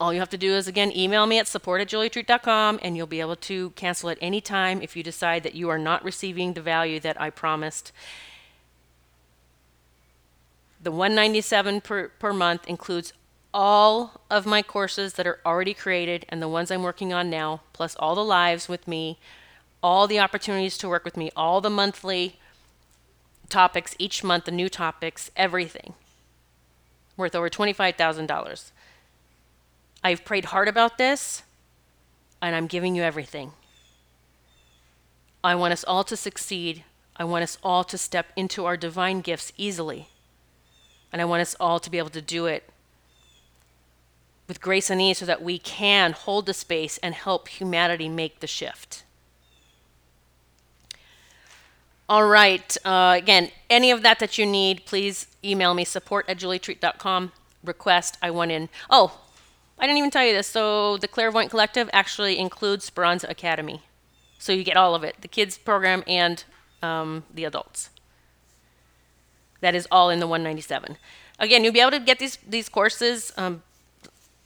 all 0.00 0.12
you 0.12 0.20
have 0.20 0.30
to 0.30 0.38
do 0.38 0.52
is 0.52 0.68
again 0.68 0.96
email 0.96 1.26
me 1.26 1.38
at 1.38 1.48
support 1.48 1.80
at 1.80 1.88
juliatreat.com 1.88 2.78
and 2.82 2.96
you'll 2.96 3.06
be 3.06 3.20
able 3.20 3.36
to 3.36 3.70
cancel 3.70 4.10
at 4.10 4.18
any 4.20 4.40
time 4.40 4.80
if 4.80 4.96
you 4.96 5.02
decide 5.02 5.42
that 5.42 5.54
you 5.54 5.68
are 5.68 5.78
not 5.78 6.04
receiving 6.04 6.52
the 6.52 6.62
value 6.62 7.00
that 7.00 7.20
I 7.20 7.30
promised. 7.30 7.92
The 10.80 10.92
197 10.92 11.80
per, 11.80 12.08
per 12.08 12.32
month 12.32 12.66
includes 12.68 13.12
all 13.52 14.20
of 14.30 14.46
my 14.46 14.62
courses 14.62 15.14
that 15.14 15.26
are 15.26 15.40
already 15.44 15.74
created 15.74 16.24
and 16.28 16.40
the 16.40 16.48
ones 16.48 16.70
I'm 16.70 16.82
working 16.82 17.12
on 17.12 17.30
now, 17.30 17.62
plus 17.72 17.96
all 17.96 18.14
the 18.14 18.24
lives 18.24 18.68
with 18.68 18.86
me, 18.86 19.18
all 19.82 20.06
the 20.06 20.20
opportunities 20.20 20.78
to 20.78 20.88
work 20.88 21.04
with 21.04 21.16
me, 21.16 21.30
all 21.34 21.60
the 21.60 21.70
monthly 21.70 22.38
topics 23.48 23.96
each 23.98 24.22
month, 24.22 24.44
the 24.44 24.52
new 24.52 24.68
topics, 24.68 25.30
everything. 25.36 25.94
Worth 27.16 27.34
over 27.34 27.50
$25,000. 27.50 28.70
I've 30.02 30.24
prayed 30.24 30.46
hard 30.46 30.68
about 30.68 30.98
this, 30.98 31.42
and 32.40 32.54
I'm 32.54 32.66
giving 32.66 32.94
you 32.94 33.02
everything. 33.02 33.52
I 35.42 35.54
want 35.54 35.72
us 35.72 35.84
all 35.84 36.04
to 36.04 36.16
succeed. 36.16 36.84
I 37.16 37.24
want 37.24 37.42
us 37.42 37.58
all 37.62 37.84
to 37.84 37.98
step 37.98 38.32
into 38.36 38.64
our 38.64 38.76
divine 38.76 39.20
gifts 39.20 39.52
easily. 39.56 40.08
And 41.12 41.22
I 41.22 41.24
want 41.24 41.42
us 41.42 41.56
all 41.58 41.80
to 41.80 41.90
be 41.90 41.98
able 41.98 42.10
to 42.10 42.22
do 42.22 42.46
it 42.46 42.68
with 44.46 44.60
grace 44.60 44.90
and 44.90 45.00
ease 45.00 45.18
so 45.18 45.26
that 45.26 45.42
we 45.42 45.58
can 45.58 46.12
hold 46.12 46.46
the 46.46 46.54
space 46.54 46.98
and 46.98 47.14
help 47.14 47.48
humanity 47.48 48.08
make 48.08 48.40
the 48.40 48.46
shift. 48.46 49.04
All 52.08 52.26
right. 52.26 52.76
Uh, 52.84 53.14
again, 53.18 53.50
any 53.68 53.90
of 53.90 54.02
that 54.02 54.18
that 54.18 54.38
you 54.38 54.46
need, 54.46 54.86
please 54.86 55.26
email 55.44 55.74
me 55.74 55.84
support 55.84 56.26
at 56.28 56.38
juliatreat.com. 56.38 57.32
Request 57.62 58.16
I 58.22 58.30
want 58.30 58.50
in. 58.50 58.70
Oh, 58.88 59.20
I 59.78 59.86
didn't 59.86 59.98
even 59.98 60.10
tell 60.10 60.24
you 60.24 60.32
this. 60.32 60.46
So 60.46 60.96
the 60.96 61.08
Clairvoyant 61.08 61.50
Collective 61.50 61.88
actually 61.92 62.38
includes 62.38 62.84
Speranza 62.84 63.28
Academy. 63.28 63.82
So 64.38 64.52
you 64.52 64.64
get 64.64 64.76
all 64.76 64.94
of 64.94 65.04
it 65.04 65.16
the 65.20 65.28
kids 65.28 65.58
program 65.58 66.02
and 66.06 66.44
um, 66.82 67.24
the 67.32 67.44
adults. 67.44 67.90
That 69.60 69.74
is 69.74 69.88
all 69.90 70.10
in 70.10 70.20
the 70.20 70.26
197. 70.26 70.96
Again, 71.38 71.64
you'll 71.64 71.72
be 71.72 71.80
able 71.80 71.92
to 71.92 72.00
get 72.00 72.18
these, 72.18 72.38
these 72.48 72.68
courses 72.68 73.32
um, 73.36 73.62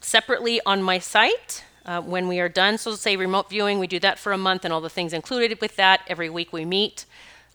separately 0.01 0.61
on 0.67 0.83
my 0.83 0.99
site. 0.99 1.65
Uh, 1.85 2.01
when 2.01 2.29
we 2.29 2.39
are 2.39 2.49
done, 2.49 2.79
so 2.79 2.95
say 2.95 3.17
remote 3.17 3.51
viewing, 3.51 3.81
we 3.81 3.89
do 3.89 3.99
that 3.99 4.17
for 4.17 4.33
a 4.33 4.39
month 4.39 4.65
and 4.65 4.73
all 4.73 4.81
the 4.81 4.89
things 4.89 5.13
included 5.13 5.61
with 5.61 5.75
that. 5.75 6.01
Every 6.07 6.31
week 6.31 6.53
we 6.53 6.65
meet, 6.65 7.07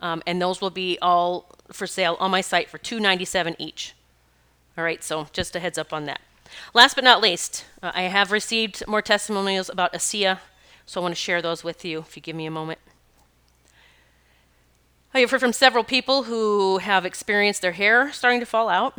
um, 0.02 0.22
and 0.28 0.42
those 0.42 0.60
will 0.60 0.70
be 0.70 0.98
all 1.02 1.46
for 1.72 1.88
sale 1.88 2.18
on 2.20 2.30
my 2.32 2.42
site 2.42 2.70
for 2.70 2.78
297 2.78 3.56
each. 3.58 3.94
All 4.78 4.84
right, 4.84 5.02
so 5.02 5.28
just 5.32 5.56
a 5.56 5.62
heads 5.62 5.78
up 5.78 5.94
on 5.94 6.06
that. 6.06 6.20
Last 6.74 6.96
but 6.96 7.04
not 7.04 7.22
least, 7.22 7.66
uh, 7.82 7.92
I 7.94 8.04
have 8.04 8.32
received 8.32 8.86
more 8.88 9.02
testimonials 9.02 9.70
about 9.70 9.94
ASEA, 9.94 10.40
so 10.86 11.02
I 11.02 11.04
want 11.04 11.14
to 11.14 11.22
share 11.22 11.42
those 11.42 11.64
with 11.64 11.84
you 11.84 12.00
if 12.00 12.16
you 12.16 12.22
give 12.22 12.36
me 12.36 12.46
a 12.46 12.52
moment. 12.52 12.80
I've 15.14 15.32
heard 15.32 15.40
from 15.40 15.54
several 15.54 15.84
people 15.84 16.24
who 16.24 16.78
have 16.78 17.06
experienced 17.06 17.62
their 17.62 17.72
hair 17.72 18.12
starting 18.12 18.40
to 18.40 18.46
fall 18.46 18.70
out, 18.70 18.98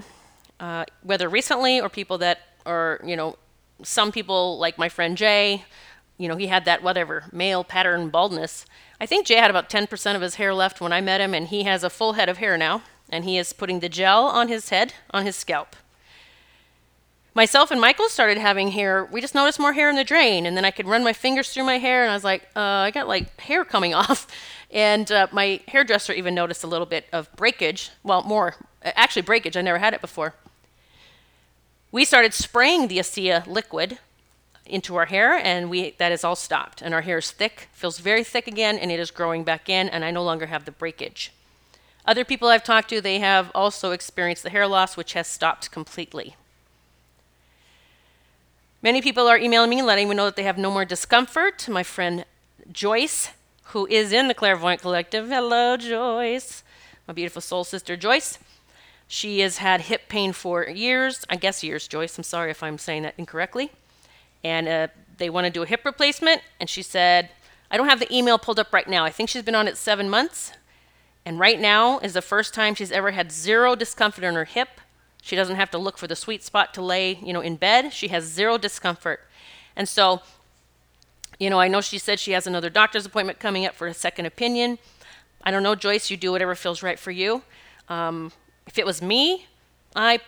uh, 0.59 0.85
whether 1.03 1.29
recently 1.29 1.81
or 1.81 1.89
people 1.89 2.19
that 2.19 2.41
are, 2.67 3.01
you 3.05 3.17
know, 3.17 3.37
some 3.83 4.11
people 4.11 4.59
like 4.59 4.79
my 4.79 4.89
friend 4.89 5.17
Jay, 5.17 5.65
you 6.17 6.27
know, 6.27 6.37
he 6.37 6.49
had 6.49 6.65
that 6.65 6.83
whatever 6.83 7.25
male 7.33 7.63
pattern 7.63 8.09
baldness. 8.11 8.67
I 9.01 9.07
think 9.07 9.27
Jay 9.27 9.37
had 9.37 9.51
about 9.51 9.71
10% 9.71 10.17
of 10.17 10.23
his 10.23 10.35
hair 10.35 10.53
left 10.53 10.81
when 10.81 10.93
I 10.93 11.01
met 11.01 11.21
him, 11.21 11.35
and 11.35 11.47
he 11.47 11.63
has 11.63 11.85
a 11.85 11.91
full 11.91 12.15
head 12.15 12.29
of 12.29 12.39
hair 12.39 12.59
now, 12.59 12.83
and 13.09 13.25
he 13.25 13.39
is 13.39 13.53
putting 13.53 13.81
the 13.81 13.89
gel 13.89 14.25
on 14.25 14.49
his 14.49 14.71
head, 14.71 14.95
on 15.13 15.25
his 15.25 15.37
scalp. 15.37 15.77
Myself 17.39 17.71
and 17.71 17.81
Michael 17.81 18.09
started 18.09 18.37
having 18.37 18.73
hair. 18.73 19.05
We 19.05 19.21
just 19.21 19.33
noticed 19.33 19.61
more 19.61 19.73
hair 19.73 19.89
in 19.89 19.95
the 19.95 20.03
drain, 20.03 20.45
and 20.45 20.57
then 20.57 20.65
I 20.65 20.73
could 20.73 20.89
run 20.89 21.05
my 21.05 21.13
fingers 21.13 21.51
through 21.51 21.63
my 21.63 21.79
hair, 21.79 22.03
and 22.03 22.11
I 22.11 22.15
was 22.15 22.25
like, 22.25 22.43
uh, 22.57 22.61
I 22.61 22.91
got 22.91 23.07
like 23.07 23.41
hair 23.41 23.65
coming 23.65 23.95
off. 24.03 24.27
And 24.73 25.09
uh, 25.13 25.29
my 25.31 25.61
hairdresser 25.69 26.13
even 26.13 26.35
noticed 26.35 26.65
a 26.65 26.67
little 26.67 26.85
bit 26.85 27.07
of 27.13 27.31
breakage. 27.37 27.91
Well, 28.03 28.25
more, 28.25 28.57
actually, 28.83 29.23
breakage. 29.23 29.57
I 29.57 29.61
never 29.61 29.79
had 29.79 29.95
it 29.95 30.01
before. 30.01 30.35
We 31.93 32.05
started 32.05 32.35
spraying 32.35 32.89
the 32.89 32.99
ASEA 32.99 33.47
liquid 33.47 33.99
into 34.67 34.97
our 34.97 35.07
hair, 35.07 35.35
and 35.35 35.71
we 35.71 35.93
that 35.99 36.11
is 36.11 36.25
all 36.25 36.35
stopped. 36.35 36.83
And 36.83 36.93
our 36.93 37.03
hair 37.03 37.19
is 37.19 37.31
thick, 37.31 37.69
feels 37.73 38.01
very 38.01 38.25
thick 38.25 38.49
again, 38.49 38.77
and 38.79 38.91
it 38.91 38.99
is 38.99 39.13
growing 39.13 39.45
back 39.45 39.69
in, 39.69 39.89
and 39.89 40.05
I 40.05 40.11
no 40.11 40.25
longer 40.25 40.47
have 40.47 40.65
the 40.65 40.73
breakage. 40.73 41.31
Other 42.05 42.25
people 42.25 42.49
I've 42.49 42.65
talked 42.65 42.89
to, 42.89 43.01
they 43.01 43.21
have 43.21 43.53
also 43.55 43.93
experienced 43.93 44.43
the 44.43 44.51
hair 44.51 44.67
loss, 44.67 44.97
which 44.97 45.13
has 45.13 45.29
stopped 45.29 45.71
completely. 45.71 46.35
Many 48.83 49.03
people 49.03 49.27
are 49.27 49.39
emailing 49.39 49.71
me, 49.71 49.83
letting 49.83 50.09
me 50.09 50.15
know 50.15 50.27
that 50.27 50.37
they 50.37 50.45
have 50.45 50.59
no 50.59 50.71
more 50.71 50.85
discomfort. 50.85 51.69
My 51.69 51.83
friend 51.83 52.25
Joyce 52.71 53.31
who 53.69 53.87
is 53.87 54.13
in 54.13 54.29
the 54.29 54.35
Clairvoyant 54.35 54.81
Collective. 54.81 55.29
Hello, 55.29 55.77
Joyce. 55.77 56.63
My 57.07 57.13
beautiful 57.13 57.43
soul 57.43 57.65
sister, 57.65 57.97
Joyce. 57.97 58.39
She 59.07 59.41
has 59.41 59.59
had 59.59 59.83
hip 59.83 60.09
pain 60.09 60.33
for 60.33 60.67
years. 60.67 61.25
I 61.29 61.37
guess 61.37 61.63
years, 61.63 61.87
Joyce. 61.87 62.17
I'm 62.17 62.25
sorry 62.25 62.51
if 62.51 62.63
I'm 62.63 62.79
saying 62.79 63.03
that 63.03 63.15
incorrectly. 63.19 63.71
And 64.43 64.69
uh, 64.69 64.89
they 65.19 65.29
want 65.29 65.45
to 65.47 65.51
do 65.51 65.63
a 65.63 65.67
hip 65.67 65.85
replacement. 65.85 66.41
And 66.61 66.71
she 66.71 66.83
said, 66.83 67.29
I 67.71 67.77
don't 67.77 67.89
have 67.89 68.01
the 68.01 68.15
email 68.15 68.39
pulled 68.39 68.59
up 68.59 68.73
right 68.73 68.89
now. 68.89 69.05
I 69.05 69.11
think 69.11 69.29
she's 69.29 69.43
been 69.43 69.55
on 69.55 69.69
it 69.69 69.77
seven 69.77 70.09
months. 70.09 70.53
And 71.27 71.39
right 71.39 71.61
now 71.61 71.99
is 71.99 72.15
the 72.15 72.23
first 72.23 72.55
time 72.55 72.75
she's 72.75 72.93
ever 72.93 73.11
had 73.11 73.31
zero 73.31 73.75
discomfort 73.75 74.25
in 74.25 74.35
her 74.35 74.47
hip. 74.47 74.81
She 75.23 75.37
doesn't 75.37 75.57
have 75.57 75.71
to 75.73 75.79
look 75.79 75.99
for 75.99 76.07
the 76.07 76.17
sweet 76.17 76.43
spot 76.43 76.73
to 76.75 76.83
lay, 76.83 77.15
you 77.23 77.33
know, 77.33 77.41
in 77.41 77.57
bed. 77.57 77.93
She 77.93 78.09
has 78.09 78.25
zero 78.25 78.57
discomfort. 78.59 79.21
And 79.77 79.89
so 79.89 80.23
you 81.39 81.51
know, 81.51 81.61
I 81.61 81.69
know 81.69 81.81
she 81.81 81.99
said 81.99 82.19
she 82.19 82.33
has 82.33 82.47
another 82.47 82.69
doctor's 82.69 83.07
appointment 83.07 83.39
coming 83.39 83.65
up 83.65 83.75
for 83.75 83.87
a 83.87 83.95
second 83.95 84.27
opinion. 84.27 84.79
I 85.43 85.51
don't 85.51 85.63
know, 85.63 85.75
Joyce, 85.75 86.11
you 86.11 86.17
do 86.17 86.33
whatever 86.33 86.55
feels 86.55 86.83
right 86.83 86.99
for 86.99 87.13
you. 87.13 87.43
Um, 87.89 88.33
if 88.67 88.79
it 88.79 88.85
was 88.85 89.01
me, 89.01 89.47
I, 89.95 90.19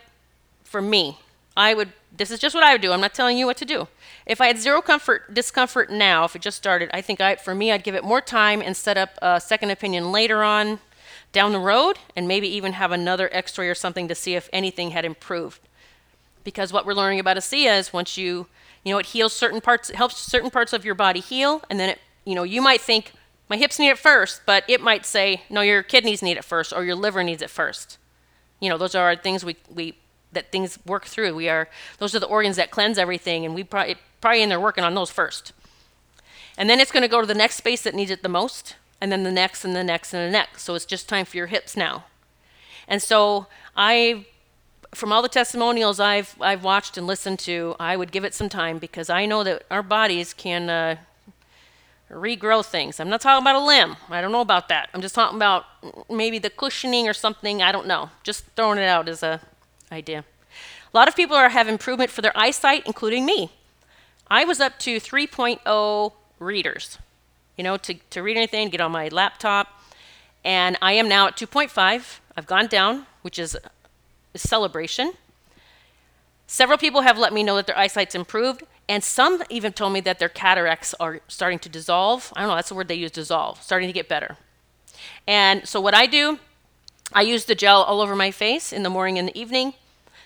for 0.62 0.80
me, 0.80 1.18
I 1.56 1.74
would, 1.74 1.92
this 2.16 2.30
is 2.30 2.38
just 2.38 2.54
what 2.54 2.62
I 2.62 2.72
would 2.72 2.80
do. 2.80 2.92
I'm 2.92 3.00
not 3.00 3.12
telling 3.12 3.36
you 3.36 3.46
what 3.46 3.56
to 3.56 3.64
do. 3.64 3.88
If 4.24 4.40
I 4.40 4.46
had 4.46 4.58
zero 4.58 4.80
comfort, 4.80 5.34
discomfort 5.34 5.90
now, 5.90 6.24
if 6.24 6.36
it 6.36 6.42
just 6.42 6.56
started, 6.56 6.90
I 6.94 7.00
think 7.00 7.20
I, 7.20 7.34
for 7.34 7.54
me, 7.54 7.72
I'd 7.72 7.82
give 7.82 7.96
it 7.96 8.04
more 8.04 8.20
time 8.20 8.62
and 8.62 8.76
set 8.76 8.96
up 8.96 9.18
a 9.20 9.40
second 9.40 9.70
opinion 9.70 10.12
later 10.12 10.44
on 10.44 10.78
down 11.32 11.52
the 11.52 11.58
road 11.58 11.98
and 12.16 12.26
maybe 12.26 12.48
even 12.48 12.72
have 12.72 12.92
another 12.92 13.28
x-ray 13.32 13.68
or 13.68 13.74
something 13.74 14.08
to 14.08 14.14
see 14.14 14.34
if 14.34 14.48
anything 14.52 14.90
had 14.90 15.04
improved. 15.04 15.60
Because 16.42 16.72
what 16.72 16.86
we're 16.86 16.94
learning 16.94 17.20
about 17.20 17.36
ASEA 17.36 17.78
is 17.78 17.92
once 17.92 18.16
you 18.16 18.46
you 18.84 18.92
know, 18.92 18.98
it 18.98 19.06
heals 19.06 19.32
certain 19.32 19.60
parts, 19.60 19.90
it 19.90 19.96
helps 19.96 20.16
certain 20.16 20.50
parts 20.50 20.72
of 20.72 20.84
your 20.84 20.94
body 20.94 21.20
heal, 21.20 21.62
and 21.68 21.78
then 21.78 21.90
it, 21.90 21.98
you 22.24 22.34
know, 22.34 22.42
you 22.42 22.62
might 22.62 22.80
think 22.80 23.12
my 23.48 23.56
hips 23.56 23.78
need 23.78 23.90
it 23.90 23.98
first, 23.98 24.42
but 24.46 24.64
it 24.68 24.80
might 24.80 25.04
say 25.04 25.42
no, 25.50 25.60
your 25.60 25.82
kidneys 25.82 26.22
need 26.22 26.36
it 26.36 26.44
first, 26.44 26.72
or 26.72 26.84
your 26.84 26.94
liver 26.94 27.22
needs 27.22 27.42
it 27.42 27.50
first. 27.50 27.98
You 28.60 28.68
know, 28.68 28.78
those 28.78 28.94
are 28.94 29.16
things 29.16 29.44
we 29.44 29.56
we 29.68 29.96
that 30.32 30.52
things 30.52 30.78
work 30.86 31.04
through. 31.04 31.34
We 31.34 31.48
are 31.48 31.68
those 31.98 32.14
are 32.14 32.20
the 32.20 32.26
organs 32.26 32.56
that 32.56 32.70
cleanse 32.70 32.98
everything, 32.98 33.44
and 33.44 33.54
we 33.54 33.64
probably 33.64 33.96
probably 34.20 34.42
in 34.42 34.48
there 34.48 34.60
working 34.60 34.84
on 34.84 34.94
those 34.94 35.10
first. 35.10 35.52
And 36.56 36.68
then 36.68 36.80
it's 36.80 36.92
going 36.92 37.02
to 37.02 37.08
go 37.08 37.20
to 37.20 37.26
the 37.26 37.34
next 37.34 37.56
space 37.56 37.82
that 37.82 37.94
needs 37.94 38.10
it 38.10 38.22
the 38.22 38.28
most, 38.28 38.76
and 39.00 39.10
then 39.10 39.22
the 39.22 39.32
next, 39.32 39.64
and 39.64 39.74
the 39.74 39.84
next, 39.84 40.12
and 40.12 40.26
the 40.26 40.30
next. 40.30 40.62
So 40.62 40.74
it's 40.74 40.84
just 40.84 41.08
time 41.08 41.24
for 41.24 41.36
your 41.36 41.46
hips 41.46 41.76
now. 41.76 42.04
And 42.86 43.02
so 43.02 43.46
I 43.76 44.26
from 44.94 45.12
all 45.12 45.22
the 45.22 45.28
testimonials 45.28 46.00
I've 46.00 46.34
I've 46.40 46.64
watched 46.64 46.96
and 46.96 47.06
listened 47.06 47.38
to, 47.40 47.76
I 47.78 47.96
would 47.96 48.12
give 48.12 48.24
it 48.24 48.34
some 48.34 48.48
time 48.48 48.78
because 48.78 49.08
I 49.08 49.26
know 49.26 49.44
that 49.44 49.62
our 49.70 49.82
bodies 49.82 50.34
can 50.34 50.68
uh, 50.68 50.96
regrow 52.10 52.64
things. 52.64 52.98
I'm 52.98 53.08
not 53.08 53.20
talking 53.20 53.42
about 53.42 53.56
a 53.56 53.64
limb. 53.64 53.96
I 54.08 54.20
don't 54.20 54.32
know 54.32 54.40
about 54.40 54.68
that. 54.68 54.90
I'm 54.92 55.00
just 55.00 55.14
talking 55.14 55.36
about 55.36 55.64
maybe 56.10 56.38
the 56.38 56.50
cushioning 56.50 57.08
or 57.08 57.12
something. 57.14 57.62
I 57.62 57.72
don't 57.72 57.86
know. 57.86 58.10
Just 58.22 58.44
throwing 58.56 58.78
it 58.78 58.88
out 58.88 59.08
as 59.08 59.22
a 59.22 59.40
idea. 59.92 60.24
A 60.92 60.96
lot 60.96 61.06
of 61.08 61.14
people 61.14 61.36
are 61.36 61.48
have 61.48 61.68
improvement 61.68 62.10
for 62.10 62.22
their 62.22 62.36
eyesight, 62.36 62.82
including 62.86 63.24
me. 63.24 63.52
I 64.28 64.44
was 64.44 64.60
up 64.60 64.78
to 64.80 64.96
3.0 64.96 66.12
readers, 66.38 66.98
you 67.60 67.64
know, 67.64 67.76
to, 67.76 67.92
to 68.08 68.22
read 68.22 68.38
anything, 68.38 68.70
get 68.70 68.80
on 68.80 68.90
my 68.90 69.08
laptop, 69.08 69.82
and 70.46 70.78
I 70.80 70.94
am 70.94 71.10
now 71.10 71.26
at 71.26 71.36
2.5. 71.36 72.20
I've 72.34 72.46
gone 72.46 72.68
down, 72.68 73.04
which 73.20 73.38
is 73.38 73.54
a 74.34 74.38
celebration. 74.38 75.12
Several 76.46 76.78
people 76.78 77.02
have 77.02 77.18
let 77.18 77.34
me 77.34 77.42
know 77.42 77.56
that 77.56 77.66
their 77.66 77.76
eyesight's 77.76 78.14
improved, 78.14 78.62
and 78.88 79.04
some 79.04 79.42
even 79.50 79.74
told 79.74 79.92
me 79.92 80.00
that 80.00 80.18
their 80.18 80.30
cataracts 80.30 80.94
are 80.98 81.20
starting 81.28 81.58
to 81.58 81.68
dissolve. 81.68 82.32
I 82.34 82.40
don't 82.40 82.48
know, 82.48 82.54
that's 82.56 82.70
the 82.70 82.74
word 82.74 82.88
they 82.88 82.94
use 82.94 83.10
dissolve, 83.10 83.62
starting 83.62 83.90
to 83.90 83.92
get 83.92 84.08
better. 84.08 84.38
And 85.28 85.68
so, 85.68 85.82
what 85.82 85.94
I 85.94 86.06
do, 86.06 86.38
I 87.12 87.20
use 87.20 87.44
the 87.44 87.54
gel 87.54 87.82
all 87.82 88.00
over 88.00 88.16
my 88.16 88.30
face 88.30 88.72
in 88.72 88.84
the 88.84 88.88
morning 88.88 89.18
and 89.18 89.28
the 89.28 89.38
evening, 89.38 89.74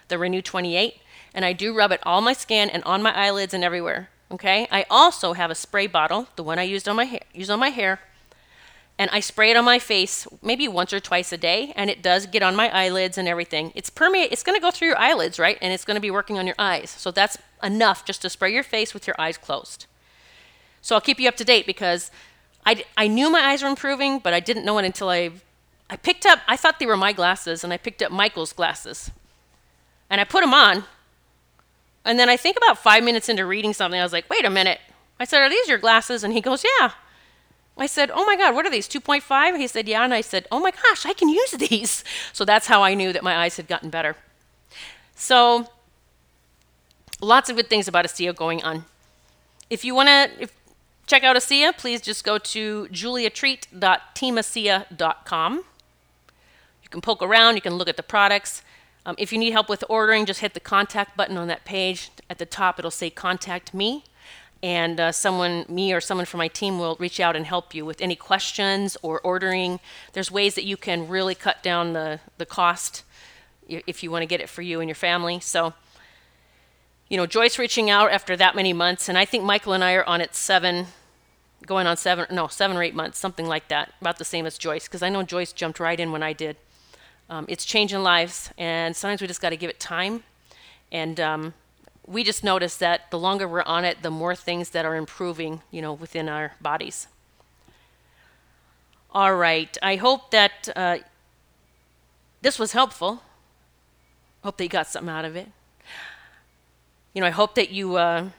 the 0.07 0.19
RENU 0.19 0.45
28, 0.45 1.01
and 1.35 1.45
I 1.45 1.53
do 1.53 1.75
rub 1.75 1.91
it 1.91 1.99
all 2.05 2.21
my 2.21 2.33
skin 2.33 2.71
and 2.71 2.85
on 2.85 3.03
my 3.03 3.13
eyelids 3.13 3.53
and 3.53 3.65
everywhere. 3.65 4.09
Okay. 4.35 4.67
I 4.73 4.85
also 4.91 5.35
have 5.35 5.53
a 5.53 5.55
spray 5.55 5.87
bottle, 5.87 6.27
the 6.35 6.43
one 6.43 6.59
I 6.59 6.65
used 6.65 6.89
on 6.89 6.97
my 6.97 7.05
hair, 7.05 7.21
use 7.33 7.51
on 7.51 7.61
my 7.61 7.69
hair, 7.69 8.01
and 8.99 9.09
I 9.13 9.21
spray 9.21 9.53
it 9.53 9.57
on 9.57 9.65
my 9.65 9.79
face 9.79 10.27
maybe 10.43 10.67
once 10.67 10.93
or 10.93 10.99
twice 10.99 11.33
a 11.33 11.37
day, 11.37 11.73
and 11.77 11.89
it 11.89 12.03
does 12.03 12.27
get 12.27 12.43
on 12.43 12.57
my 12.57 12.69
eyelids 12.71 13.17
and 13.17 13.29
everything. 13.29 13.71
It's 13.77 13.91
permeate. 13.91 14.33
It's 14.33 14.43
going 14.43 14.57
to 14.57 14.61
go 14.61 14.73
through 14.73 14.89
your 14.89 14.99
eyelids, 14.99 15.39
right? 15.39 15.57
And 15.63 15.73
it's 15.73 15.85
going 15.85 15.95
to 15.95 16.01
be 16.01 16.11
working 16.11 16.37
on 16.37 16.47
your 16.47 16.57
eyes. 16.59 16.91
So 16.91 17.13
that's 17.13 17.39
enough 17.63 18.05
just 18.05 18.23
to 18.23 18.31
spray 18.31 18.53
your 18.53 18.65
face 18.65 18.93
with 18.93 19.07
your 19.07 19.15
eyes 19.21 19.39
closed. 19.39 19.87
So 20.83 20.97
I'll 20.97 21.01
keep 21.01 21.21
you 21.21 21.29
up 21.29 21.37
to 21.37 21.45
date 21.45 21.65
because 21.65 22.11
I, 22.67 22.85
I 22.97 23.07
knew 23.07 23.31
my 23.31 23.41
eyes 23.41 23.63
were 23.63 23.69
improving, 23.69 24.19
but 24.19 24.35
I 24.35 24.41
didn't 24.41 24.65
know 24.65 24.79
it 24.79 24.85
until 24.85 25.11
I 25.11 25.31
I 25.91 25.97
picked 25.97 26.27
up. 26.27 26.41
I 26.49 26.57
thought 26.57 26.79
they 26.81 26.87
were 26.87 26.97
my 26.97 27.13
glasses, 27.13 27.63
and 27.63 27.73
I 27.73 27.77
picked 27.77 28.03
up 28.03 28.11
Michael's 28.11 28.53
glasses, 28.53 29.13
and 30.11 30.21
I 30.21 30.25
put 30.25 30.41
them 30.41 30.55
on. 30.55 30.85
And 32.05 32.19
then 32.19 32.29
I 32.29 32.37
think 32.37 32.57
about 32.57 32.79
five 32.79 33.03
minutes 33.03 33.29
into 33.29 33.47
reading 33.47 33.73
something, 33.73 33.99
I 33.99 34.03
was 34.03 34.13
like, 34.13 34.29
"Wait 34.29 34.45
a 34.45 34.51
minute." 34.51 34.81
I 35.19 35.25
said, 35.25 35.43
"Are 35.43 35.49
these 35.49 35.69
your 35.69 35.79
glasses?" 35.79 36.25
And 36.25 36.33
he 36.33 36.41
goes, 36.41 36.65
"Yeah." 36.65 36.93
I 37.77 37.87
said, 37.87 38.13
Oh 38.15 38.25
my 38.25 38.37
God, 38.37 38.55
what 38.55 38.65
are 38.67 38.71
these? 38.71 38.87
2.5? 38.87 39.59
He 39.59 39.67
said, 39.67 39.89
Yeah. 39.89 40.05
And 40.05 40.15
I 40.15 40.21
said, 40.21 40.47
Oh 40.53 40.61
my 40.61 40.71
gosh, 40.71 41.05
I 41.05 41.13
can 41.13 41.29
use 41.29 41.51
these. 41.51 42.05
So 42.33 42.45
that's 42.45 42.69
how 42.69 42.83
I 42.83 42.95
knew 42.95 43.13
that 43.13 43.25
my 43.25 43.37
eyes 43.37 43.57
had 43.57 43.67
gotten 43.67 43.91
better. 43.91 44.15
So 45.15 45.69
lots 47.21 47.51
of 47.51 47.57
good 47.57 47.69
things 47.69 47.89
about 47.89 48.05
ASEA 48.05 48.33
going 48.35 48.63
on. 48.63 48.85
If 49.71 49.85
you 49.85 49.95
want 49.95 50.09
to, 50.09 50.49
check 51.07 51.25
out 51.25 51.37
ASEA, 51.37 51.77
please 51.77 52.01
just 52.01 52.25
go 52.25 52.39
to 52.39 52.89
juliatreat.teamasea.com. 52.91 55.55
You 55.57 56.89
can 56.91 57.01
poke 57.01 57.23
around, 57.23 57.55
you 57.57 57.61
can 57.61 57.75
look 57.75 57.89
at 57.89 57.97
the 57.97 58.03
products. 58.03 58.63
Um, 59.07 59.15
if 59.19 59.33
you 59.33 59.39
need 59.39 59.51
help 59.51 59.69
with 59.69 59.85
ordering, 59.89 60.25
just 60.25 60.41
hit 60.41 60.55
the 60.55 60.61
contact 60.61 61.17
button 61.17 61.37
on 61.37 61.49
that 61.49 61.65
page. 61.65 62.11
At 62.31 62.39
the 62.39 62.47
top, 62.47 62.79
it'll 62.79 62.91
say 62.91 63.11
contact 63.11 63.75
me. 63.75 64.05
And 64.63 64.99
uh, 64.99 65.13
someone, 65.13 65.67
me 65.69 65.93
or 65.93 66.01
someone 66.01 66.25
from 66.25 66.39
my 66.39 66.49
team, 66.49 66.79
will 66.79 66.97
reach 66.99 67.21
out 67.21 67.37
and 67.37 67.45
help 67.45 67.75
you 67.75 67.85
with 67.85 68.01
any 68.01 68.17
questions 68.17 68.97
or 69.03 69.21
ordering. 69.21 69.79
There's 70.15 70.31
ways 70.31 70.55
that 70.55 70.65
you 70.65 70.79
can 70.79 71.07
really 71.07 71.35
cut 71.35 71.63
down 71.63 71.93
the, 71.93 72.21
the 72.39 72.47
cost 72.47 73.03
if 73.69 74.03
you 74.03 74.11
want 74.11 74.23
to 74.23 74.27
get 74.27 74.41
it 74.41 74.49
for 74.49 74.63
you 74.63 74.81
and 74.81 74.89
your 74.89 74.95
family. 74.95 75.39
So, 75.41 75.75
you 77.11 77.19
know, 77.19 77.27
Joyce 77.27 77.59
reaching 77.59 77.91
out 77.91 78.11
after 78.11 78.37
that 78.37 78.57
many 78.57 78.73
months, 78.73 79.09
and 79.09 79.19
I 79.19 79.27
think 79.27 79.45
Michael 79.45 79.75
and 79.75 79.85
I 79.85 79.93
are 79.93 80.05
on 80.05 80.23
it 80.23 80.35
seven, 80.35 80.87
going 81.67 81.87
on 81.87 81.99
seven, 81.99 82.27
no, 82.31 82.49
seven 82.49 82.77
or 82.77 82.83
eight 82.83 82.95
months, 82.95 83.19
something 83.19 83.47
like 83.47 83.69
that, 83.69 83.93
about 84.01 84.19
the 84.19 84.25
same 84.25 84.47
as 84.47 84.57
Joyce, 84.57 84.87
because 84.87 85.03
I 85.03 85.11
know 85.11 85.23
Joyce 85.23 85.53
jumped 85.53 85.79
right 85.79 86.01
in 86.01 86.11
when 86.11 86.23
I 86.23 86.33
did. 86.33 86.57
Um, 87.31 87.47
it's 87.49 87.65
changing 87.65 88.03
lives, 88.03 88.51
and 88.59 88.95
sometimes 88.95 89.21
we 89.21 89.27
just 89.27 89.41
got 89.41 89.51
to 89.51 89.57
give 89.57 89.71
it 89.71 89.81
time. 89.81 90.23
And 90.93 91.19
um, 91.19 91.55
we 92.07 92.23
just 92.23 92.45
notice 92.45 92.77
that 92.77 93.11
the 93.11 93.19
longer 93.19 93.49
we're 93.49 93.63
on 93.63 93.85
it, 93.85 94.03
the 94.03 94.11
more 94.11 94.35
things 94.35 94.71
that 94.71 94.85
are 94.85 94.95
improving, 94.95 95.63
you 95.71 95.81
know, 95.81 95.93
within 95.93 96.29
our 96.29 96.53
bodies. 96.61 97.09
All 99.13 99.35
right. 99.35 99.77
I 99.83 99.97
hope 99.97 100.31
that 100.33 100.69
uh, 100.77 100.99
this 102.43 102.59
was 102.59 102.73
helpful. 102.73 103.23
Hope 104.43 104.57
that 104.59 104.65
you 104.65 104.69
got 104.69 104.87
something 104.87 105.09
out 105.09 105.25
of 105.25 105.37
it. 105.37 105.49
You 107.15 107.21
know, 107.21 107.27
I 107.27 107.31
hope 107.31 107.55
that 107.55 107.71
you 107.71 107.97
uh, 107.97 108.31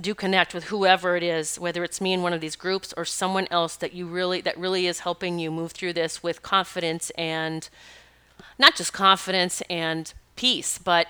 do 0.00 0.14
connect 0.14 0.54
with 0.54 0.64
whoever 0.64 1.16
it 1.16 1.22
is, 1.22 1.60
whether 1.60 1.84
it's 1.84 2.00
me 2.00 2.12
in 2.12 2.22
one 2.22 2.32
of 2.32 2.40
these 2.40 2.56
groups 2.56 2.92
or 2.96 3.04
someone 3.04 3.46
else 3.50 3.76
that 3.76 3.92
you 3.92 4.06
really 4.06 4.40
that 4.40 4.58
really 4.58 4.86
is 4.86 5.00
helping 5.00 5.38
you 5.38 5.50
move 5.50 5.72
through 5.72 5.92
this 5.92 6.22
with 6.22 6.42
confidence 6.42 7.10
and 7.10 7.68
not 8.58 8.76
just 8.76 8.92
confidence 8.92 9.62
and 9.68 10.12
peace, 10.36 10.78
but 10.78 11.06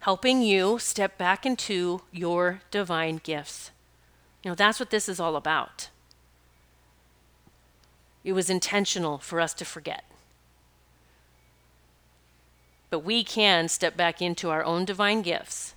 helping 0.00 0.42
you 0.42 0.78
step 0.78 1.18
back 1.18 1.44
into 1.44 2.02
your 2.10 2.60
divine 2.70 3.20
gifts. 3.22 3.70
You 4.42 4.50
know, 4.50 4.54
that's 4.54 4.80
what 4.80 4.90
this 4.90 5.08
is 5.08 5.20
all 5.20 5.36
about. 5.36 5.88
It 8.24 8.32
was 8.32 8.50
intentional 8.50 9.18
for 9.18 9.40
us 9.40 9.54
to 9.54 9.64
forget. 9.64 10.04
But 12.88 13.00
we 13.00 13.22
can 13.22 13.68
step 13.68 13.96
back 13.96 14.20
into 14.20 14.50
our 14.50 14.64
own 14.64 14.84
divine 14.84 15.22
gifts. 15.22 15.74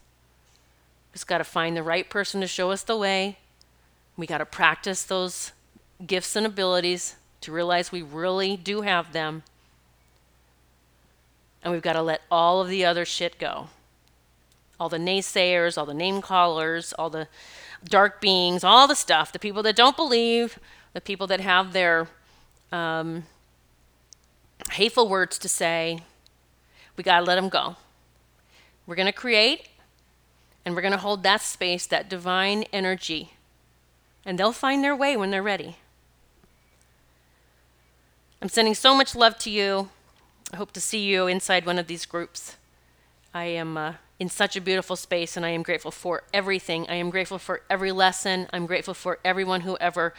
We 1.11 1.17
just 1.17 1.27
got 1.27 1.37
to 1.37 1.43
find 1.43 1.77
the 1.77 1.83
right 1.83 2.09
person 2.09 2.41
to 2.41 2.47
show 2.47 2.71
us 2.71 2.83
the 2.83 2.97
way. 2.97 3.37
We 4.17 4.25
got 4.25 4.39
to 4.39 4.45
practice 4.45 5.03
those 5.03 5.51
gifts 6.05 6.35
and 6.35 6.45
abilities 6.45 7.15
to 7.41 7.51
realize 7.51 7.91
we 7.91 8.01
really 8.01 8.57
do 8.57 8.81
have 8.81 9.13
them 9.13 9.43
and 11.63 11.71
we've 11.71 11.81
got 11.81 11.93
to 11.93 12.01
let 12.01 12.21
all 12.29 12.61
of 12.61 12.67
the 12.67 12.85
other 12.85 13.05
shit 13.05 13.39
go. 13.39 13.67
All 14.79 14.89
the 14.89 14.97
naysayers, 14.97 15.77
all 15.77 15.85
the 15.85 15.93
name 15.93 16.21
callers, 16.21 16.93
all 16.93 17.09
the 17.09 17.27
dark 17.85 18.19
beings, 18.19 18.63
all 18.63 18.87
the 18.87 18.95
stuff, 18.95 19.31
the 19.31 19.39
people 19.39 19.63
that 19.63 19.75
don't 19.75 19.95
believe, 19.95 20.59
the 20.93 21.01
people 21.01 21.27
that 21.27 21.39
have 21.39 21.73
their 21.73 22.07
um, 22.71 23.23
hateful 24.71 25.07
words 25.07 25.37
to 25.39 25.49
say, 25.49 26.01
we 26.97 27.03
got 27.03 27.19
to 27.19 27.25
let 27.25 27.35
them 27.35 27.49
go. 27.49 27.75
We're 28.85 28.95
going 28.95 29.07
to 29.07 29.13
create 29.13 29.69
and 30.65 30.75
we're 30.75 30.81
going 30.81 30.91
to 30.93 30.97
hold 30.97 31.23
that 31.23 31.41
space, 31.41 31.85
that 31.87 32.09
divine 32.09 32.63
energy, 32.71 33.33
and 34.25 34.37
they'll 34.37 34.53
find 34.53 34.83
their 34.83 34.95
way 34.95 35.17
when 35.17 35.31
they're 35.31 35.43
ready. 35.43 35.77
I'm 38.41 38.49
sending 38.49 38.75
so 38.75 38.95
much 38.95 39.15
love 39.15 39.37
to 39.39 39.49
you. 39.49 39.89
I 40.53 40.57
hope 40.57 40.71
to 40.73 40.81
see 40.81 41.03
you 41.03 41.25
inside 41.25 41.65
one 41.65 41.79
of 41.79 41.87
these 41.87 42.05
groups. 42.05 42.57
I 43.33 43.45
am 43.45 43.75
uh, 43.75 43.93
in 44.19 44.29
such 44.29 44.55
a 44.55 44.61
beautiful 44.61 44.95
space 44.95 45.35
and 45.35 45.43
I 45.43 45.49
am 45.49 45.63
grateful 45.63 45.89
for 45.89 46.25
everything. 46.31 46.85
I 46.87 46.93
am 46.93 47.09
grateful 47.09 47.39
for 47.39 47.61
every 47.71 47.91
lesson. 47.91 48.45
I'm 48.53 48.67
grateful 48.67 48.93
for 48.93 49.17
everyone 49.25 49.61
who 49.61 49.77
ever 49.77 50.13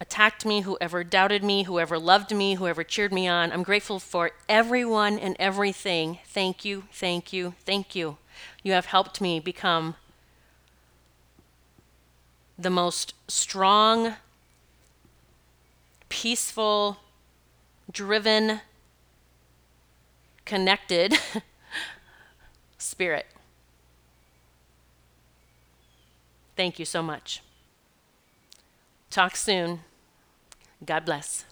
attacked 0.00 0.44
me, 0.44 0.62
whoever 0.62 1.04
doubted 1.04 1.44
me, 1.44 1.62
whoever 1.62 1.96
loved 1.96 2.34
me, 2.34 2.56
whoever 2.56 2.82
cheered 2.82 3.12
me 3.12 3.28
on. 3.28 3.52
I'm 3.52 3.62
grateful 3.62 4.00
for 4.00 4.32
everyone 4.48 5.16
and 5.16 5.36
everything. 5.38 6.18
Thank 6.26 6.64
you, 6.64 6.82
thank 6.90 7.32
you, 7.32 7.54
thank 7.64 7.94
you. 7.94 8.16
You 8.64 8.72
have 8.72 8.86
helped 8.86 9.20
me 9.20 9.38
become 9.38 9.94
the 12.58 12.70
most 12.70 13.14
strong, 13.28 14.14
peaceful, 16.08 16.96
driven, 17.92 18.60
connected 20.44 21.14
spirit. 22.78 23.26
Thank 26.56 26.78
you 26.78 26.84
so 26.84 27.02
much. 27.02 27.42
Talk 29.10 29.36
soon. 29.36 29.80
God 30.84 31.04
bless. 31.04 31.44